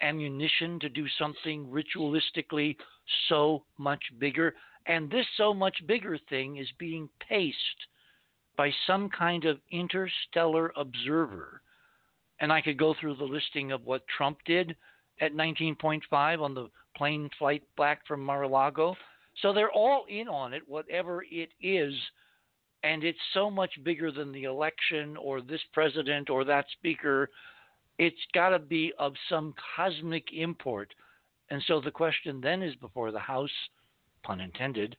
ammunition 0.01 0.79
to 0.81 0.89
do 0.89 1.07
something 1.19 1.67
ritualistically 1.67 2.77
so 3.29 3.65
much 3.79 4.03
bigger. 4.19 4.55
And 4.87 5.11
this 5.11 5.27
so 5.37 5.53
much 5.53 5.77
bigger 5.87 6.19
thing 6.29 6.57
is 6.57 6.69
being 6.79 7.09
paced 7.29 7.57
by 8.57 8.71
some 8.87 9.09
kind 9.11 9.45
of 9.45 9.59
interstellar 9.71 10.73
observer. 10.77 11.63
And 12.41 12.53
I 12.53 12.61
could 12.61 12.79
go 12.79 12.95
through 12.99 13.17
the 13.17 13.25
listing 13.25 13.73
of 13.73 13.85
what 13.85 14.03
Trump 14.17 14.39
did 14.47 14.75
at 15.21 15.35
19.5 15.35 16.41
on 16.41 16.55
the 16.55 16.69
plane 16.97 17.31
flight 17.39 17.63
back 17.77 18.07
from 18.07 18.25
Mar 18.25 18.43
a 18.43 18.49
Lago. 18.49 18.97
So 19.43 19.53
they're 19.53 19.71
all 19.71 20.05
in 20.09 20.29
on 20.29 20.53
it, 20.55 20.63
whatever 20.67 21.25
it 21.31 21.51
is 21.61 21.95
and 22.83 23.05
it's 23.05 23.19
so 23.35 23.51
much 23.51 23.73
bigger 23.85 24.11
than 24.11 24.33
the 24.33 24.45
election 24.45 25.17
or 25.17 25.41
this 25.41 25.61
president 25.73 26.31
or 26.31 26.45
that 26.45 26.67
speaker. 26.73 27.31
It's 28.01 28.17
got 28.33 28.49
to 28.49 28.59
be 28.59 28.95
of 28.99 29.13
some 29.29 29.53
cosmic 29.77 30.33
import. 30.33 30.95
And 31.51 31.63
so 31.67 31.83
the 31.83 31.91
question 31.91 32.41
then 32.41 32.63
is 32.63 32.75
before 32.77 33.13
the 33.13 33.19
House, 33.19 33.51
pun 34.23 34.41
intended, 34.41 34.97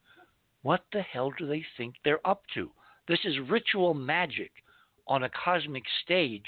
what 0.62 0.84
the 0.94 1.02
hell 1.02 1.32
do 1.36 1.48
they 1.48 1.66
think 1.78 1.96
they're 2.04 2.26
up 2.28 2.44
to? 2.54 2.70
This 3.08 3.18
is 3.26 3.50
ritual 3.50 3.96
magic 3.96 4.52
on 5.08 5.24
a 5.24 5.30
cosmic 5.30 5.82
stage, 6.04 6.46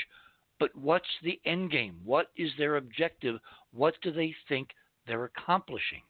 but 0.60 0.70
what's 0.76 1.08
the 1.24 1.42
end 1.44 1.72
game? 1.72 2.00
What 2.04 2.28
is 2.38 2.52
their 2.60 2.78
objective? 2.78 3.40
What 3.72 3.96
do 4.04 4.12
they 4.12 4.36
think 4.48 4.70
they're 5.08 5.24
accomplishing? 5.24 6.04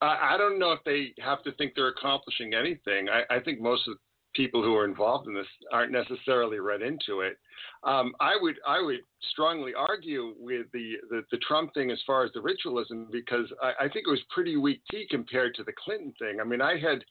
I, 0.00 0.36
don't 0.38 0.58
know 0.58 0.72
if 0.72 0.80
they 0.84 1.12
have 1.22 1.42
to 1.42 1.52
think 1.52 1.74
they're 1.74 1.88
accomplishing 1.88 2.54
anything. 2.54 3.08
I, 3.10 3.36
I 3.36 3.40
think 3.40 3.60
most 3.60 3.86
of 3.86 3.98
people 4.36 4.62
who 4.62 4.74
are 4.76 4.84
involved 4.84 5.26
in 5.26 5.34
this 5.34 5.46
aren't 5.72 5.92
necessarily 5.92 6.60
read 6.60 6.82
into 6.82 7.20
it. 7.20 7.38
Um, 7.84 8.12
I 8.20 8.36
would 8.40 8.56
I 8.66 8.82
would 8.82 9.00
strongly 9.30 9.72
argue 9.74 10.34
with 10.38 10.66
the, 10.72 10.94
the, 11.10 11.22
the 11.30 11.38
Trump 11.38 11.72
thing 11.74 11.90
as 11.90 12.00
far 12.06 12.24
as 12.24 12.32
the 12.32 12.40
ritualism 12.40 13.08
because 13.10 13.50
I, 13.62 13.84
I 13.84 13.88
think 13.88 14.06
it 14.06 14.10
was 14.10 14.22
pretty 14.30 14.56
weak 14.56 14.82
tea 14.90 15.06
compared 15.10 15.54
to 15.56 15.64
the 15.64 15.72
Clinton 15.72 16.12
thing. 16.18 16.40
I 16.40 16.44
mean, 16.44 16.60
I 16.60 16.78
had 16.78 17.04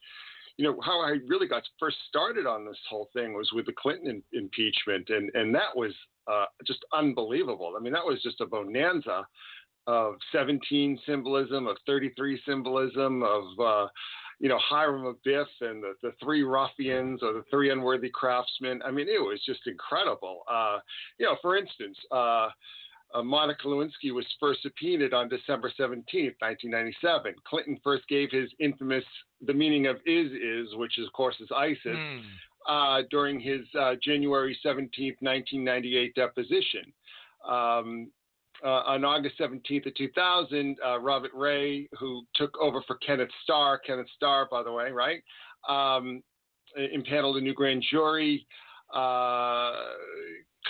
you 0.57 0.65
know 0.65 0.79
how 0.83 1.01
I 1.01 1.17
really 1.27 1.47
got 1.47 1.63
first 1.79 1.97
started 2.07 2.45
on 2.45 2.65
this 2.65 2.77
whole 2.89 3.09
thing 3.13 3.33
was 3.33 3.49
with 3.53 3.65
the 3.65 3.73
Clinton 3.73 4.23
impeachment, 4.33 5.09
and 5.09 5.29
and 5.33 5.53
that 5.55 5.75
was 5.75 5.93
uh, 6.31 6.45
just 6.65 6.79
unbelievable. 6.93 7.73
I 7.77 7.81
mean, 7.81 7.93
that 7.93 8.05
was 8.05 8.21
just 8.23 8.41
a 8.41 8.45
bonanza 8.45 9.25
of 9.87 10.15
17 10.31 10.99
symbolism, 11.05 11.67
of 11.67 11.77
33 11.85 12.41
symbolism, 12.47 13.21
of 13.21 13.43
uh, 13.59 13.87
you 14.39 14.49
know 14.49 14.59
Hiram 14.59 15.03
Abiff 15.03 15.47
and 15.61 15.83
the, 15.83 15.93
the 16.01 16.11
three 16.21 16.43
ruffians 16.43 17.21
or 17.23 17.33
the 17.33 17.43
three 17.49 17.71
unworthy 17.71 18.09
craftsmen. 18.09 18.81
I 18.85 18.91
mean, 18.91 19.07
it 19.07 19.21
was 19.21 19.41
just 19.45 19.61
incredible. 19.67 20.43
Uh, 20.49 20.79
you 21.17 21.25
know, 21.25 21.37
for 21.41 21.57
instance. 21.57 21.97
Uh, 22.11 22.49
uh, 23.13 23.23
Monica 23.23 23.67
Lewinsky 23.67 24.11
was 24.11 24.25
first 24.39 24.61
subpoenaed 24.61 25.13
on 25.13 25.29
December 25.29 25.71
17, 25.77 26.33
1997. 26.39 27.35
Clinton 27.47 27.79
first 27.83 28.05
gave 28.07 28.29
his 28.31 28.49
infamous 28.59 29.05
"the 29.45 29.53
meaning 29.53 29.87
of 29.87 29.97
is 30.05 30.31
is," 30.31 30.75
which 30.75 30.97
is, 30.97 31.07
of 31.07 31.13
course 31.13 31.35
is 31.39 31.49
ISIS, 31.55 31.79
mm. 31.85 32.21
uh, 32.67 33.03
during 33.09 33.39
his 33.39 33.61
uh, 33.79 33.95
January 34.03 34.57
17, 34.61 35.15
1998 35.19 36.15
deposition. 36.15 36.91
Um, 37.47 38.11
uh, 38.63 38.83
on 38.85 39.03
August 39.03 39.35
17th 39.39 39.87
of 39.87 39.95
2000, 39.95 40.77
uh, 40.85 40.99
Robert 40.99 41.31
Ray, 41.33 41.89
who 41.99 42.23
took 42.35 42.57
over 42.59 42.81
for 42.87 42.95
Kenneth 42.97 43.29
Starr, 43.43 43.79
Kenneth 43.79 44.07
Starr, 44.15 44.47
by 44.49 44.63
the 44.63 44.71
way, 44.71 44.91
right, 44.91 45.21
um, 45.67 46.23
impaneled 46.93 47.37
a 47.37 47.41
new 47.41 47.53
grand 47.53 47.83
jury. 47.89 48.45
Uh, 48.93 49.73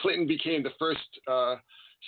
Clinton 0.02 0.28
became 0.28 0.64
the 0.64 0.72
first 0.80 1.00
uh, 1.28 1.56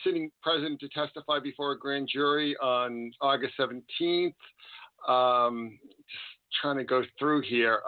sitting 0.04 0.32
president 0.42 0.80
to 0.80 0.90
testify 0.90 1.40
before 1.40 1.72
a 1.72 1.78
grand 1.78 2.10
jury 2.12 2.56
on 2.58 3.12
August 3.22 3.54
17th. 3.60 4.34
Um, 5.08 5.80
just 5.84 6.62
trying 6.62 6.78
to 6.78 6.84
go 6.84 7.04
through 7.20 7.42
here. 7.42 7.80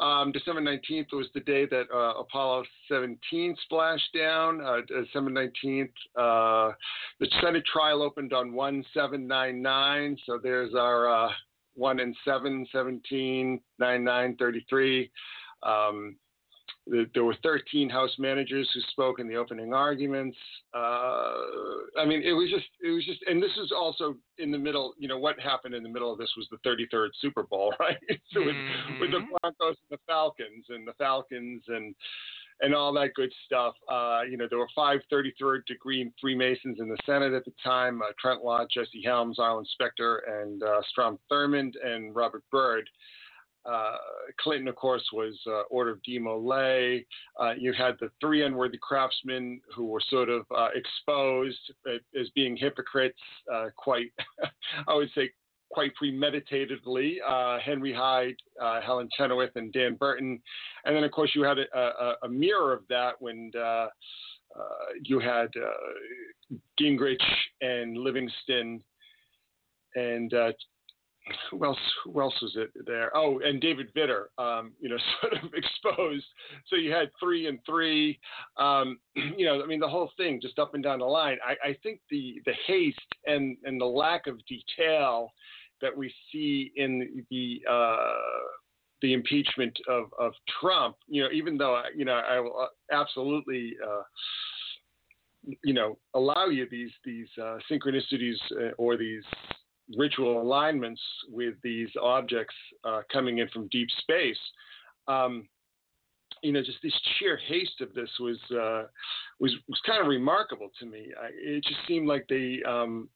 Um, 0.00 0.32
December 0.32 0.60
19th 0.60 1.12
was 1.12 1.26
the 1.34 1.40
day 1.40 1.66
that 1.66 1.84
uh, 1.94 2.18
Apollo 2.18 2.64
17 2.88 3.56
splashed 3.62 4.12
down. 4.14 4.60
Uh, 4.60 4.80
December 4.88 5.30
19th, 5.30 5.88
uh, 6.16 6.72
the 7.20 7.28
Senate 7.40 7.64
trial 7.72 8.02
opened 8.02 8.32
on 8.32 8.52
1799. 8.52 10.16
So 10.26 10.38
there's 10.42 10.74
our 10.74 11.26
uh, 11.26 11.30
1 11.74 12.00
and 12.00 12.16
7, 12.24 12.66
17, 12.72 13.60
99, 13.78 14.36
33. 14.36 15.10
Um, 15.62 16.16
there 16.86 17.24
were 17.24 17.36
13 17.42 17.88
House 17.88 18.14
managers 18.18 18.68
who 18.74 18.80
spoke 18.90 19.18
in 19.18 19.26
the 19.26 19.36
opening 19.36 19.72
arguments. 19.72 20.36
Uh, 20.74 21.32
I 21.98 22.04
mean, 22.06 22.22
it 22.22 22.32
was 22.32 22.50
just, 22.50 22.66
it 22.82 22.90
was 22.90 23.04
just, 23.06 23.20
and 23.26 23.42
this 23.42 23.52
is 23.62 23.72
also 23.74 24.16
in 24.38 24.50
the 24.50 24.58
middle. 24.58 24.94
You 24.98 25.08
know, 25.08 25.18
what 25.18 25.40
happened 25.40 25.74
in 25.74 25.82
the 25.82 25.88
middle 25.88 26.12
of 26.12 26.18
this 26.18 26.30
was 26.36 26.46
the 26.50 26.58
33rd 26.68 27.08
Super 27.20 27.44
Bowl, 27.44 27.74
right? 27.80 27.96
so 28.32 28.40
with, 28.40 28.54
mm-hmm. 28.54 29.00
with 29.00 29.10
the 29.12 29.20
Broncos 29.40 29.76
and 29.88 29.98
the 29.98 29.98
Falcons, 30.06 30.66
and 30.68 30.86
the 30.86 30.92
Falcons 30.98 31.62
and 31.68 31.94
and 32.60 32.74
all 32.74 32.92
that 32.92 33.14
good 33.14 33.32
stuff. 33.46 33.74
Uh, 33.90 34.20
you 34.28 34.36
know, 34.36 34.46
there 34.48 34.58
were 34.58 34.68
five 34.76 35.00
33rd 35.12 35.66
degree 35.66 36.10
Freemasons 36.20 36.78
in 36.80 36.88
the 36.88 36.98
Senate 37.06 37.32
at 37.32 37.44
the 37.44 37.52
time: 37.62 38.02
uh, 38.02 38.12
Trent 38.20 38.44
Lott, 38.44 38.70
Jesse 38.70 39.02
Helms, 39.04 39.38
Arlen 39.38 39.66
Specter, 39.72 40.18
and 40.18 40.62
uh, 40.62 40.80
Strom 40.90 41.18
Thurmond, 41.30 41.72
and 41.82 42.14
Robert 42.14 42.44
Byrd. 42.50 42.88
Uh, 43.66 43.96
Clinton, 44.40 44.68
of 44.68 44.76
course, 44.76 45.04
was 45.12 45.38
uh, 45.46 45.62
Order 45.70 45.92
of 45.92 46.02
Demolay. 46.02 47.04
Uh, 47.40 47.52
you 47.58 47.72
had 47.72 47.94
the 48.00 48.10
three 48.20 48.42
unworthy 48.44 48.78
craftsmen 48.80 49.60
who 49.74 49.86
were 49.86 50.02
sort 50.08 50.28
of 50.28 50.44
uh, 50.56 50.68
exposed 50.74 51.72
as 51.86 52.28
being 52.34 52.56
hypocrites, 52.56 53.18
uh, 53.52 53.66
quite, 53.76 54.12
I 54.88 54.94
would 54.94 55.10
say, 55.14 55.30
quite 55.70 55.92
premeditatedly. 56.00 57.16
Uh, 57.26 57.58
Henry 57.58 57.92
Hyde, 57.92 58.36
Helen 58.84 59.08
Chenoweth, 59.16 59.56
and 59.56 59.72
Dan 59.72 59.94
Burton. 59.94 60.40
And 60.84 60.94
then, 60.94 61.04
of 61.04 61.10
course, 61.10 61.32
you 61.34 61.42
had 61.42 61.58
a, 61.58 61.78
a, 61.78 62.14
a 62.24 62.28
mirror 62.28 62.72
of 62.72 62.82
that 62.90 63.14
when 63.20 63.50
you 65.02 65.18
had 65.18 65.48
Gingrich 66.80 67.22
and 67.60 67.96
Livingston 67.96 68.82
and 69.94 70.32
uh, 70.34 70.52
who 71.50 71.64
else? 71.64 71.78
Who 72.04 72.20
else 72.20 72.34
was 72.42 72.56
it 72.56 72.70
there? 72.86 73.10
Oh, 73.16 73.40
and 73.40 73.60
David 73.60 73.92
Vitter, 73.94 74.26
um, 74.38 74.72
you 74.80 74.88
know, 74.88 74.98
sort 75.20 75.32
of 75.32 75.54
exposed. 75.54 76.26
So 76.66 76.76
you 76.76 76.92
had 76.92 77.10
three 77.18 77.46
and 77.46 77.58
three. 77.66 78.18
Um, 78.56 78.98
you 79.14 79.46
know, 79.46 79.62
I 79.62 79.66
mean, 79.66 79.80
the 79.80 79.88
whole 79.88 80.10
thing 80.16 80.40
just 80.40 80.58
up 80.58 80.74
and 80.74 80.82
down 80.82 80.98
the 80.98 81.06
line. 81.06 81.38
I, 81.46 81.70
I 81.70 81.76
think 81.82 82.00
the 82.10 82.40
the 82.44 82.52
haste 82.66 82.98
and 83.26 83.56
and 83.64 83.80
the 83.80 83.86
lack 83.86 84.26
of 84.26 84.38
detail 84.46 85.30
that 85.80 85.96
we 85.96 86.12
see 86.30 86.72
in 86.76 87.24
the 87.30 87.62
uh, 87.70 88.12
the 89.00 89.12
impeachment 89.12 89.78
of, 89.88 90.06
of 90.18 90.32
Trump, 90.60 90.96
you 91.08 91.22
know, 91.22 91.28
even 91.32 91.56
though 91.56 91.74
I, 91.74 91.84
you 91.96 92.04
know 92.04 92.14
I 92.14 92.40
will 92.40 92.68
absolutely. 92.92 93.76
Uh, 93.84 94.02
you 95.62 95.74
know, 95.74 95.98
allow 96.14 96.46
you 96.46 96.66
these 96.70 96.90
these 97.04 97.28
uh, 97.38 97.58
synchronicities 97.70 98.36
uh, 98.52 98.70
or 98.78 98.96
these 98.96 99.22
ritual 99.96 100.40
alignments 100.40 101.00
with 101.28 101.54
these 101.62 101.88
objects 102.00 102.54
uh, 102.84 103.02
coming 103.12 103.38
in 103.38 103.48
from 103.48 103.68
deep 103.68 103.88
space. 104.00 104.38
Um, 105.08 105.48
you 106.42 106.52
know, 106.52 106.62
just 106.62 106.78
this 106.82 106.92
sheer 107.18 107.38
haste 107.48 107.80
of 107.80 107.94
this 107.94 108.10
was 108.20 108.38
uh, 108.50 108.88
was 109.40 109.54
was 109.68 109.80
kind 109.86 110.00
of 110.00 110.08
remarkable 110.08 110.70
to 110.78 110.86
me. 110.86 111.12
I, 111.20 111.28
it 111.32 111.64
just 111.64 111.80
seemed 111.88 112.06
like 112.06 112.26
they. 112.28 112.62
Um, 112.66 113.08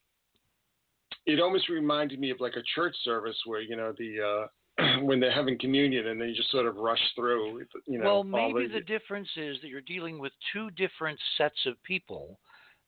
it 1.26 1.40
almost 1.40 1.68
reminded 1.68 2.18
me 2.18 2.30
of 2.30 2.40
like 2.40 2.54
a 2.56 2.62
church 2.74 2.96
service 3.04 3.36
where 3.44 3.60
you 3.60 3.76
know 3.76 3.92
the 3.98 4.20
uh, 4.22 4.46
when 5.02 5.20
they're 5.20 5.32
having 5.32 5.58
communion 5.58 6.08
and 6.08 6.20
they 6.20 6.32
just 6.32 6.50
sort 6.50 6.66
of 6.66 6.76
rush 6.76 7.02
through. 7.14 7.62
You 7.86 7.98
know, 7.98 8.04
well, 8.04 8.24
maybe 8.24 8.66
the, 8.66 8.74
the 8.74 8.84
difference 8.84 9.28
is 9.36 9.60
that 9.60 9.68
you're 9.68 9.80
dealing 9.82 10.18
with 10.18 10.32
two 10.52 10.70
different 10.70 11.18
sets 11.36 11.66
of 11.66 11.82
people, 11.82 12.38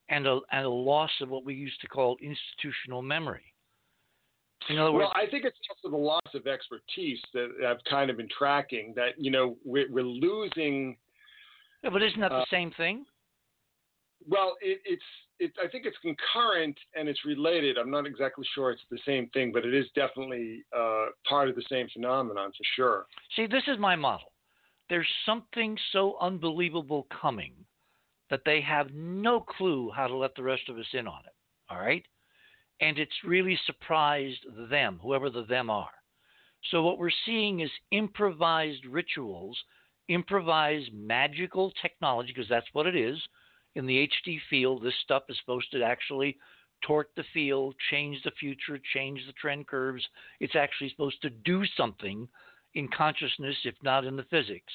and 0.09 0.26
a 0.26 0.41
and 0.53 0.64
a 0.64 0.70
loss 0.70 1.11
of 1.20 1.28
what 1.28 1.45
we 1.45 1.55
used 1.55 1.81
to 1.83 1.89
call 1.89 2.16
institutional 2.22 3.03
memory. 3.03 3.50
In 4.69 4.79
other 4.79 4.93
words, 4.93 5.09
well, 5.13 5.13
I 5.17 5.29
think 5.31 5.45
it's 5.45 5.57
also 5.69 5.91
the 5.91 6.03
loss 6.03 6.21
of 6.35 6.47
expertise 6.47 7.19
that 7.33 7.49
I've 7.67 7.83
kind 7.89 8.11
of 8.11 8.17
been 8.17 8.29
tracking. 8.37 8.93
That 8.95 9.11
you 9.17 9.31
know 9.31 9.57
we're, 9.65 9.91
we're 9.91 10.05
losing. 10.05 10.97
Yeah, 11.83 11.91
but 11.91 12.03
isn't 12.03 12.21
that 12.21 12.33
uh, 12.33 12.41
the 12.41 12.47
same 12.51 12.71
thing? 12.77 13.05
Well, 14.29 14.57
it, 14.61 14.81
it's 14.85 15.03
it, 15.41 15.53
I 15.63 15.69
think 15.69 15.87
it's 15.87 15.97
concurrent 16.03 16.77
and 16.95 17.09
it's 17.09 17.25
related. 17.25 17.79
I'm 17.79 17.91
not 17.91 18.07
exactly 18.07 18.45
sure 18.55 18.71
it's 18.71 18.83
the 18.91 18.99
same 19.07 19.29
thing, 19.31 19.51
but 19.53 19.65
it 19.65 19.75
is 19.75 19.87
definitely 19.95 20.63
uh, 20.77 21.07
part 21.29 21.49
of 21.49 21.57
the 21.57 21.65
same 21.71 21.89
phenomenon 21.93 22.51
for 22.51 22.65
sure. 22.77 23.07
See, 23.35 23.47
this 23.47 23.63
is 23.67 23.79
my 23.79 23.97
model. 23.97 24.33
There's 24.91 25.09
something 25.25 25.79
so 25.93 26.17
unbelievable 26.21 27.07
coming 27.21 27.55
that 28.29 28.43
they 28.45 28.61
have 28.61 28.93
no 28.93 29.41
clue 29.41 29.91
how 29.95 30.07
to 30.07 30.17
let 30.17 30.35
the 30.37 30.43
rest 30.43 30.69
of 30.69 30.79
us 30.79 30.87
in 30.93 31.09
on 31.09 31.21
it. 31.27 31.33
All 31.71 31.79
right? 31.81 32.05
And 32.81 32.99
it's 32.99 33.24
really 33.24 33.59
surprised 33.66 34.45
them, 34.70 34.99
whoever 35.03 35.31
the 35.31 35.45
them 35.45 35.70
are. 35.70 35.91
So, 36.70 36.83
what 36.83 36.99
we're 36.99 37.11
seeing 37.26 37.61
is 37.61 37.70
improvised 37.91 38.85
rituals, 38.87 39.59
improvised 40.09 40.93
magical 40.93 41.72
technology, 41.83 42.33
because 42.35 42.49
that's 42.49 42.72
what 42.72 42.87
it 42.87 42.97
is. 42.97 43.18
In 43.74 43.87
the 43.87 44.09
HD 44.09 44.39
field, 44.51 44.83
this 44.83 44.95
stuff 45.03 45.22
is 45.28 45.39
supposed 45.39 45.70
to 45.72 45.83
actually 45.83 46.37
torque 46.83 47.14
the 47.14 47.24
field, 47.33 47.74
change 47.91 48.22
the 48.22 48.33
future, 48.33 48.81
change 48.93 49.20
the 49.26 49.33
trend 49.35 49.66
curves. 49.66 50.07
It's 50.41 50.57
actually 50.57 50.91
supposed 50.91 51.22
to 51.22 51.31
do 51.31 51.64
something 51.76 52.28
in 52.74 52.89
consciousness, 52.89 53.57
if 53.64 53.74
not 53.83 54.05
in 54.05 54.16
the 54.16 54.24
physics. 54.24 54.72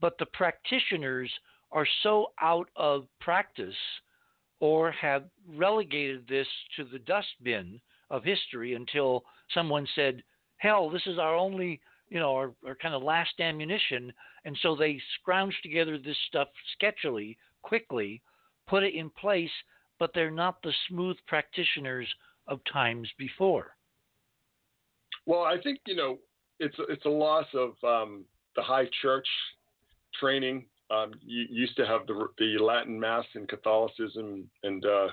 But 0.00 0.18
the 0.18 0.26
practitioners 0.26 1.30
are 1.72 1.86
so 2.02 2.32
out 2.40 2.68
of 2.76 3.06
practice 3.20 3.74
or 4.60 4.90
have 4.92 5.24
relegated 5.56 6.26
this 6.28 6.46
to 6.76 6.84
the 6.84 6.98
dustbin 7.00 7.80
of 8.10 8.24
history 8.24 8.74
until 8.74 9.24
someone 9.52 9.86
said, 9.94 10.22
hell, 10.58 10.88
this 10.88 11.06
is 11.06 11.18
our 11.18 11.34
only, 11.34 11.80
you 12.08 12.18
know, 12.18 12.34
our, 12.34 12.52
our 12.66 12.74
kind 12.74 12.94
of 12.94 13.02
last 13.02 13.40
ammunition. 13.40 14.12
And 14.44 14.56
so 14.62 14.76
they 14.76 15.00
scrounge 15.20 15.54
together 15.62 15.98
this 15.98 16.16
stuff 16.28 16.48
sketchily, 16.80 17.36
quickly, 17.62 18.22
put 18.66 18.82
it 18.82 18.94
in 18.94 19.10
place, 19.10 19.50
but 19.98 20.10
they're 20.14 20.30
not 20.30 20.62
the 20.62 20.72
smooth 20.88 21.16
practitioners 21.26 22.08
of 22.46 22.60
times 22.72 23.08
before. 23.18 23.76
Well, 25.26 25.42
I 25.42 25.56
think, 25.62 25.80
you 25.86 25.96
know, 25.96 26.18
it's, 26.60 26.76
it's 26.88 27.04
a 27.06 27.10
loss 27.10 27.46
of 27.54 27.72
um, 27.82 28.24
the 28.56 28.62
high 28.62 28.88
church 29.02 29.26
training 30.20 30.66
um, 30.94 31.12
you 31.24 31.46
used 31.50 31.76
to 31.76 31.86
have 31.86 32.06
the 32.06 32.28
the 32.38 32.62
Latin 32.62 32.98
Mass 32.98 33.24
in 33.34 33.46
Catholicism 33.46 34.48
and 34.62 34.84
uh, 34.84 35.08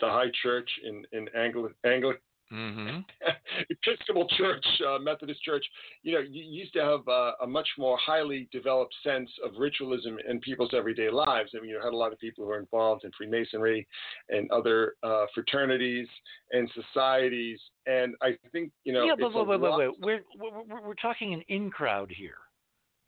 the 0.00 0.06
High 0.06 0.30
Church 0.42 0.68
in 0.84 1.04
in 1.12 1.28
Anglo 1.36 1.70
Anglo 1.84 2.14
mm-hmm. 2.52 3.00
Episcopal 3.70 4.28
Church, 4.36 4.64
uh, 4.86 4.98
Methodist 4.98 5.42
Church. 5.42 5.64
You 6.02 6.14
know, 6.14 6.20
you 6.20 6.44
used 6.44 6.72
to 6.74 6.80
have 6.80 7.06
uh, 7.08 7.32
a 7.42 7.46
much 7.46 7.68
more 7.78 7.98
highly 7.98 8.48
developed 8.52 8.94
sense 9.02 9.30
of 9.44 9.52
ritualism 9.58 10.18
in 10.28 10.40
people's 10.40 10.72
everyday 10.74 11.10
lives. 11.10 11.50
I 11.56 11.60
mean, 11.60 11.70
you 11.70 11.80
had 11.82 11.92
a 11.92 11.96
lot 11.96 12.12
of 12.12 12.18
people 12.18 12.44
who 12.44 12.50
were 12.50 12.58
involved 12.58 13.04
in 13.04 13.10
Freemasonry 13.16 13.86
and 14.28 14.50
other 14.50 14.94
uh, 15.02 15.26
fraternities 15.34 16.08
and 16.52 16.70
societies. 16.74 17.58
And 17.86 18.14
I 18.22 18.36
think 18.52 18.72
you 18.84 18.92
know, 18.92 19.04
yeah, 19.04 19.14
but 19.18 19.34
wait, 19.34 19.46
wait, 19.46 19.60
wait, 19.60 19.78
wait. 19.78 19.90
We're, 20.00 20.62
we're 20.68 20.88
we're 20.88 20.94
talking 20.94 21.34
an 21.34 21.42
in 21.48 21.70
crowd 21.70 22.10
here 22.10 22.36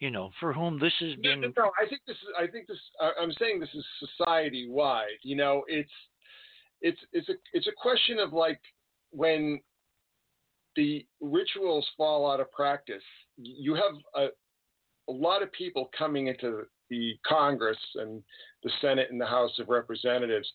you 0.01 0.11
know, 0.11 0.31
for 0.41 0.53
whom 0.53 0.79
this 0.79 0.93
has 1.01 1.15
been. 1.23 1.41
No, 1.41 1.53
no, 1.57 1.71
I 1.83 1.89
think 1.89 2.03
this 2.07 2.17
is. 2.17 2.29
I 2.39 2.47
think 2.47 2.67
this. 2.67 2.79
I'm 3.01 3.33
saying 3.39 3.61
this 3.61 3.75
is 3.75 3.85
society 4.17 4.69
wide. 4.69 5.19
You 5.23 5.37
know, 5.37 5.65
it's 5.69 5.91
it's 6.83 7.01
it's 7.13 7.29
a 7.29 7.35
it's 7.53 7.67
a 7.67 7.73
question 7.81 8.19
of 8.19 8.33
like 8.33 8.61
when 9.11 9.61
the 10.77 11.07
rituals 11.21 11.87
fall 11.97 12.31
out 12.31 12.41
of 12.41 12.51
practice. 12.53 13.03
You 13.39 13.75
have 13.75 13.95
a 14.15 14.27
a 15.09 15.13
lot 15.13 15.43
of 15.43 15.51
people 15.53 15.91
coming 15.97 16.27
into 16.27 16.65
the 16.91 17.15
Congress 17.27 17.79
and 17.97 18.23
the 18.63 18.71
Senate 18.81 19.09
and 19.11 19.21
the 19.21 19.27
House 19.27 19.59
of 19.59 19.69
Representatives 19.69 20.49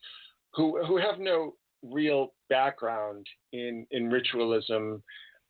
who 0.53 0.83
who 0.85 0.97
have 0.97 1.19
no 1.19 1.55
real 1.83 2.33
background 2.49 3.25
in 3.53 3.85
in 3.91 4.09
ritualism. 4.09 5.01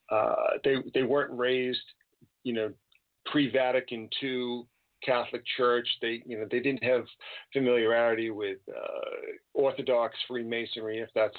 Uh, 0.10 0.36
they 0.64 0.76
they 0.94 1.04
weren't 1.04 1.38
raised, 1.38 1.80
you 2.44 2.54
know, 2.54 2.72
pre-Vatican 3.26 4.10
II 4.22 4.64
Catholic 5.04 5.44
Church. 5.58 5.88
They, 6.02 6.22
you 6.26 6.38
know, 6.38 6.46
they 6.50 6.60
didn't 6.60 6.84
have 6.84 7.06
familiarity 7.54 8.30
with 8.30 8.58
uh, 8.70 9.36
Orthodox 9.54 10.16
Freemasonry, 10.28 11.00
if 11.00 11.10
that's 11.16 11.38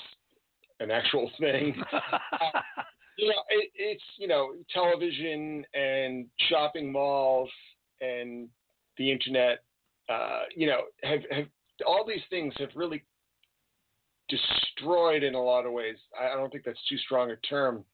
an 0.80 0.90
actual 0.90 1.30
thing. 1.38 1.74
you 3.18 3.28
know, 3.28 3.42
it, 3.50 3.70
it's 3.74 4.02
you 4.18 4.28
know 4.28 4.52
television 4.72 5.64
and 5.74 6.26
shopping 6.48 6.92
malls 6.92 7.50
and 8.00 8.48
the 8.98 9.10
internet. 9.10 9.62
Uh, 10.08 10.42
you 10.54 10.66
know, 10.66 10.80
have 11.02 11.20
have 11.30 11.46
all 11.86 12.04
these 12.06 12.22
things 12.30 12.52
have 12.58 12.70
really 12.74 13.02
destroyed 14.28 15.22
in 15.22 15.34
a 15.34 15.42
lot 15.42 15.66
of 15.66 15.72
ways. 15.72 15.96
I 16.18 16.34
don't 16.36 16.50
think 16.50 16.64
that's 16.64 16.78
too 16.88 16.98
strong 16.98 17.30
a 17.30 17.36
term. 17.36 17.84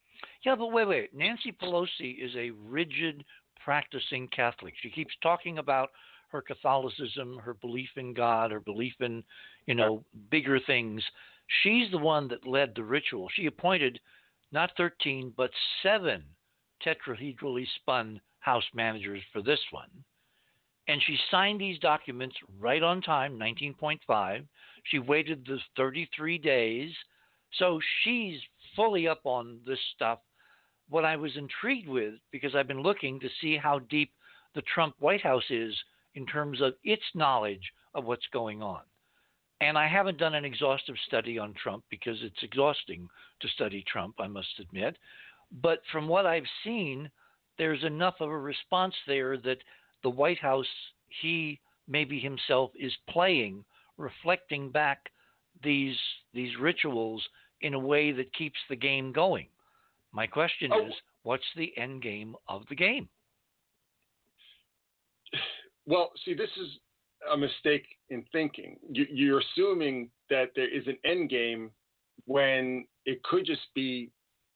Yeah, 0.44 0.54
but 0.56 0.68
wait, 0.68 0.88
wait. 0.88 1.14
Nancy 1.14 1.52
Pelosi 1.52 2.24
is 2.24 2.34
a 2.36 2.50
rigid 2.50 3.24
practicing 3.68 4.26
Catholic. 4.28 4.72
She 4.80 4.88
keeps 4.88 5.12
talking 5.22 5.58
about 5.58 5.90
her 6.30 6.40
Catholicism, 6.40 7.38
her 7.44 7.52
belief 7.52 7.90
in 7.96 8.14
God, 8.14 8.50
her 8.50 8.60
belief 8.60 8.94
in, 9.00 9.22
you 9.66 9.74
know, 9.74 10.02
bigger 10.30 10.58
things. 10.58 11.02
She's 11.62 11.90
the 11.90 11.98
one 11.98 12.28
that 12.28 12.46
led 12.46 12.72
the 12.74 12.82
ritual. 12.82 13.28
She 13.34 13.44
appointed 13.44 14.00
not 14.52 14.70
13, 14.78 15.34
but 15.36 15.50
seven 15.82 16.24
tetrahedrally 16.82 17.66
spun 17.76 18.22
house 18.38 18.64
managers 18.72 19.20
for 19.34 19.42
this 19.42 19.60
one. 19.70 19.90
And 20.88 21.02
she 21.06 21.18
signed 21.30 21.60
these 21.60 21.78
documents 21.78 22.36
right 22.58 22.82
on 22.82 23.02
time, 23.02 23.38
19.5. 23.38 24.46
She 24.84 24.98
waited 24.98 25.44
the 25.44 25.58
33 25.76 26.38
days. 26.38 26.90
So 27.58 27.78
she's 28.02 28.40
fully 28.74 29.06
up 29.06 29.20
on 29.24 29.58
this 29.66 29.80
stuff. 29.94 30.20
What 30.90 31.04
I 31.04 31.16
was 31.16 31.36
intrigued 31.36 31.88
with, 31.88 32.14
because 32.30 32.54
I've 32.54 32.68
been 32.68 32.82
looking 32.82 33.20
to 33.20 33.28
see 33.40 33.56
how 33.56 33.80
deep 33.80 34.12
the 34.54 34.62
Trump 34.62 34.94
White 34.98 35.22
House 35.22 35.50
is 35.50 35.74
in 36.14 36.26
terms 36.26 36.60
of 36.60 36.74
its 36.84 37.02
knowledge 37.14 37.72
of 37.94 38.04
what's 38.04 38.26
going 38.32 38.62
on. 38.62 38.80
And 39.60 39.76
I 39.76 39.88
haven't 39.88 40.18
done 40.18 40.34
an 40.34 40.44
exhaustive 40.44 40.94
study 41.06 41.38
on 41.38 41.52
Trump 41.54 41.84
because 41.90 42.18
it's 42.22 42.42
exhausting 42.42 43.08
to 43.40 43.48
study 43.48 43.84
Trump, 43.86 44.14
I 44.18 44.28
must 44.28 44.60
admit. 44.60 44.96
But 45.62 45.82
from 45.90 46.06
what 46.08 46.26
I've 46.26 46.46
seen, 46.64 47.10
there's 47.58 47.82
enough 47.82 48.14
of 48.20 48.30
a 48.30 48.38
response 48.38 48.94
there 49.06 49.36
that 49.38 49.58
the 50.02 50.10
White 50.10 50.38
House, 50.38 50.66
he 51.20 51.60
maybe 51.88 52.20
himself 52.20 52.70
is 52.78 52.92
playing, 53.08 53.64
reflecting 53.96 54.70
back 54.70 55.10
these 55.62 55.96
these 56.32 56.56
rituals 56.60 57.26
in 57.62 57.74
a 57.74 57.78
way 57.78 58.12
that 58.12 58.32
keeps 58.32 58.58
the 58.68 58.76
game 58.76 59.12
going. 59.12 59.48
My 60.12 60.26
question 60.26 60.70
oh. 60.72 60.86
is, 60.86 60.92
what's 61.22 61.44
the 61.56 61.72
end 61.76 62.02
game 62.02 62.34
of 62.48 62.62
the 62.68 62.76
game? 62.76 63.08
Well, 65.86 66.10
see, 66.24 66.34
this 66.34 66.50
is 66.60 66.68
a 67.32 67.36
mistake 67.36 67.86
in 68.10 68.24
thinking. 68.30 68.76
You, 68.92 69.36
are 69.36 69.40
assuming 69.40 70.10
that 70.30 70.50
there 70.54 70.68
is 70.68 70.86
an 70.86 70.98
end 71.04 71.30
game 71.30 71.70
when 72.26 72.84
it 73.06 73.22
could 73.22 73.46
just 73.46 73.62
be 73.74 74.10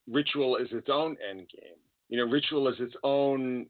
ritual 0.09 0.57
as 0.61 0.67
its 0.71 0.89
own 0.91 1.17
end 1.27 1.39
game. 1.49 1.77
You 2.09 2.17
know, 2.17 2.31
ritual 2.31 2.67
as 2.67 2.75
its 2.79 2.93
own. 3.03 3.65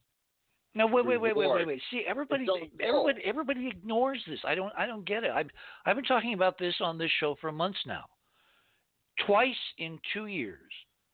No, 0.75 0.87
wait, 0.87 1.05
wait, 1.05 1.21
wait, 1.21 1.35
wait, 1.35 1.49
wait, 1.49 1.67
wait. 1.67 1.81
See, 1.91 2.03
everybody, 2.07 2.47
everybody, 2.81 3.21
everybody 3.23 3.67
ignores 3.67 4.19
this. 4.27 4.39
I 4.43 4.55
don't, 4.55 4.73
I 4.77 4.85
don't 4.85 5.05
get 5.05 5.23
it. 5.23 5.31
I've, 5.31 5.49
I've 5.85 5.95
been 5.95 6.05
talking 6.05 6.33
about 6.33 6.57
this 6.57 6.75
on 6.81 6.97
this 6.97 7.11
show 7.19 7.35
for 7.39 7.51
months 7.51 7.79
now. 7.85 8.05
Twice 9.25 9.55
in 9.77 9.99
two 10.13 10.25
years, 10.25 10.71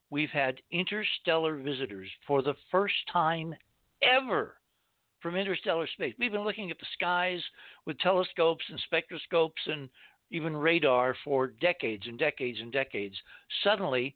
we've 0.09 0.29
had 0.29 0.61
interstellar 0.71 1.57
visitors 1.57 2.09
for 2.25 2.41
the 2.41 2.55
first 2.71 2.95
time 3.11 3.55
ever 4.01 4.55
from 5.21 5.35
interstellar 5.35 5.87
space. 5.87 6.13
We've 6.17 6.31
been 6.31 6.43
looking 6.43 6.71
at 6.71 6.79
the 6.79 6.85
skies 6.93 7.41
with 7.85 7.99
telescopes 7.99 8.63
and 8.69 8.81
spectroscopes 8.91 9.67
and 9.67 9.89
even 10.31 10.55
radar 10.55 11.15
for 11.23 11.47
decades 11.47 12.03
and 12.07 12.17
decades 12.17 12.59
and 12.61 12.71
decades. 12.71 13.15
Suddenly, 13.63 14.15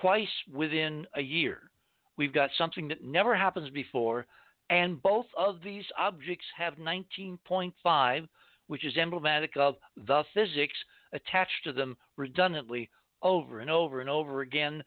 twice 0.00 0.28
within 0.52 1.06
a 1.14 1.20
year, 1.22 1.70
we've 2.16 2.32
got 2.32 2.50
something 2.56 2.88
that 2.88 3.04
never 3.04 3.36
happens 3.36 3.70
before, 3.70 4.26
and 4.70 5.02
both 5.02 5.26
of 5.36 5.56
these 5.62 5.84
objects 5.98 6.46
have 6.56 6.74
19.5, 6.76 8.28
which 8.68 8.84
is 8.84 8.96
emblematic 8.96 9.52
of 9.56 9.76
the 10.06 10.24
physics 10.32 10.76
attached 11.12 11.64
to 11.64 11.72
them 11.72 11.96
redundantly 12.16 12.88
over 13.22 13.60
and 13.60 13.70
over 13.70 14.00
and 14.00 14.10
over 14.10 14.40
again. 14.40 14.82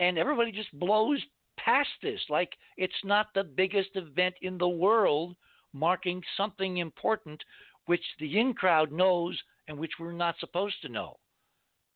And 0.00 0.18
everybody 0.18 0.50
just 0.50 0.76
blows 0.78 1.20
past 1.58 1.90
this 2.02 2.20
like 2.30 2.50
it's 2.78 3.04
not 3.04 3.26
the 3.34 3.44
biggest 3.44 3.90
event 3.94 4.34
in 4.40 4.56
the 4.56 4.68
world 4.68 5.36
marking 5.72 6.22
something 6.36 6.78
important 6.78 7.40
which 7.86 8.02
the 8.18 8.38
in 8.38 8.54
crowd 8.54 8.90
knows 8.90 9.38
and 9.68 9.78
which 9.78 9.92
we're 10.00 10.12
not 10.12 10.34
supposed 10.40 10.76
to 10.82 10.88
know. 10.88 11.16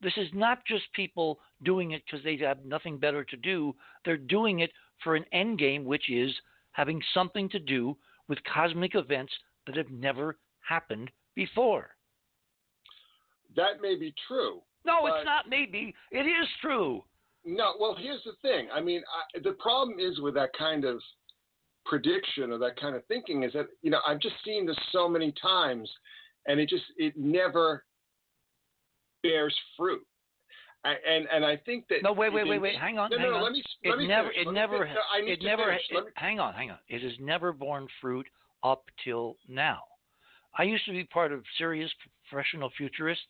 This 0.01 0.13
is 0.17 0.29
not 0.35 0.59
just 0.67 0.85
people 0.93 1.41
doing 1.63 1.93
it 1.93 2.03
because 2.05 2.23
they 2.23 2.37
have 2.37 2.65
nothing 2.65 2.99
better 2.99 3.25
to 3.25 3.37
do. 3.37 3.75
They're 4.05 4.17
doing 4.17 4.61
it 4.61 4.71
for 5.03 5.17
an 5.17 5.25
end 5.33 5.59
game, 5.59 5.85
which 5.85 6.11
is 6.11 6.31
having 6.73 7.01
something 7.15 7.49
to 7.51 7.59
do 7.59 7.97
with 8.29 8.39
cosmic 8.53 8.95
events 8.95 9.33
that 9.67 9.77
have 9.77 9.91
never 9.91 10.37
happened 10.69 11.11
before. 11.35 11.91
That 13.57 13.81
may 13.81 13.95
be 13.95 14.13
true. 14.29 14.61
No, 14.85 15.07
it's 15.07 15.25
not 15.25 15.49
maybe. 15.49 15.95
It 16.11 16.27
is 16.27 16.49
true. 16.61 17.03
No, 17.45 17.75
well, 17.79 17.97
here's 17.99 18.23
the 18.25 18.33
thing. 18.43 18.69
I 18.73 18.81
mean, 18.81 19.03
I, 19.35 19.39
the 19.41 19.53
problem 19.53 19.99
is 19.99 20.21
with 20.21 20.35
that 20.35 20.51
kind 20.59 20.85
of 20.85 21.01
prediction 21.85 22.51
or 22.51 22.59
that 22.59 22.81
kind 22.81 22.97
of 22.97 23.05
thinking 23.07 23.43
is 23.43 23.53
that 23.53 23.67
you 23.83 23.91
know 23.91 24.01
I've 24.07 24.21
just 24.21 24.37
seen 24.45 24.67
this 24.67 24.79
so 24.93 25.09
many 25.09 25.33
times, 25.41 25.91
and 26.47 26.59
it 26.59 26.69
just 26.69 26.85
it 26.97 27.15
never 27.17 27.85
bears 29.23 29.55
fruit. 29.77 30.05
I, 30.85 30.95
and 31.09 31.27
and 31.33 31.45
I 31.45 31.57
think 31.57 31.87
that 31.89 32.03
no 32.03 32.13
wait 32.13 32.33
wait 32.33 32.47
wait 32.47 32.61
wait 32.61 32.79
hang 32.79 32.99
on 32.99 33.11
no 33.11 33.19
hang 33.19 33.31
no, 33.31 33.37
on. 33.37 33.43
let 33.43 33.53
me 33.53 33.63
it 33.83 33.91
let 33.91 33.99
me 33.99 34.07
never 34.07 34.29
finish. 34.29 34.41
it 34.43 34.47
let 34.47 34.55
never 34.55 34.79
no, 34.87 35.33
it 35.33 35.43
never 35.43 35.73
it, 35.73 35.81
me... 35.91 36.01
hang 36.15 36.41
on 36.41 36.55
hang 36.55 36.71
on 36.71 36.79
it 36.89 37.03
has 37.03 37.13
never 37.21 37.53
borne 37.53 37.87
fruit 38.01 38.27
up 38.63 38.85
till 39.03 39.37
now. 39.49 39.81
I 40.59 40.63
used 40.63 40.85
to 40.87 40.93
be 40.93 41.05
part 41.05 41.33
of 41.33 41.43
serious 41.59 41.91
professional 42.29 42.71
futurists 42.77 43.25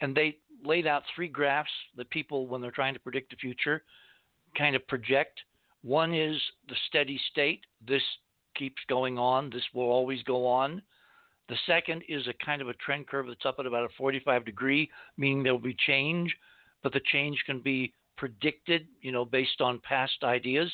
and 0.00 0.14
they 0.14 0.38
laid 0.64 0.86
out 0.86 1.02
three 1.14 1.28
graphs 1.28 1.70
that 1.96 2.10
people, 2.10 2.46
when 2.46 2.60
they're 2.60 2.70
trying 2.70 2.94
to 2.94 3.00
predict 3.00 3.30
the 3.30 3.36
future, 3.36 3.82
kind 4.56 4.74
of 4.74 4.86
project. 4.88 5.40
One 5.82 6.14
is 6.14 6.40
the 6.68 6.76
steady 6.88 7.20
state. 7.30 7.60
This 7.86 8.02
keeps 8.56 8.80
going 8.88 9.18
on. 9.18 9.50
This 9.50 9.64
will 9.74 9.90
always 9.90 10.22
go 10.22 10.46
on. 10.46 10.82
The 11.48 11.56
second 11.66 12.02
is 12.08 12.26
a 12.26 12.44
kind 12.44 12.62
of 12.62 12.68
a 12.68 12.74
trend 12.74 13.06
curve 13.06 13.26
that's 13.26 13.44
up 13.44 13.56
at 13.58 13.66
about 13.66 13.84
a 13.84 13.94
45 13.98 14.44
degree, 14.44 14.90
meaning 15.18 15.42
there 15.42 15.52
will 15.52 15.60
be 15.60 15.76
change, 15.86 16.34
but 16.82 16.92
the 16.92 17.02
change 17.12 17.42
can 17.44 17.60
be 17.60 17.92
predicted, 18.16 18.86
you 19.02 19.12
know, 19.12 19.24
based 19.24 19.60
on 19.60 19.80
past 19.80 20.22
ideas. 20.22 20.72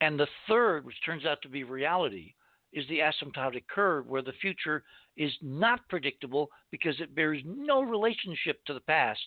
And 0.00 0.18
the 0.18 0.26
third, 0.48 0.84
which 0.84 0.96
turns 1.06 1.24
out 1.24 1.40
to 1.42 1.48
be 1.48 1.62
reality, 1.62 2.34
is 2.72 2.84
the 2.88 2.98
asymptotic 2.98 3.68
curve, 3.68 4.06
where 4.06 4.22
the 4.22 4.32
future 4.40 4.82
is 5.16 5.32
not 5.42 5.88
predictable 5.88 6.50
because 6.70 6.94
it 7.00 7.14
bears 7.14 7.40
no 7.44 7.82
relationship 7.82 8.64
to 8.66 8.74
the 8.74 8.80
past. 8.80 9.24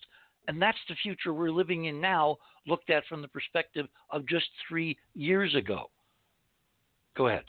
And 0.48 0.62
that's 0.62 0.78
the 0.88 0.96
future 1.04 1.34
we're 1.34 1.52
living 1.52 1.86
in 1.86 2.00
now, 2.00 2.38
looked 2.66 2.90
at 2.90 3.06
from 3.08 3.22
the 3.22 3.28
perspective 3.28 3.88
of 4.12 4.28
just 4.28 4.46
three 4.68 4.98
years 5.14 5.56
ago. 5.56 5.90
Go 7.16 7.28
ahead. 7.28 7.44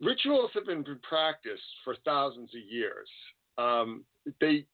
Rituals 0.00 0.50
have 0.54 0.66
been 0.66 0.84
practiced 1.02 1.62
for 1.84 1.96
thousands 2.04 2.50
of 2.54 2.60
years. 2.68 3.08
Um, 3.58 4.04
they, 4.40 4.66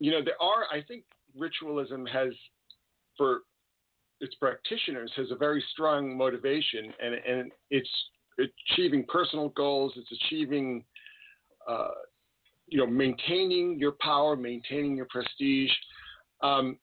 you 0.00 0.10
know, 0.10 0.22
there 0.22 0.40
are, 0.40 0.64
I 0.70 0.82
think 0.82 1.04
ritualism 1.36 2.04
has, 2.06 2.32
for 3.16 3.42
its 4.20 4.34
practitioners, 4.34 5.12
has 5.16 5.30
a 5.30 5.36
very 5.36 5.64
strong 5.72 6.16
motivation 6.16 6.92
and, 7.00 7.14
and 7.14 7.52
it's 7.70 7.88
achieving 8.38 9.04
personal 9.08 9.50
goals. 9.50 9.92
It's 9.96 10.10
achieving, 10.24 10.84
uh, 11.68 11.88
you 12.66 12.78
know, 12.78 12.86
maintaining 12.86 13.78
your 13.78 13.92
power, 14.00 14.36
maintaining 14.36 14.96
your 14.96 15.06
prestige. 15.10 15.72
Um, 16.42 16.78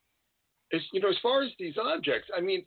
you 0.92 1.00
know, 1.00 1.10
as 1.10 1.18
far 1.22 1.44
as 1.44 1.52
these 1.60 1.76
objects, 1.82 2.30
I 2.36 2.42
mean, 2.42 2.66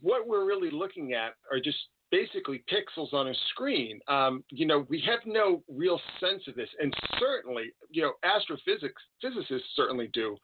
what 0.00 0.26
we're 0.26 0.46
really 0.46 0.70
looking 0.70 1.12
at 1.12 1.34
are 1.50 1.58
just 1.58 1.78
basically 2.10 2.62
pixels 2.70 3.12
on 3.12 3.28
a 3.28 3.34
screen. 3.50 3.98
Um, 4.06 4.44
you 4.50 4.66
know, 4.66 4.86
we 4.88 5.02
have 5.06 5.20
no 5.26 5.62
real 5.68 6.00
sense 6.20 6.42
of 6.46 6.54
this, 6.54 6.68
and 6.80 6.94
certainly, 7.18 7.72
you 7.90 8.02
know, 8.02 8.12
astrophysics 8.22 9.02
physicists 9.20 9.68
certainly 9.74 10.08
do. 10.12 10.36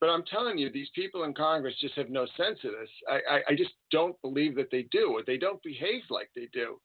But 0.00 0.10
I'm 0.10 0.24
telling 0.30 0.58
you, 0.58 0.70
these 0.70 0.90
people 0.94 1.24
in 1.24 1.32
Congress 1.34 1.74
just 1.80 1.94
have 1.94 2.10
no 2.10 2.26
sense 2.36 2.58
of 2.64 2.72
this. 2.72 2.90
I, 3.08 3.36
I, 3.36 3.40
I 3.48 3.54
just 3.56 3.72
don't 3.90 4.20
believe 4.22 4.54
that 4.56 4.70
they 4.70 4.86
do, 4.90 5.12
or 5.12 5.22
they 5.26 5.38
don't 5.38 5.62
behave 5.62 6.02
like 6.10 6.30
they 6.36 6.48
do. 6.52 6.78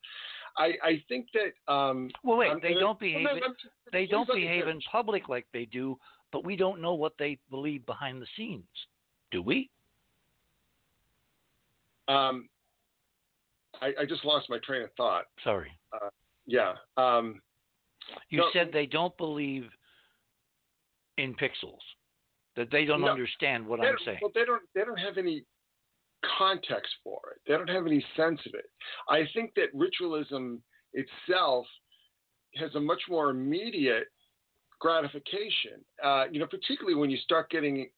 I, 0.56 0.72
I 0.82 1.02
think 1.08 1.28
that. 1.34 1.72
Um, 1.72 2.10
well, 2.22 2.38
wait, 2.38 2.62
they 2.62 2.74
don't 2.74 2.98
behave. 2.98 3.24
Well, 3.24 3.36
no, 3.36 3.54
they 3.92 4.06
don't 4.06 4.28
behave 4.28 4.68
in 4.68 4.80
public 4.90 5.28
like 5.28 5.46
they 5.52 5.64
do, 5.64 5.98
but 6.32 6.44
we 6.44 6.56
don't 6.56 6.80
know 6.80 6.94
what 6.94 7.14
they 7.18 7.38
believe 7.50 7.84
behind 7.86 8.20
the 8.20 8.26
scenes, 8.36 8.64
do 9.30 9.42
we? 9.42 9.70
Um, 12.08 12.48
I, 13.80 13.92
I 14.00 14.04
just 14.06 14.24
lost 14.24 14.50
my 14.50 14.58
train 14.64 14.82
of 14.82 14.90
thought. 14.96 15.24
Sorry. 15.44 15.70
Uh, 15.92 16.08
yeah. 16.46 16.74
Um, 16.96 17.40
you 18.28 18.38
no, 18.38 18.46
said 18.52 18.70
they 18.72 18.86
don't 18.86 19.16
believe 19.16 19.64
in 21.18 21.34
pixels. 21.34 21.78
That 22.56 22.70
they 22.70 22.84
don't 22.84 23.00
no, 23.00 23.08
understand 23.08 23.66
what 23.66 23.80
I'm 23.80 23.96
saying. 24.04 24.18
Well, 24.20 24.30
they 24.34 24.44
don't. 24.44 24.62
They 24.74 24.82
don't 24.84 24.98
have 24.98 25.16
any 25.16 25.44
context 26.38 26.92
for 27.02 27.20
it. 27.32 27.40
They 27.46 27.54
don't 27.54 27.68
have 27.68 27.86
any 27.86 28.04
sense 28.16 28.40
of 28.46 28.54
it. 28.54 28.66
I 29.08 29.28
think 29.34 29.52
that 29.56 29.68
ritualism 29.74 30.62
itself 30.92 31.66
has 32.56 32.74
a 32.74 32.80
much 32.80 33.02
more 33.08 33.30
immediate 33.30 34.08
gratification. 34.80 35.84
Uh, 36.02 36.24
you 36.30 36.38
know, 36.38 36.46
particularly 36.46 36.96
when 36.96 37.10
you 37.10 37.18
start 37.18 37.50
getting 37.50 37.88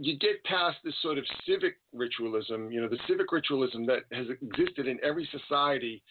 you 0.00 0.16
get 0.16 0.42
past 0.44 0.76
this 0.84 0.94
sort 1.02 1.18
of 1.18 1.24
civic 1.44 1.74
ritualism, 1.92 2.70
you 2.70 2.80
know, 2.80 2.88
the 2.88 2.98
civic 3.08 3.32
ritualism 3.32 3.84
that 3.86 4.04
has 4.12 4.26
existed 4.30 4.86
in 4.86 4.96
every 5.02 5.28
society 5.32 6.02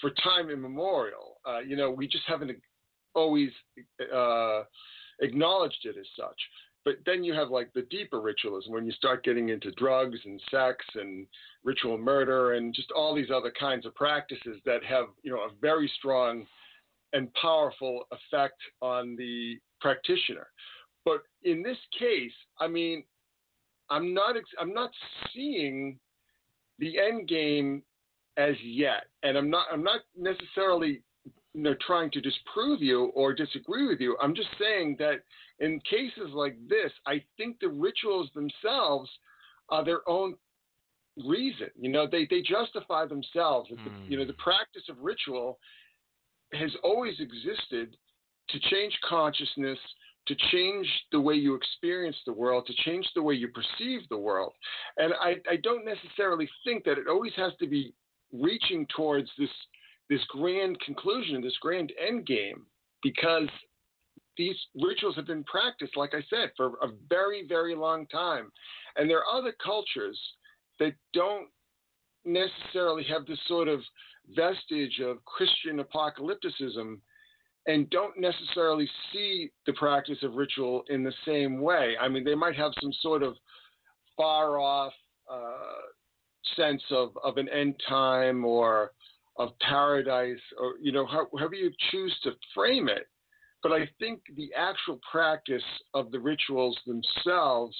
for 0.00 0.10
time 0.22 0.50
immemorial. 0.50 1.38
Uh, 1.46 1.60
you 1.60 1.74
know, 1.74 1.90
we 1.90 2.06
just 2.06 2.24
haven't 2.26 2.52
always 3.14 3.48
uh, 4.14 4.62
acknowledged 5.22 5.78
it 5.84 5.96
as 5.98 6.06
such. 6.18 6.38
But 6.84 6.96
then 7.04 7.22
you 7.22 7.34
have 7.34 7.50
like 7.50 7.72
the 7.74 7.82
deeper 7.90 8.20
ritualism 8.20 8.72
when 8.72 8.86
you 8.86 8.92
start 8.92 9.24
getting 9.24 9.50
into 9.50 9.70
drugs 9.72 10.18
and 10.24 10.40
sex 10.50 10.84
and 10.94 11.26
ritual 11.64 11.98
murder 11.98 12.54
and 12.54 12.74
just 12.74 12.90
all 12.92 13.14
these 13.14 13.30
other 13.34 13.52
kinds 13.58 13.84
of 13.84 13.94
practices 13.94 14.60
that 14.64 14.82
have, 14.84 15.06
you 15.22 15.30
know, 15.30 15.40
a 15.40 15.50
very 15.60 15.90
strong 15.98 16.46
and 17.12 17.32
powerful 17.34 18.04
effect 18.12 18.60
on 18.80 19.16
the 19.16 19.58
practitioner. 19.80 20.46
But 21.04 21.22
in 21.42 21.62
this 21.62 21.78
case, 21.98 22.32
I 22.60 22.68
mean, 22.68 23.04
I'm 23.90 24.12
not 24.12 24.36
I'm 24.60 24.74
not 24.74 24.90
seeing 25.34 25.98
the 26.78 26.98
end 26.98 27.28
game 27.28 27.82
as 28.36 28.54
yet, 28.62 29.06
and 29.22 29.36
I'm 29.36 29.50
not 29.50 29.66
I'm 29.72 29.82
not 29.82 30.00
necessarily 30.16 31.02
you 31.58 31.64
know 31.64 31.74
trying 31.84 32.08
to 32.12 32.20
disprove 32.20 32.80
you 32.80 33.06
or 33.16 33.34
disagree 33.34 33.88
with 33.88 33.98
you. 33.98 34.16
I'm 34.22 34.32
just 34.32 34.48
saying 34.60 34.94
that 35.00 35.24
in 35.58 35.80
cases 35.80 36.30
like 36.32 36.56
this, 36.68 36.92
I 37.04 37.20
think 37.36 37.58
the 37.60 37.68
rituals 37.68 38.30
themselves 38.32 39.10
are 39.68 39.84
their 39.84 40.08
own 40.08 40.36
reason. 41.26 41.66
You 41.76 41.90
know, 41.90 42.06
they 42.08 42.28
they 42.30 42.42
justify 42.42 43.06
themselves. 43.06 43.70
Mm. 43.72 43.84
The, 43.84 43.90
you 44.08 44.16
know, 44.16 44.24
the 44.24 44.34
hmm. 44.34 44.50
practice 44.50 44.84
of 44.88 44.98
ritual 45.00 45.58
has 46.52 46.70
always 46.84 47.14
existed 47.18 47.96
to 48.50 48.60
change 48.70 48.96
consciousness 49.08 49.78
to 50.28 50.36
change 50.52 50.86
the 51.10 51.20
way 51.20 51.34
you 51.34 51.54
experience 51.54 52.16
the 52.26 52.32
world, 52.32 52.66
to 52.66 52.74
change 52.84 53.08
the 53.14 53.22
way 53.22 53.32
you 53.32 53.48
perceive 53.48 54.00
the 54.10 54.18
world. 54.18 54.52
And 54.98 55.14
I, 55.14 55.36
I 55.50 55.56
don't 55.62 55.86
necessarily 55.86 56.46
think 56.64 56.84
that 56.84 56.98
it 56.98 57.08
always 57.08 57.32
has 57.36 57.52
to 57.60 57.66
be 57.66 57.94
reaching 58.30 58.86
towards 58.94 59.30
this 59.38 59.48
this 60.08 60.24
grand 60.28 60.78
conclusion, 60.80 61.42
this 61.42 61.56
grand 61.60 61.92
end 62.06 62.26
game, 62.26 62.66
because 63.02 63.48
these 64.36 64.56
rituals 64.80 65.16
have 65.16 65.26
been 65.26 65.44
practiced, 65.44 65.96
like 65.96 66.14
I 66.14 66.22
said, 66.30 66.50
for 66.56 66.78
a 66.82 66.88
very, 67.08 67.44
very 67.46 67.74
long 67.74 68.06
time. 68.06 68.50
And 68.96 69.10
there 69.10 69.18
are 69.18 69.38
other 69.38 69.54
cultures 69.62 70.18
that 70.78 70.92
don't 71.12 71.48
necessarily 72.24 73.04
have 73.04 73.26
this 73.26 73.40
sort 73.46 73.68
of 73.68 73.80
vestige 74.34 75.00
of 75.00 75.24
Christian 75.24 75.80
apocalypticism 75.80 77.00
and 77.66 77.90
don't 77.90 78.18
necessarily 78.18 78.88
see 79.12 79.50
the 79.66 79.72
practice 79.74 80.18
of 80.22 80.34
ritual 80.34 80.84
in 80.88 81.02
the 81.02 81.12
same 81.26 81.60
way. 81.60 81.96
I 82.00 82.08
mean, 82.08 82.24
they 82.24 82.34
might 82.34 82.56
have 82.56 82.72
some 82.80 82.92
sort 83.00 83.22
of 83.22 83.34
far 84.16 84.58
off 84.58 84.92
uh, 85.30 85.82
sense 86.56 86.82
of, 86.90 87.10
of 87.22 87.36
an 87.36 87.48
end 87.48 87.74
time 87.88 88.44
or 88.44 88.92
of 89.38 89.50
paradise, 89.60 90.40
or, 90.60 90.74
you 90.80 90.92
know, 90.92 91.06
however 91.06 91.54
you 91.54 91.70
choose 91.90 92.14
to 92.24 92.32
frame 92.54 92.88
it. 92.88 93.06
But 93.62 93.72
I 93.72 93.88
think 93.98 94.20
the 94.36 94.50
actual 94.56 95.00
practice 95.10 95.62
of 95.94 96.10
the 96.12 96.18
rituals 96.20 96.78
themselves, 96.86 97.76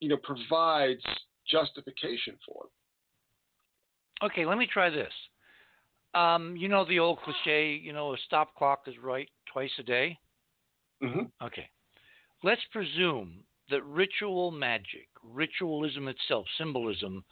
you 0.00 0.08
know, 0.08 0.18
provides 0.22 1.02
justification 1.50 2.36
for 2.46 2.64
them. 2.64 4.30
Okay, 4.30 4.44
let 4.44 4.58
me 4.58 4.66
try 4.70 4.90
this. 4.90 5.12
Um, 6.12 6.56
you 6.56 6.68
know 6.68 6.84
the 6.84 6.98
old 6.98 7.20
cliche, 7.20 7.72
you 7.72 7.92
know, 7.92 8.12
a 8.12 8.16
stop 8.26 8.54
clock 8.54 8.82
is 8.86 8.94
right 9.02 9.28
twice 9.50 9.70
a 9.78 9.82
day. 9.82 10.18
Mm-hmm. 11.02 11.44
Okay. 11.44 11.68
Let's 12.42 12.60
presume 12.72 13.44
that 13.70 13.84
ritual 13.84 14.50
magic, 14.50 15.08
ritualism 15.22 16.08
itself, 16.08 16.46
symbolism, 16.58 17.24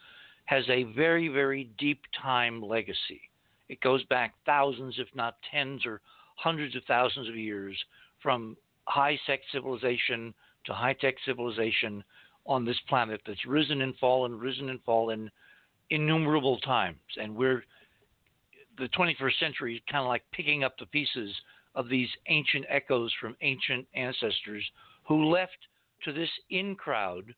has 0.49 0.65
a 0.71 0.85
very, 0.95 1.29
very 1.29 1.69
deep 1.79 2.01
time 2.23 2.63
legacy. 2.63 3.21
It 3.69 3.83
goes 3.83 4.03
back 4.05 4.33
thousands, 4.47 4.95
if 4.99 5.09
not 5.15 5.37
tens 5.51 5.85
or 5.85 6.01
hundreds 6.37 6.75
of 6.75 6.83
thousands 6.89 7.29
of 7.29 7.37
years 7.37 7.77
from 8.23 8.57
high 8.87 9.19
tech 9.27 9.41
civilization 9.53 10.33
to 10.65 10.73
high 10.73 10.95
tech 10.95 11.17
civilization 11.27 12.03
on 12.47 12.65
this 12.65 12.79
planet 12.89 13.21
that's 13.27 13.45
risen 13.45 13.83
and 13.83 13.95
fallen, 13.99 14.39
risen 14.39 14.71
and 14.71 14.81
fallen 14.85 15.31
innumerable 15.91 16.59
times. 16.61 16.97
And 17.21 17.37
we're 17.37 17.63
the 18.79 18.89
21st 18.99 19.39
century 19.39 19.75
is 19.75 19.83
kind 19.91 20.01
of 20.01 20.09
like 20.09 20.23
picking 20.33 20.65
up 20.65 20.79
the 20.79 20.87
pieces 20.87 21.31
of 21.75 21.91
these 21.91 22.09
ancient 22.29 22.65
echoes 22.71 23.13
from 23.21 23.37
ancient 23.43 23.87
ancestors 23.95 24.65
who 25.07 25.27
left 25.27 25.59
to 26.05 26.13
this 26.15 26.31
in 26.49 26.75
crowd 26.75 27.35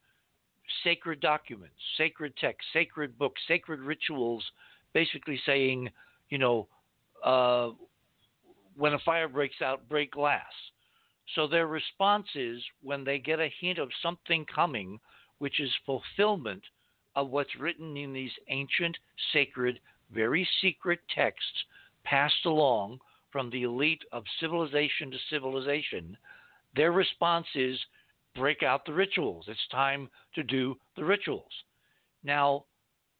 sacred 0.84 1.20
documents, 1.20 1.74
sacred 1.96 2.36
texts, 2.36 2.70
sacred 2.72 3.18
books, 3.18 3.40
sacred 3.48 3.80
rituals, 3.80 4.44
basically 4.92 5.40
saying, 5.46 5.88
you 6.30 6.38
know, 6.38 6.66
uh, 7.24 7.70
when 8.76 8.94
a 8.94 8.98
fire 9.00 9.28
breaks 9.28 9.60
out, 9.62 9.88
break 9.88 10.12
glass. 10.12 10.52
So 11.34 11.46
their 11.46 11.66
response 11.66 12.26
is 12.34 12.62
when 12.82 13.04
they 13.04 13.18
get 13.18 13.38
a 13.38 13.52
hint 13.60 13.78
of 13.78 13.90
something 14.02 14.44
coming, 14.52 14.98
which 15.38 15.60
is 15.60 15.70
fulfillment 15.86 16.62
of 17.14 17.30
what's 17.30 17.54
written 17.58 17.96
in 17.96 18.12
these 18.12 18.32
ancient 18.48 18.96
sacred 19.32 19.80
very 20.12 20.48
secret 20.60 21.00
texts 21.14 21.64
passed 22.04 22.46
along 22.46 22.98
from 23.30 23.50
the 23.50 23.62
elite 23.62 24.02
of 24.12 24.24
civilization 24.40 25.10
to 25.10 25.18
civilization, 25.30 26.16
their 26.74 26.92
response 26.92 27.46
is 27.54 27.78
break 28.34 28.62
out 28.62 28.84
the 28.84 28.92
rituals. 28.92 29.46
It's 29.48 29.58
time 29.70 30.08
to 30.34 30.42
do 30.42 30.76
the 30.96 31.04
rituals. 31.04 31.52
Now, 32.22 32.64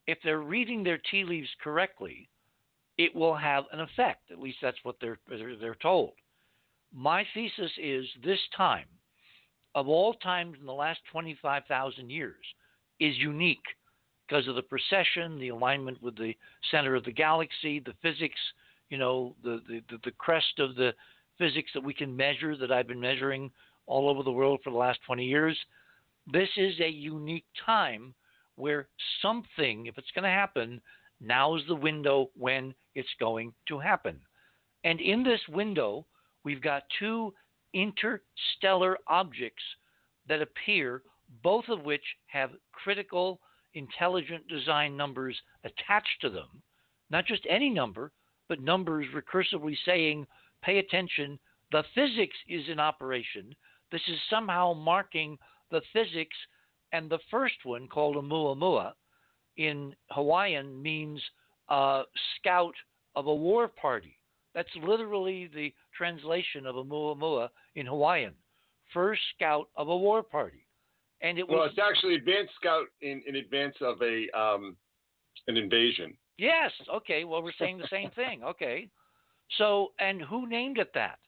if 0.07 0.19
they're 0.25 0.41
reading 0.41 0.83
their 0.83 1.01
tea 1.11 1.25
leaves 1.25 1.49
correctly, 1.63 2.29
it 2.99 3.15
will 3.15 3.37
have 3.37 3.65
an 3.73 3.81
effect. 3.81 4.31
At 4.31 4.41
least 4.41 4.59
that's 4.61 4.77
what 4.83 4.97
they're, 5.01 5.19
they're, 5.29 5.75
told. 5.77 6.13
My 6.93 7.25
thesis 7.33 7.71
is 7.81 8.05
this 8.25 8.41
time, 8.57 8.87
of 9.75 9.89
all 9.89 10.15
times 10.15 10.57
in 10.61 10.67
the 10.67 10.73
last 10.73 11.01
25,000 11.13 12.11
years, 12.11 12.35
is 12.99 13.17
unique 13.17 13.59
because 14.29 14.47
of 14.49 14.55
the 14.55 14.63
precession, 14.63 15.39
the 15.39 15.49
alignment 15.49 16.03
with 16.03 16.17
the 16.17 16.35
center 16.71 16.95
of 16.95 17.05
the 17.05 17.13
galaxy, 17.13 17.81
the 17.81 17.95
physics, 18.03 18.39
you 18.91 18.99
know, 18.99 19.35
the, 19.43 19.61
the, 19.69 19.83
the 20.05 20.11
crest 20.13 20.59
of 20.59 20.75
the 20.75 20.93
physics 21.39 21.71
that 21.75 21.83
we 21.83 21.95
can 21.95 22.15
measure 22.15 22.57
that 22.57 22.71
I've 22.71 22.87
been 22.87 23.01
measuring 23.01 23.51
all 23.91 24.09
over 24.09 24.23
the 24.23 24.31
world 24.31 24.61
for 24.63 24.71
the 24.71 24.77
last 24.77 25.01
20 25.05 25.25
years. 25.25 25.59
This 26.33 26.49
is 26.57 26.79
a 26.81 26.89
unique 26.89 27.47
time 27.67 28.15
where 28.55 28.89
something, 29.21 29.87
if 29.87 29.99
it's 29.99 30.11
going 30.15 30.23
to 30.23 30.31
happen, 30.31 30.81
now 31.21 31.57
is 31.57 31.63
the 31.67 31.75
window 31.75 32.31
when 32.35 32.73
it's 32.95 33.09
going 33.19 33.53
to 33.69 33.79
happen. 33.79 34.21
And 34.85 35.01
in 35.01 35.23
this 35.25 35.41
window, 35.49 36.07
we've 36.45 36.63
got 36.63 36.85
two 36.99 37.35
interstellar 37.75 38.97
objects 39.09 39.63
that 40.29 40.41
appear, 40.41 41.03
both 41.43 41.65
of 41.69 41.83
which 41.83 42.05
have 42.27 42.51
critical 42.73 43.41
intelligent 43.75 44.47
design 44.49 44.97
numbers 44.97 45.37
attached 45.65 46.21
to 46.21 46.31
them, 46.31 46.63
not 47.11 47.27
just 47.27 47.47
any 47.49 47.69
number, 47.69 48.13
but 48.49 48.61
numbers 48.61 49.07
recursively 49.15 49.77
saying, 49.85 50.27
pay 50.63 50.79
attention, 50.79 51.39
the 51.73 51.85
physics 51.95 52.37
is 52.49 52.69
in 52.69 52.81
operation. 52.81 53.55
This 53.93 54.03
is 54.09 54.19
somehow 54.29 54.75
marking 54.75 55.39
the 55.71 55.83
physics. 55.93 56.37
And 56.93 57.09
the 57.09 57.21
first 57.31 57.55
one, 57.65 57.87
called 57.87 58.17
Oumuamua, 58.17 58.93
in 59.57 59.95
Hawaiian 60.11 60.81
means 60.83 61.23
uh, 61.69 62.03
scout 62.37 62.75
of 63.15 63.27
a 63.27 63.35
war 63.35 63.69
party. 63.69 64.19
That's 64.55 64.69
literally 64.83 65.49
the 65.55 65.73
translation 65.97 66.67
of 66.67 66.75
Oumuamua 66.75 67.51
in 67.77 67.87
Hawaiian. 67.87 68.35
First 68.93 69.21
scout 69.37 69.69
of 69.77 69.89
a 69.89 69.97
war 69.97 70.23
party 70.23 70.67
and 71.23 71.39
it 71.39 71.49
well, 71.49 71.65
it's 71.65 71.79
actually 71.79 72.15
advanced 72.15 72.53
scout 72.61 72.87
in, 73.03 73.23
in 73.27 73.37
advance 73.37 73.75
of 73.81 74.01
a 74.03 74.27
um, 74.39 74.77
an 75.49 75.57
invasion. 75.57 76.15
Yes. 76.39 76.71
Okay. 76.95 77.25
Well, 77.25 77.43
we're 77.43 77.53
saying 77.59 77.79
the 77.79 77.89
same 77.91 78.11
thing. 78.15 78.43
Okay. 78.43 78.89
So, 79.59 79.89
and 79.99 80.23
who 80.23 80.49
named 80.49 80.79
it 80.79 80.93
that? 80.95 81.19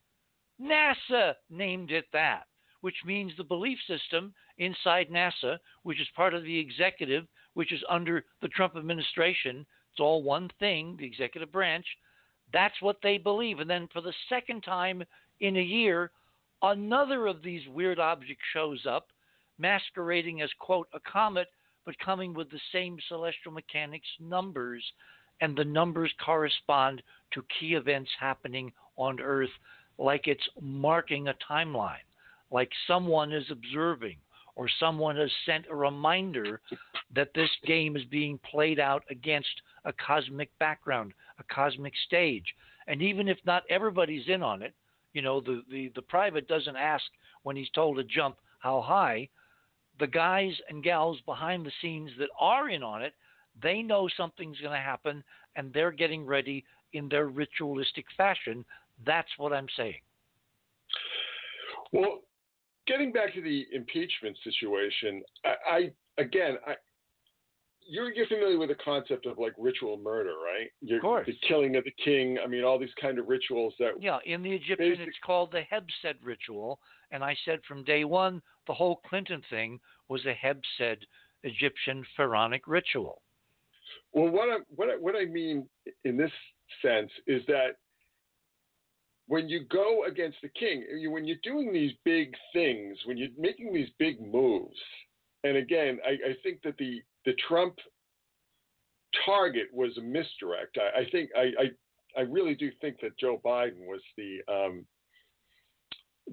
NASA 0.60 1.34
named 1.50 1.90
it 1.90 2.04
that, 2.12 2.44
which 2.83 2.97
means 3.05 3.33
the 3.37 3.45
belief 3.45 3.78
system 3.87 4.35
inside 4.59 5.09
NASA, 5.11 5.59
which 5.83 6.01
is 6.01 6.07
part 6.14 6.35
of 6.35 6.45
the 6.45 6.59
executive, 6.59 7.26
which 7.55 7.72
is 7.72 7.83
under 7.89 8.24
the 8.43 8.49
Trump 8.49 8.76
administration, 8.76 9.66
it's 9.91 10.01
all 10.01 10.22
one 10.22 10.51
thing, 10.59 10.97
the 10.99 11.07
executive 11.07 11.53
branch. 11.53 11.87
That's 12.53 12.80
what 12.80 12.97
they 13.03 13.18
believe. 13.18 13.61
And 13.61 13.68
then 13.68 13.89
for 13.93 14.01
the 14.01 14.14
second 14.28 14.62
time 14.62 15.03
in 15.41 15.57
a 15.57 15.62
year, 15.62 16.11
another 16.62 17.26
of 17.26 17.43
these 17.43 17.66
weird 17.68 17.99
objects 17.99 18.45
shows 18.53 18.87
up 18.89 19.09
masquerading 19.59 20.41
as, 20.41 20.51
quote, 20.59 20.89
a 20.95 21.01
comet, 21.01 21.49
but 21.85 21.99
coming 21.99 22.33
with 22.33 22.51
the 22.51 22.61
same 22.72 22.97
celestial 23.09 23.53
mechanics 23.53 24.09
numbers. 24.18 24.83
And 25.41 25.57
the 25.57 25.64
numbers 25.64 26.12
correspond 26.24 27.03
to 27.33 27.45
key 27.59 27.74
events 27.74 28.11
happening 28.18 28.72
on 28.97 29.20
Earth, 29.20 29.51
like 29.99 30.26
it's 30.26 30.49
marking 30.61 31.28
a 31.28 31.35
timeline, 31.51 32.07
like 32.53 32.70
someone 32.86 33.32
is 33.32 33.50
observing 33.50 34.16
or 34.55 34.68
someone 34.78 35.16
has 35.16 35.30
sent 35.46 35.64
a 35.70 35.74
reminder 35.74 36.61
that 37.14 37.32
this 37.34 37.50
game 37.66 37.96
is 37.96 38.05
being 38.05 38.38
played 38.38 38.78
out 38.78 39.03
against 39.11 39.62
a 39.86 39.92
cosmic 39.94 40.57
background, 40.59 41.12
a 41.38 41.55
cosmic 41.55 41.94
stage. 42.07 42.44
And 42.86 43.00
even 43.00 43.28
if 43.28 43.38
not 43.46 43.62
everybody's 43.70 44.28
in 44.28 44.42
on 44.42 44.62
it, 44.62 44.74
you 45.14 45.22
know, 45.22 45.40
the, 45.40 45.62
the, 45.70 45.90
the 45.94 46.03
private 46.03 46.48
doesn't 46.48 46.76
ask 46.76 47.05
when 47.42 47.57
he's 47.57 47.70
told 47.70 47.96
to 47.96 48.05
jump 48.05 48.36
how 48.59 48.82
high. 48.82 49.28
The 49.98 50.07
guys 50.07 50.53
and 50.68 50.82
gals 50.82 51.18
behind 51.26 51.64
the 51.64 51.72
scenes 51.80 52.11
that 52.18 52.30
are 52.38 52.68
in 52.68 52.82
on 52.82 53.03
it, 53.03 53.14
they 53.62 53.82
know 53.82 54.09
something's 54.16 54.59
going 54.59 54.72
to 54.72 54.78
happen 54.78 55.22
and 55.57 55.72
they're 55.72 55.92
getting 55.92 56.26
ready 56.26 56.64
in 56.92 57.09
their 57.09 57.28
ritualistic 57.28 58.07
fashion. 58.16 58.64
That's 59.05 59.28
what 59.36 59.53
I'm 59.53 59.66
saying. 59.76 60.00
Well, 61.92 62.20
getting 62.87 63.12
back 63.12 63.35
to 63.35 63.43
the 63.43 63.66
impeachment 63.72 64.37
situation, 64.45 65.22
I, 65.45 65.55
I 65.70 65.93
again, 66.18 66.57
I, 66.66 66.74
you're 67.89 68.12
you're 68.12 68.26
familiar 68.26 68.59
with 68.59 68.68
the 68.68 68.76
concept 68.76 69.26
of 69.26 69.39
like 69.39 69.53
ritual 69.59 69.99
murder, 69.99 70.35
right? 70.45 70.70
You're, 70.80 70.99
of 70.99 71.03
course. 71.03 71.26
The 71.26 71.35
killing 71.47 71.76
of 71.76 71.85
the 71.85 71.95
king. 72.05 72.39
I 72.43 72.47
mean, 72.47 72.64
all 72.64 72.78
these 72.78 72.95
kind 73.01 73.18
of 73.18 73.28
rituals 73.28 73.74
that. 73.78 73.93
Yeah, 74.01 74.18
in 74.24 74.43
the 74.43 74.53
Egyptian, 74.53 74.91
basic... 74.91 75.09
it's 75.09 75.16
called 75.24 75.53
the 75.53 75.62
Hebsed 75.70 76.16
ritual, 76.22 76.78
and 77.11 77.24
I 77.24 77.37
said 77.45 77.61
from 77.66 77.85
day 77.85 78.05
one, 78.05 78.41
the 78.66 78.74
whole 78.74 79.01
Clinton 79.09 79.43
thing 79.51 79.80
was 80.09 80.24
a 80.26 80.35
Hebsed 80.35 81.07
Egyptian 81.43 82.05
pharaonic 82.16 82.66
ritual. 82.66 83.22
Well, 84.12 84.30
what 84.30 84.49
I 84.49 84.59
what 84.74 84.89
I, 84.89 84.97
what 84.97 85.16
I 85.16 85.24
mean 85.24 85.66
in 86.05 86.16
this 86.16 86.30
sense 86.83 87.11
is 87.26 87.43
that 87.47 87.76
when 89.33 89.49
you 89.49 89.64
go 89.64 90.05
against 90.05 90.37
the 90.43 90.49
king, 90.51 90.85
when 91.11 91.24
you're 91.24 91.39
doing 91.43 91.72
these 91.72 91.93
big 92.05 92.35
things, 92.53 92.99
when 93.07 93.16
you're 93.16 93.30
making 93.39 93.72
these 93.72 93.89
big 93.99 94.20
moves, 94.20 94.76
and 95.43 95.57
again, 95.57 95.99
I, 96.07 96.11
I 96.11 96.35
think 96.43 96.61
that 96.64 96.76
the 96.76 97.01
the 97.24 97.33
Trump 97.49 97.76
target 99.24 99.68
was 99.72 99.97
a 99.97 100.03
misdirect. 100.03 100.76
I, 100.76 101.01
I 101.01 101.11
think 101.11 101.30
I, 101.35 101.41
I, 101.62 102.20
I 102.20 102.20
really 102.24 102.55
do 102.55 102.70
think 102.83 103.01
that 103.01 103.18
Joe 103.18 103.41
Biden 103.43 103.87
was 103.87 104.03
the 104.18 104.41
um, 104.53 104.85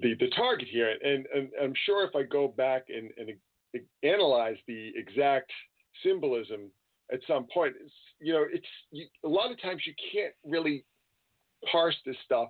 the 0.02 0.16
the 0.20 0.30
target 0.36 0.68
here, 0.70 0.94
and, 1.02 1.26
and 1.34 1.52
I'm 1.64 1.76
sure 1.86 2.06
if 2.06 2.14
I 2.18 2.24
go 2.24 2.50
back 2.50 2.88
and, 2.90 3.12
and 3.18 3.82
analyze 4.04 4.58
the 4.68 4.92
exact 4.98 5.50
symbolism 6.04 6.70
at 7.14 7.22
some 7.28 7.48
point, 7.54 7.76
you 8.20 8.34
know, 8.34 8.44
it's 8.52 8.68
you, 8.92 9.06
a 9.24 9.30
lot 9.30 9.52
of 9.52 9.62
times 9.62 9.84
you 9.86 9.94
can't 10.12 10.34
really 10.44 10.84
parse 11.72 11.96
this 12.06 12.18
stuff 12.26 12.50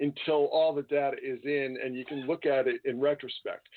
until 0.00 0.46
all 0.46 0.74
the 0.74 0.82
data 0.82 1.16
is 1.22 1.38
in 1.44 1.76
and 1.84 1.94
you 1.94 2.04
can 2.04 2.26
look 2.26 2.46
at 2.46 2.66
it 2.66 2.80
in 2.84 2.98
retrospect. 3.00 3.68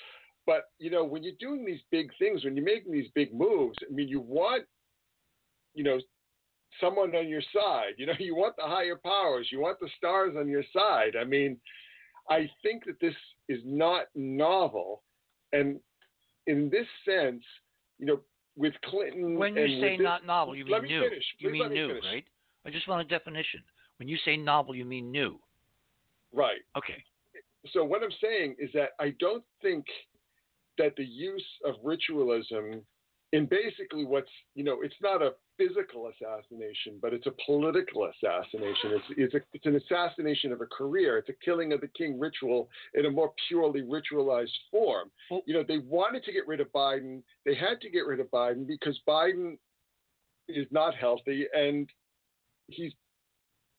But 0.46 0.64
you 0.78 0.90
know, 0.90 1.04
when 1.04 1.22
you're 1.22 1.34
doing 1.38 1.64
these 1.64 1.80
big 1.90 2.10
things, 2.18 2.44
when 2.44 2.56
you're 2.56 2.64
making 2.64 2.92
these 2.92 3.10
big 3.14 3.32
moves, 3.32 3.76
I 3.88 3.92
mean, 3.92 4.08
you 4.08 4.20
want, 4.20 4.64
you 5.74 5.84
know, 5.84 5.98
someone 6.80 7.14
on 7.14 7.28
your 7.28 7.42
side. 7.54 7.94
You 7.96 8.06
know, 8.06 8.12
you 8.18 8.34
want 8.34 8.56
the 8.56 8.64
higher 8.64 8.96
powers. 8.96 9.48
You 9.50 9.60
want 9.60 9.80
the 9.80 9.88
stars 9.96 10.34
on 10.38 10.48
your 10.48 10.64
side. 10.72 11.14
I 11.20 11.24
mean, 11.24 11.58
I 12.28 12.48
think 12.62 12.84
that 12.86 13.00
this 13.00 13.14
is 13.48 13.60
not 13.64 14.06
novel, 14.14 15.02
and 15.52 15.78
in 16.46 16.70
this 16.70 16.86
sense, 17.06 17.42
you 17.98 18.06
know, 18.06 18.20
with 18.56 18.74
Clinton. 18.84 19.38
When 19.38 19.56
you 19.56 19.80
say 19.80 19.96
this, 19.96 20.04
not 20.04 20.26
novel, 20.26 20.56
you 20.56 20.64
mean 20.64 20.82
me 20.82 20.88
new. 20.88 21.08
Finish. 21.08 21.24
You 21.38 21.50
mean 21.50 21.72
new, 21.72 21.88
finish. 21.88 22.04
right? 22.04 22.24
I 22.66 22.70
just 22.70 22.88
want 22.88 23.02
a 23.02 23.04
definition. 23.04 23.62
When 23.98 24.08
you 24.08 24.16
say 24.24 24.36
novel, 24.36 24.74
you 24.74 24.84
mean 24.84 25.10
new. 25.10 25.38
Right. 26.34 26.60
Okay. 26.76 27.02
So 27.72 27.84
what 27.84 28.02
I'm 28.02 28.10
saying 28.22 28.56
is 28.58 28.70
that 28.74 28.90
I 29.00 29.14
don't 29.20 29.44
think 29.62 29.86
that 30.78 30.94
the 30.96 31.04
use 31.04 31.46
of 31.64 31.74
ritualism 31.82 32.82
in 33.32 33.46
basically 33.46 34.04
what's 34.04 34.30
you 34.54 34.62
know 34.62 34.78
it's 34.82 34.94
not 35.02 35.20
a 35.20 35.32
physical 35.56 36.08
assassination 36.08 36.98
but 37.02 37.12
it's 37.12 37.26
a 37.26 37.32
political 37.46 38.08
assassination 38.08 38.92
it's 38.92 39.04
it's, 39.16 39.34
a, 39.34 39.40
it's 39.52 39.66
an 39.66 39.76
assassination 39.76 40.52
of 40.52 40.60
a 40.60 40.66
career 40.66 41.18
it's 41.18 41.28
a 41.28 41.44
killing 41.44 41.72
of 41.72 41.80
the 41.80 41.88
king 41.96 42.18
ritual 42.18 42.68
in 42.94 43.06
a 43.06 43.10
more 43.10 43.32
purely 43.48 43.82
ritualized 43.82 44.54
form 44.70 45.10
well, 45.30 45.42
you 45.46 45.54
know 45.54 45.64
they 45.66 45.78
wanted 45.78 46.22
to 46.24 46.32
get 46.32 46.46
rid 46.46 46.60
of 46.60 46.70
biden 46.72 47.22
they 47.44 47.54
had 47.54 47.80
to 47.80 47.90
get 47.90 48.06
rid 48.06 48.20
of 48.20 48.26
biden 48.30 48.66
because 48.66 48.98
biden 49.08 49.56
is 50.48 50.66
not 50.70 50.94
healthy 50.94 51.46
and 51.54 51.88
he's 52.68 52.92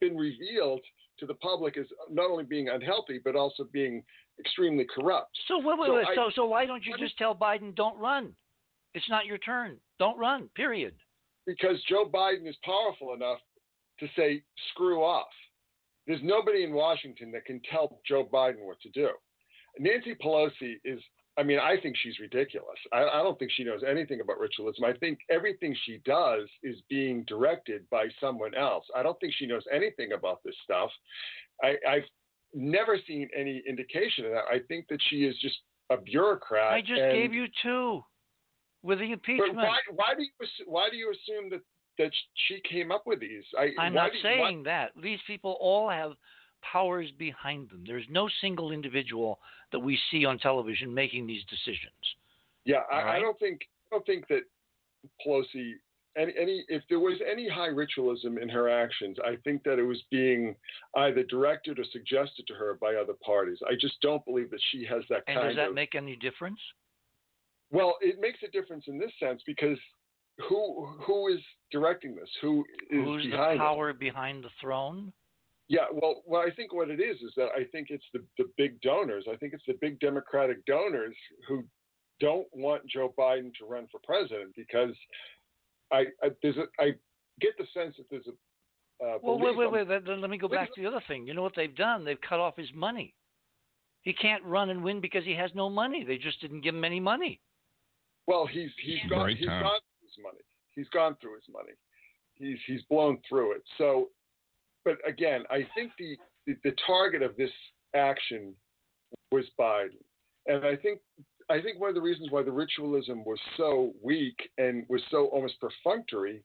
been 0.02 0.18
revealed 0.18 0.82
to 1.20 1.26
the 1.26 1.34
public 1.36 1.78
as 1.78 1.86
not 2.10 2.30
only 2.30 2.44
being 2.44 2.70
unhealthy 2.70 3.20
but 3.24 3.36
also 3.36 3.66
being 3.72 4.04
extremely 4.40 4.86
corrupt. 4.94 5.38
So 5.48 5.58
wait, 5.58 5.80
wait, 5.80 5.88
so, 5.88 5.96
wait. 5.96 6.06
I, 6.08 6.16
so 6.16 6.30
so 6.36 6.46
why 6.46 6.66
don't 6.66 6.86
you 6.86 6.96
just 6.98 7.18
tell 7.18 7.36
Biden 7.36 7.76
don't 7.76 7.98
run? 7.98 8.34
It's 8.94 9.10
not 9.10 9.26
your 9.26 9.38
turn. 9.40 9.78
Don't 10.00 10.18
run. 10.18 10.50
Period. 10.56 10.94
Because 11.46 11.82
Joe 11.88 12.10
Biden 12.12 12.48
is 12.48 12.56
powerful 12.64 13.14
enough 13.14 13.40
to 14.00 14.08
say 14.16 14.42
screw 14.72 15.04
off. 15.04 15.28
There's 16.08 16.22
nobody 16.24 16.64
in 16.64 16.74
Washington 16.74 17.32
that 17.32 17.46
can 17.46 17.62
tell 17.72 18.00
Joe 18.08 18.28
Biden 18.32 18.66
what 18.66 18.80
to 18.82 18.90
do. 18.90 19.10
Nancy 19.80 20.16
Pelosi 20.16 20.76
is 20.84 21.00
I 21.38 21.44
mean, 21.44 21.60
I 21.60 21.76
think 21.82 21.96
she's 22.02 22.18
ridiculous. 22.20 22.78
I, 22.94 23.04
I, 23.04 23.24
don't 23.24 23.38
think 23.38 23.52
she 23.52 23.66
knows 23.66 23.82
anything 23.88 24.22
about 24.22 24.40
ritualism. 24.40 24.86
I 24.86 24.94
think 24.94 25.20
everything 25.30 25.76
she 25.86 26.00
does 26.06 26.48
is 26.64 26.78
being 26.90 27.26
directed 27.28 27.84
by 27.90 28.08
someone 28.22 28.56
else. 28.56 28.86
I 28.96 29.04
don't 29.04 29.20
think 29.20 29.34
she 29.38 29.46
knows 29.46 29.64
anything 29.74 30.14
about 30.14 30.40
this 30.46 30.56
stuff. 30.64 30.90
I, 31.62 31.76
I've 31.90 32.04
never 32.54 32.98
seen 33.06 33.28
any 33.38 33.62
indication 33.68 34.26
of 34.26 34.32
that. 34.32 34.46
I 34.50 34.60
think 34.70 34.86
that 34.90 35.00
she 35.10 35.26
is 35.26 35.36
just 35.42 35.58
a 35.90 35.98
bureaucrat. 35.98 36.74
I 36.74 36.82
just 36.82 37.02
and, 37.02 37.12
gave 37.12 37.34
you 37.34 37.48
two 37.62 38.02
with 38.82 39.00
the 39.00 39.12
impeachment. 39.12 39.56
Why, 39.56 39.78
why, 39.94 40.14
do 40.16 40.24
you 40.24 40.30
why 40.66 40.90
do 40.90 40.96
you 40.96 41.12
assume 41.12 41.50
that 41.50 41.62
that 41.98 42.12
she 42.48 42.62
came 42.70 42.92
up 42.92 43.04
with 43.06 43.20
these? 43.20 43.44
I, 43.58 43.72
am 43.86 43.94
not 43.94 44.12
saying 44.22 44.64
that. 44.64 44.92
These 45.02 45.20
people 45.28 45.58
all 45.60 45.90
have 45.90 46.12
powers 46.72 47.10
behind 47.18 47.70
them. 47.70 47.84
There's 47.86 48.06
no 48.10 48.30
single 48.42 48.72
individual 48.72 49.40
that 49.72 49.80
we 49.80 50.00
see 50.12 50.26
on 50.26 50.40
television 50.40 50.94
making 50.94 51.28
these 51.28 51.44
decisions. 51.46 51.94
Yeah, 52.66 52.82
I, 52.92 52.96
right? 52.96 53.18
I 53.18 53.20
don't 53.20 53.38
think 53.40 53.62
I 53.92 53.96
don't 53.96 54.06
think 54.06 54.28
that 54.30 54.42
Pelosi 55.26 55.74
any, 56.18 56.34
any 56.40 56.66
if 56.68 56.84
there 56.90 57.00
was 57.00 57.20
any 57.30 57.48
high 57.48 57.68
ritualism 57.68 58.38
in 58.38 58.50
her 58.50 58.70
actions, 58.70 59.18
I 59.26 59.36
think 59.44 59.64
that 59.64 59.80
it 59.80 59.84
was 59.84 60.02
being 60.10 60.56
either 60.96 61.24
directed 61.24 61.80
or 61.80 61.84
suggested 61.92 62.48
to 62.48 62.54
her 62.54 62.78
by 62.80 62.96
other 62.96 63.14
parties. 63.26 63.60
I 63.68 63.74
just 63.80 64.00
don't 64.02 64.24
believe 64.26 64.50
that 64.52 64.62
she 64.72 64.86
has 64.86 65.04
that 65.10 65.24
and 65.28 65.38
kind 65.38 65.40
of. 65.40 65.46
does 65.48 65.56
that 65.58 65.70
of, 65.70 65.76
make 65.76 65.96
any 65.96 66.16
difference? 66.16 66.60
Well, 67.72 67.96
it 68.02 68.20
makes 68.20 68.40
a 68.44 68.52
difference 68.52 68.86
in 68.88 68.98
this 68.98 69.12
sense 69.20 69.42
because 69.46 69.78
who 70.50 70.88
who 71.02 71.28
is 71.28 71.40
directing 71.72 72.16
this? 72.16 72.30
Who 72.42 72.64
is 72.90 73.04
Who's 73.04 73.26
behind 73.26 73.60
the 73.60 73.64
power 73.64 73.90
it? 73.90 74.00
behind 74.00 74.44
the 74.44 74.50
throne? 74.62 75.12
Yeah, 75.68 75.86
well, 75.92 76.22
well, 76.26 76.42
I 76.42 76.52
think 76.52 76.74
what 76.74 76.90
it 76.90 77.00
is 77.00 77.18
is 77.22 77.34
that 77.38 77.48
I 77.58 77.64
think 77.72 77.88
it's 77.90 78.06
the, 78.14 78.24
the 78.38 78.46
big 78.58 78.80
donors. 78.82 79.26
I 79.32 79.36
think 79.36 79.54
it's 79.54 79.64
the 79.68 79.78
big 79.82 80.00
Democratic 80.00 80.64
donors 80.66 81.16
who 81.48 81.64
don't 82.20 82.48
want 82.54 82.86
Joe 82.88 83.14
Biden 83.18 83.52
to 83.60 83.66
run 83.66 83.88
for 83.92 84.00
president 84.04 84.54
because 84.56 84.96
I, 85.92 86.06
I 86.24 86.30
there's 86.42 86.58
a, 86.58 86.66
I 86.80 86.92
get 87.42 87.58
the 87.58 87.66
sense 87.74 87.96
that 87.98 88.06
there's 88.10 88.28
a 88.28 88.32
uh, 89.04 89.18
well, 89.22 89.38
wait, 89.38 89.58
wait, 89.58 89.72
wait. 89.72 89.88
Let, 89.90 90.08
let 90.08 90.30
me 90.30 90.38
go 90.38 90.48
back 90.48 90.74
to 90.74 90.82
the 90.82 90.88
other 90.88 91.04
thing. 91.08 91.28
You 91.28 91.34
know 91.34 91.42
what 91.42 91.52
they've 91.56 91.76
done? 91.76 92.06
They've 92.06 92.22
cut 92.22 92.40
off 92.40 92.56
his 92.56 92.70
money. 92.74 93.14
He 94.04 94.14
can't 94.14 94.44
run 94.44 94.70
and 94.70 94.84
win 94.84 95.02
because 95.02 95.26
he 95.26 95.34
has 95.34 95.52
no 95.54 95.70
money. 95.70 96.06
They 96.06 96.18
just 96.18 96.40
didn't 96.40 96.62
give 96.62 96.76
him 96.76 96.86
any 96.86 97.00
money. 97.00 97.42
Well, 98.28 98.46
he's 98.46 98.70
he's 98.84 99.00
has 99.02 99.10
gone 99.10 99.30
he's 99.36 99.48
gone 99.48 99.62
through 99.62 100.08
his 100.08 100.18
money. 100.24 100.44
He's 100.72 100.90
gone 100.90 101.18
through 101.20 101.36
his 101.36 101.44
money. 101.52 101.74
He's 102.36 102.58
he's 102.68 102.82
blown 102.90 103.18
through 103.28 103.54
it. 103.54 103.64
So, 103.78 104.10
but 104.86 104.98
again, 105.08 105.44
I 105.50 105.68
think 105.76 105.92
the 106.00 106.18
the, 106.48 106.56
the 106.64 106.76
target 106.86 107.24
of 107.24 107.36
this 107.36 107.52
action 107.96 108.54
was 109.32 109.46
Biden, 109.60 109.98
and 110.46 110.64
I 110.66 110.76
think 110.76 111.02
I 111.50 111.62
think 111.62 111.80
one 111.80 111.90
of 111.90 111.96
the 111.96 112.02
reasons 112.02 112.32
why 112.32 112.44
the 112.44 112.52
ritualism 112.52 113.24
was 113.26 113.40
so 113.58 113.94
weak 114.02 114.50
and 114.58 114.86
was 114.88 115.02
so 115.12 115.28
almost 115.28 115.56
perfunctory 115.60 116.42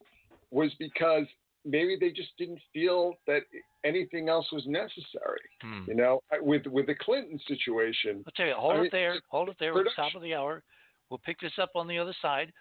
was 0.51 0.71
because 0.79 1.27
maybe 1.65 1.97
they 1.99 2.11
just 2.11 2.31
didn't 2.39 2.61
feel 2.73 3.15
that 3.27 3.43
anything 3.85 4.29
else 4.29 4.47
was 4.53 4.65
necessary. 4.67 5.41
Hmm. 5.63 5.83
You 5.87 5.95
know, 5.95 6.21
with 6.41 6.67
with 6.67 6.87
the 6.87 6.95
Clinton 6.95 7.39
situation. 7.47 8.25
I'll 8.27 8.33
tell 8.33 8.47
you, 8.47 8.55
hold 8.55 8.73
I 8.73 8.77
it 8.77 8.81
mean, 8.83 8.91
there, 8.93 9.21
hold 9.29 9.49
it 9.49 9.57
there. 9.61 9.75
We're 9.75 9.81
at 9.81 9.87
the 9.97 10.03
top 10.03 10.15
of 10.15 10.23
the 10.23 10.35
hour. 10.35 10.63
We'll 11.11 11.21
pick 11.25 11.41
this 11.41 11.53
up 11.61 11.71
on 11.75 11.89
the 11.89 11.99
other 11.99 12.15
side. 12.23 12.53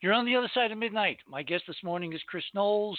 You're 0.00 0.12
on 0.12 0.26
the 0.26 0.34
other 0.34 0.50
side 0.52 0.72
of 0.72 0.78
midnight. 0.78 1.18
My 1.28 1.44
guest 1.44 1.64
this 1.68 1.76
morning 1.84 2.12
is 2.12 2.20
Chris 2.26 2.44
Knowles. 2.54 2.98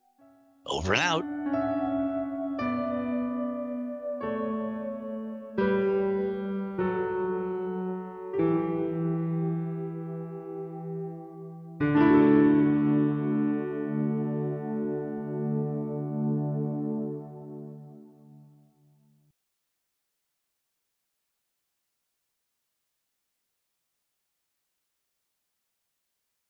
Over 0.65 0.93
and 0.93 1.01
out. 1.01 1.70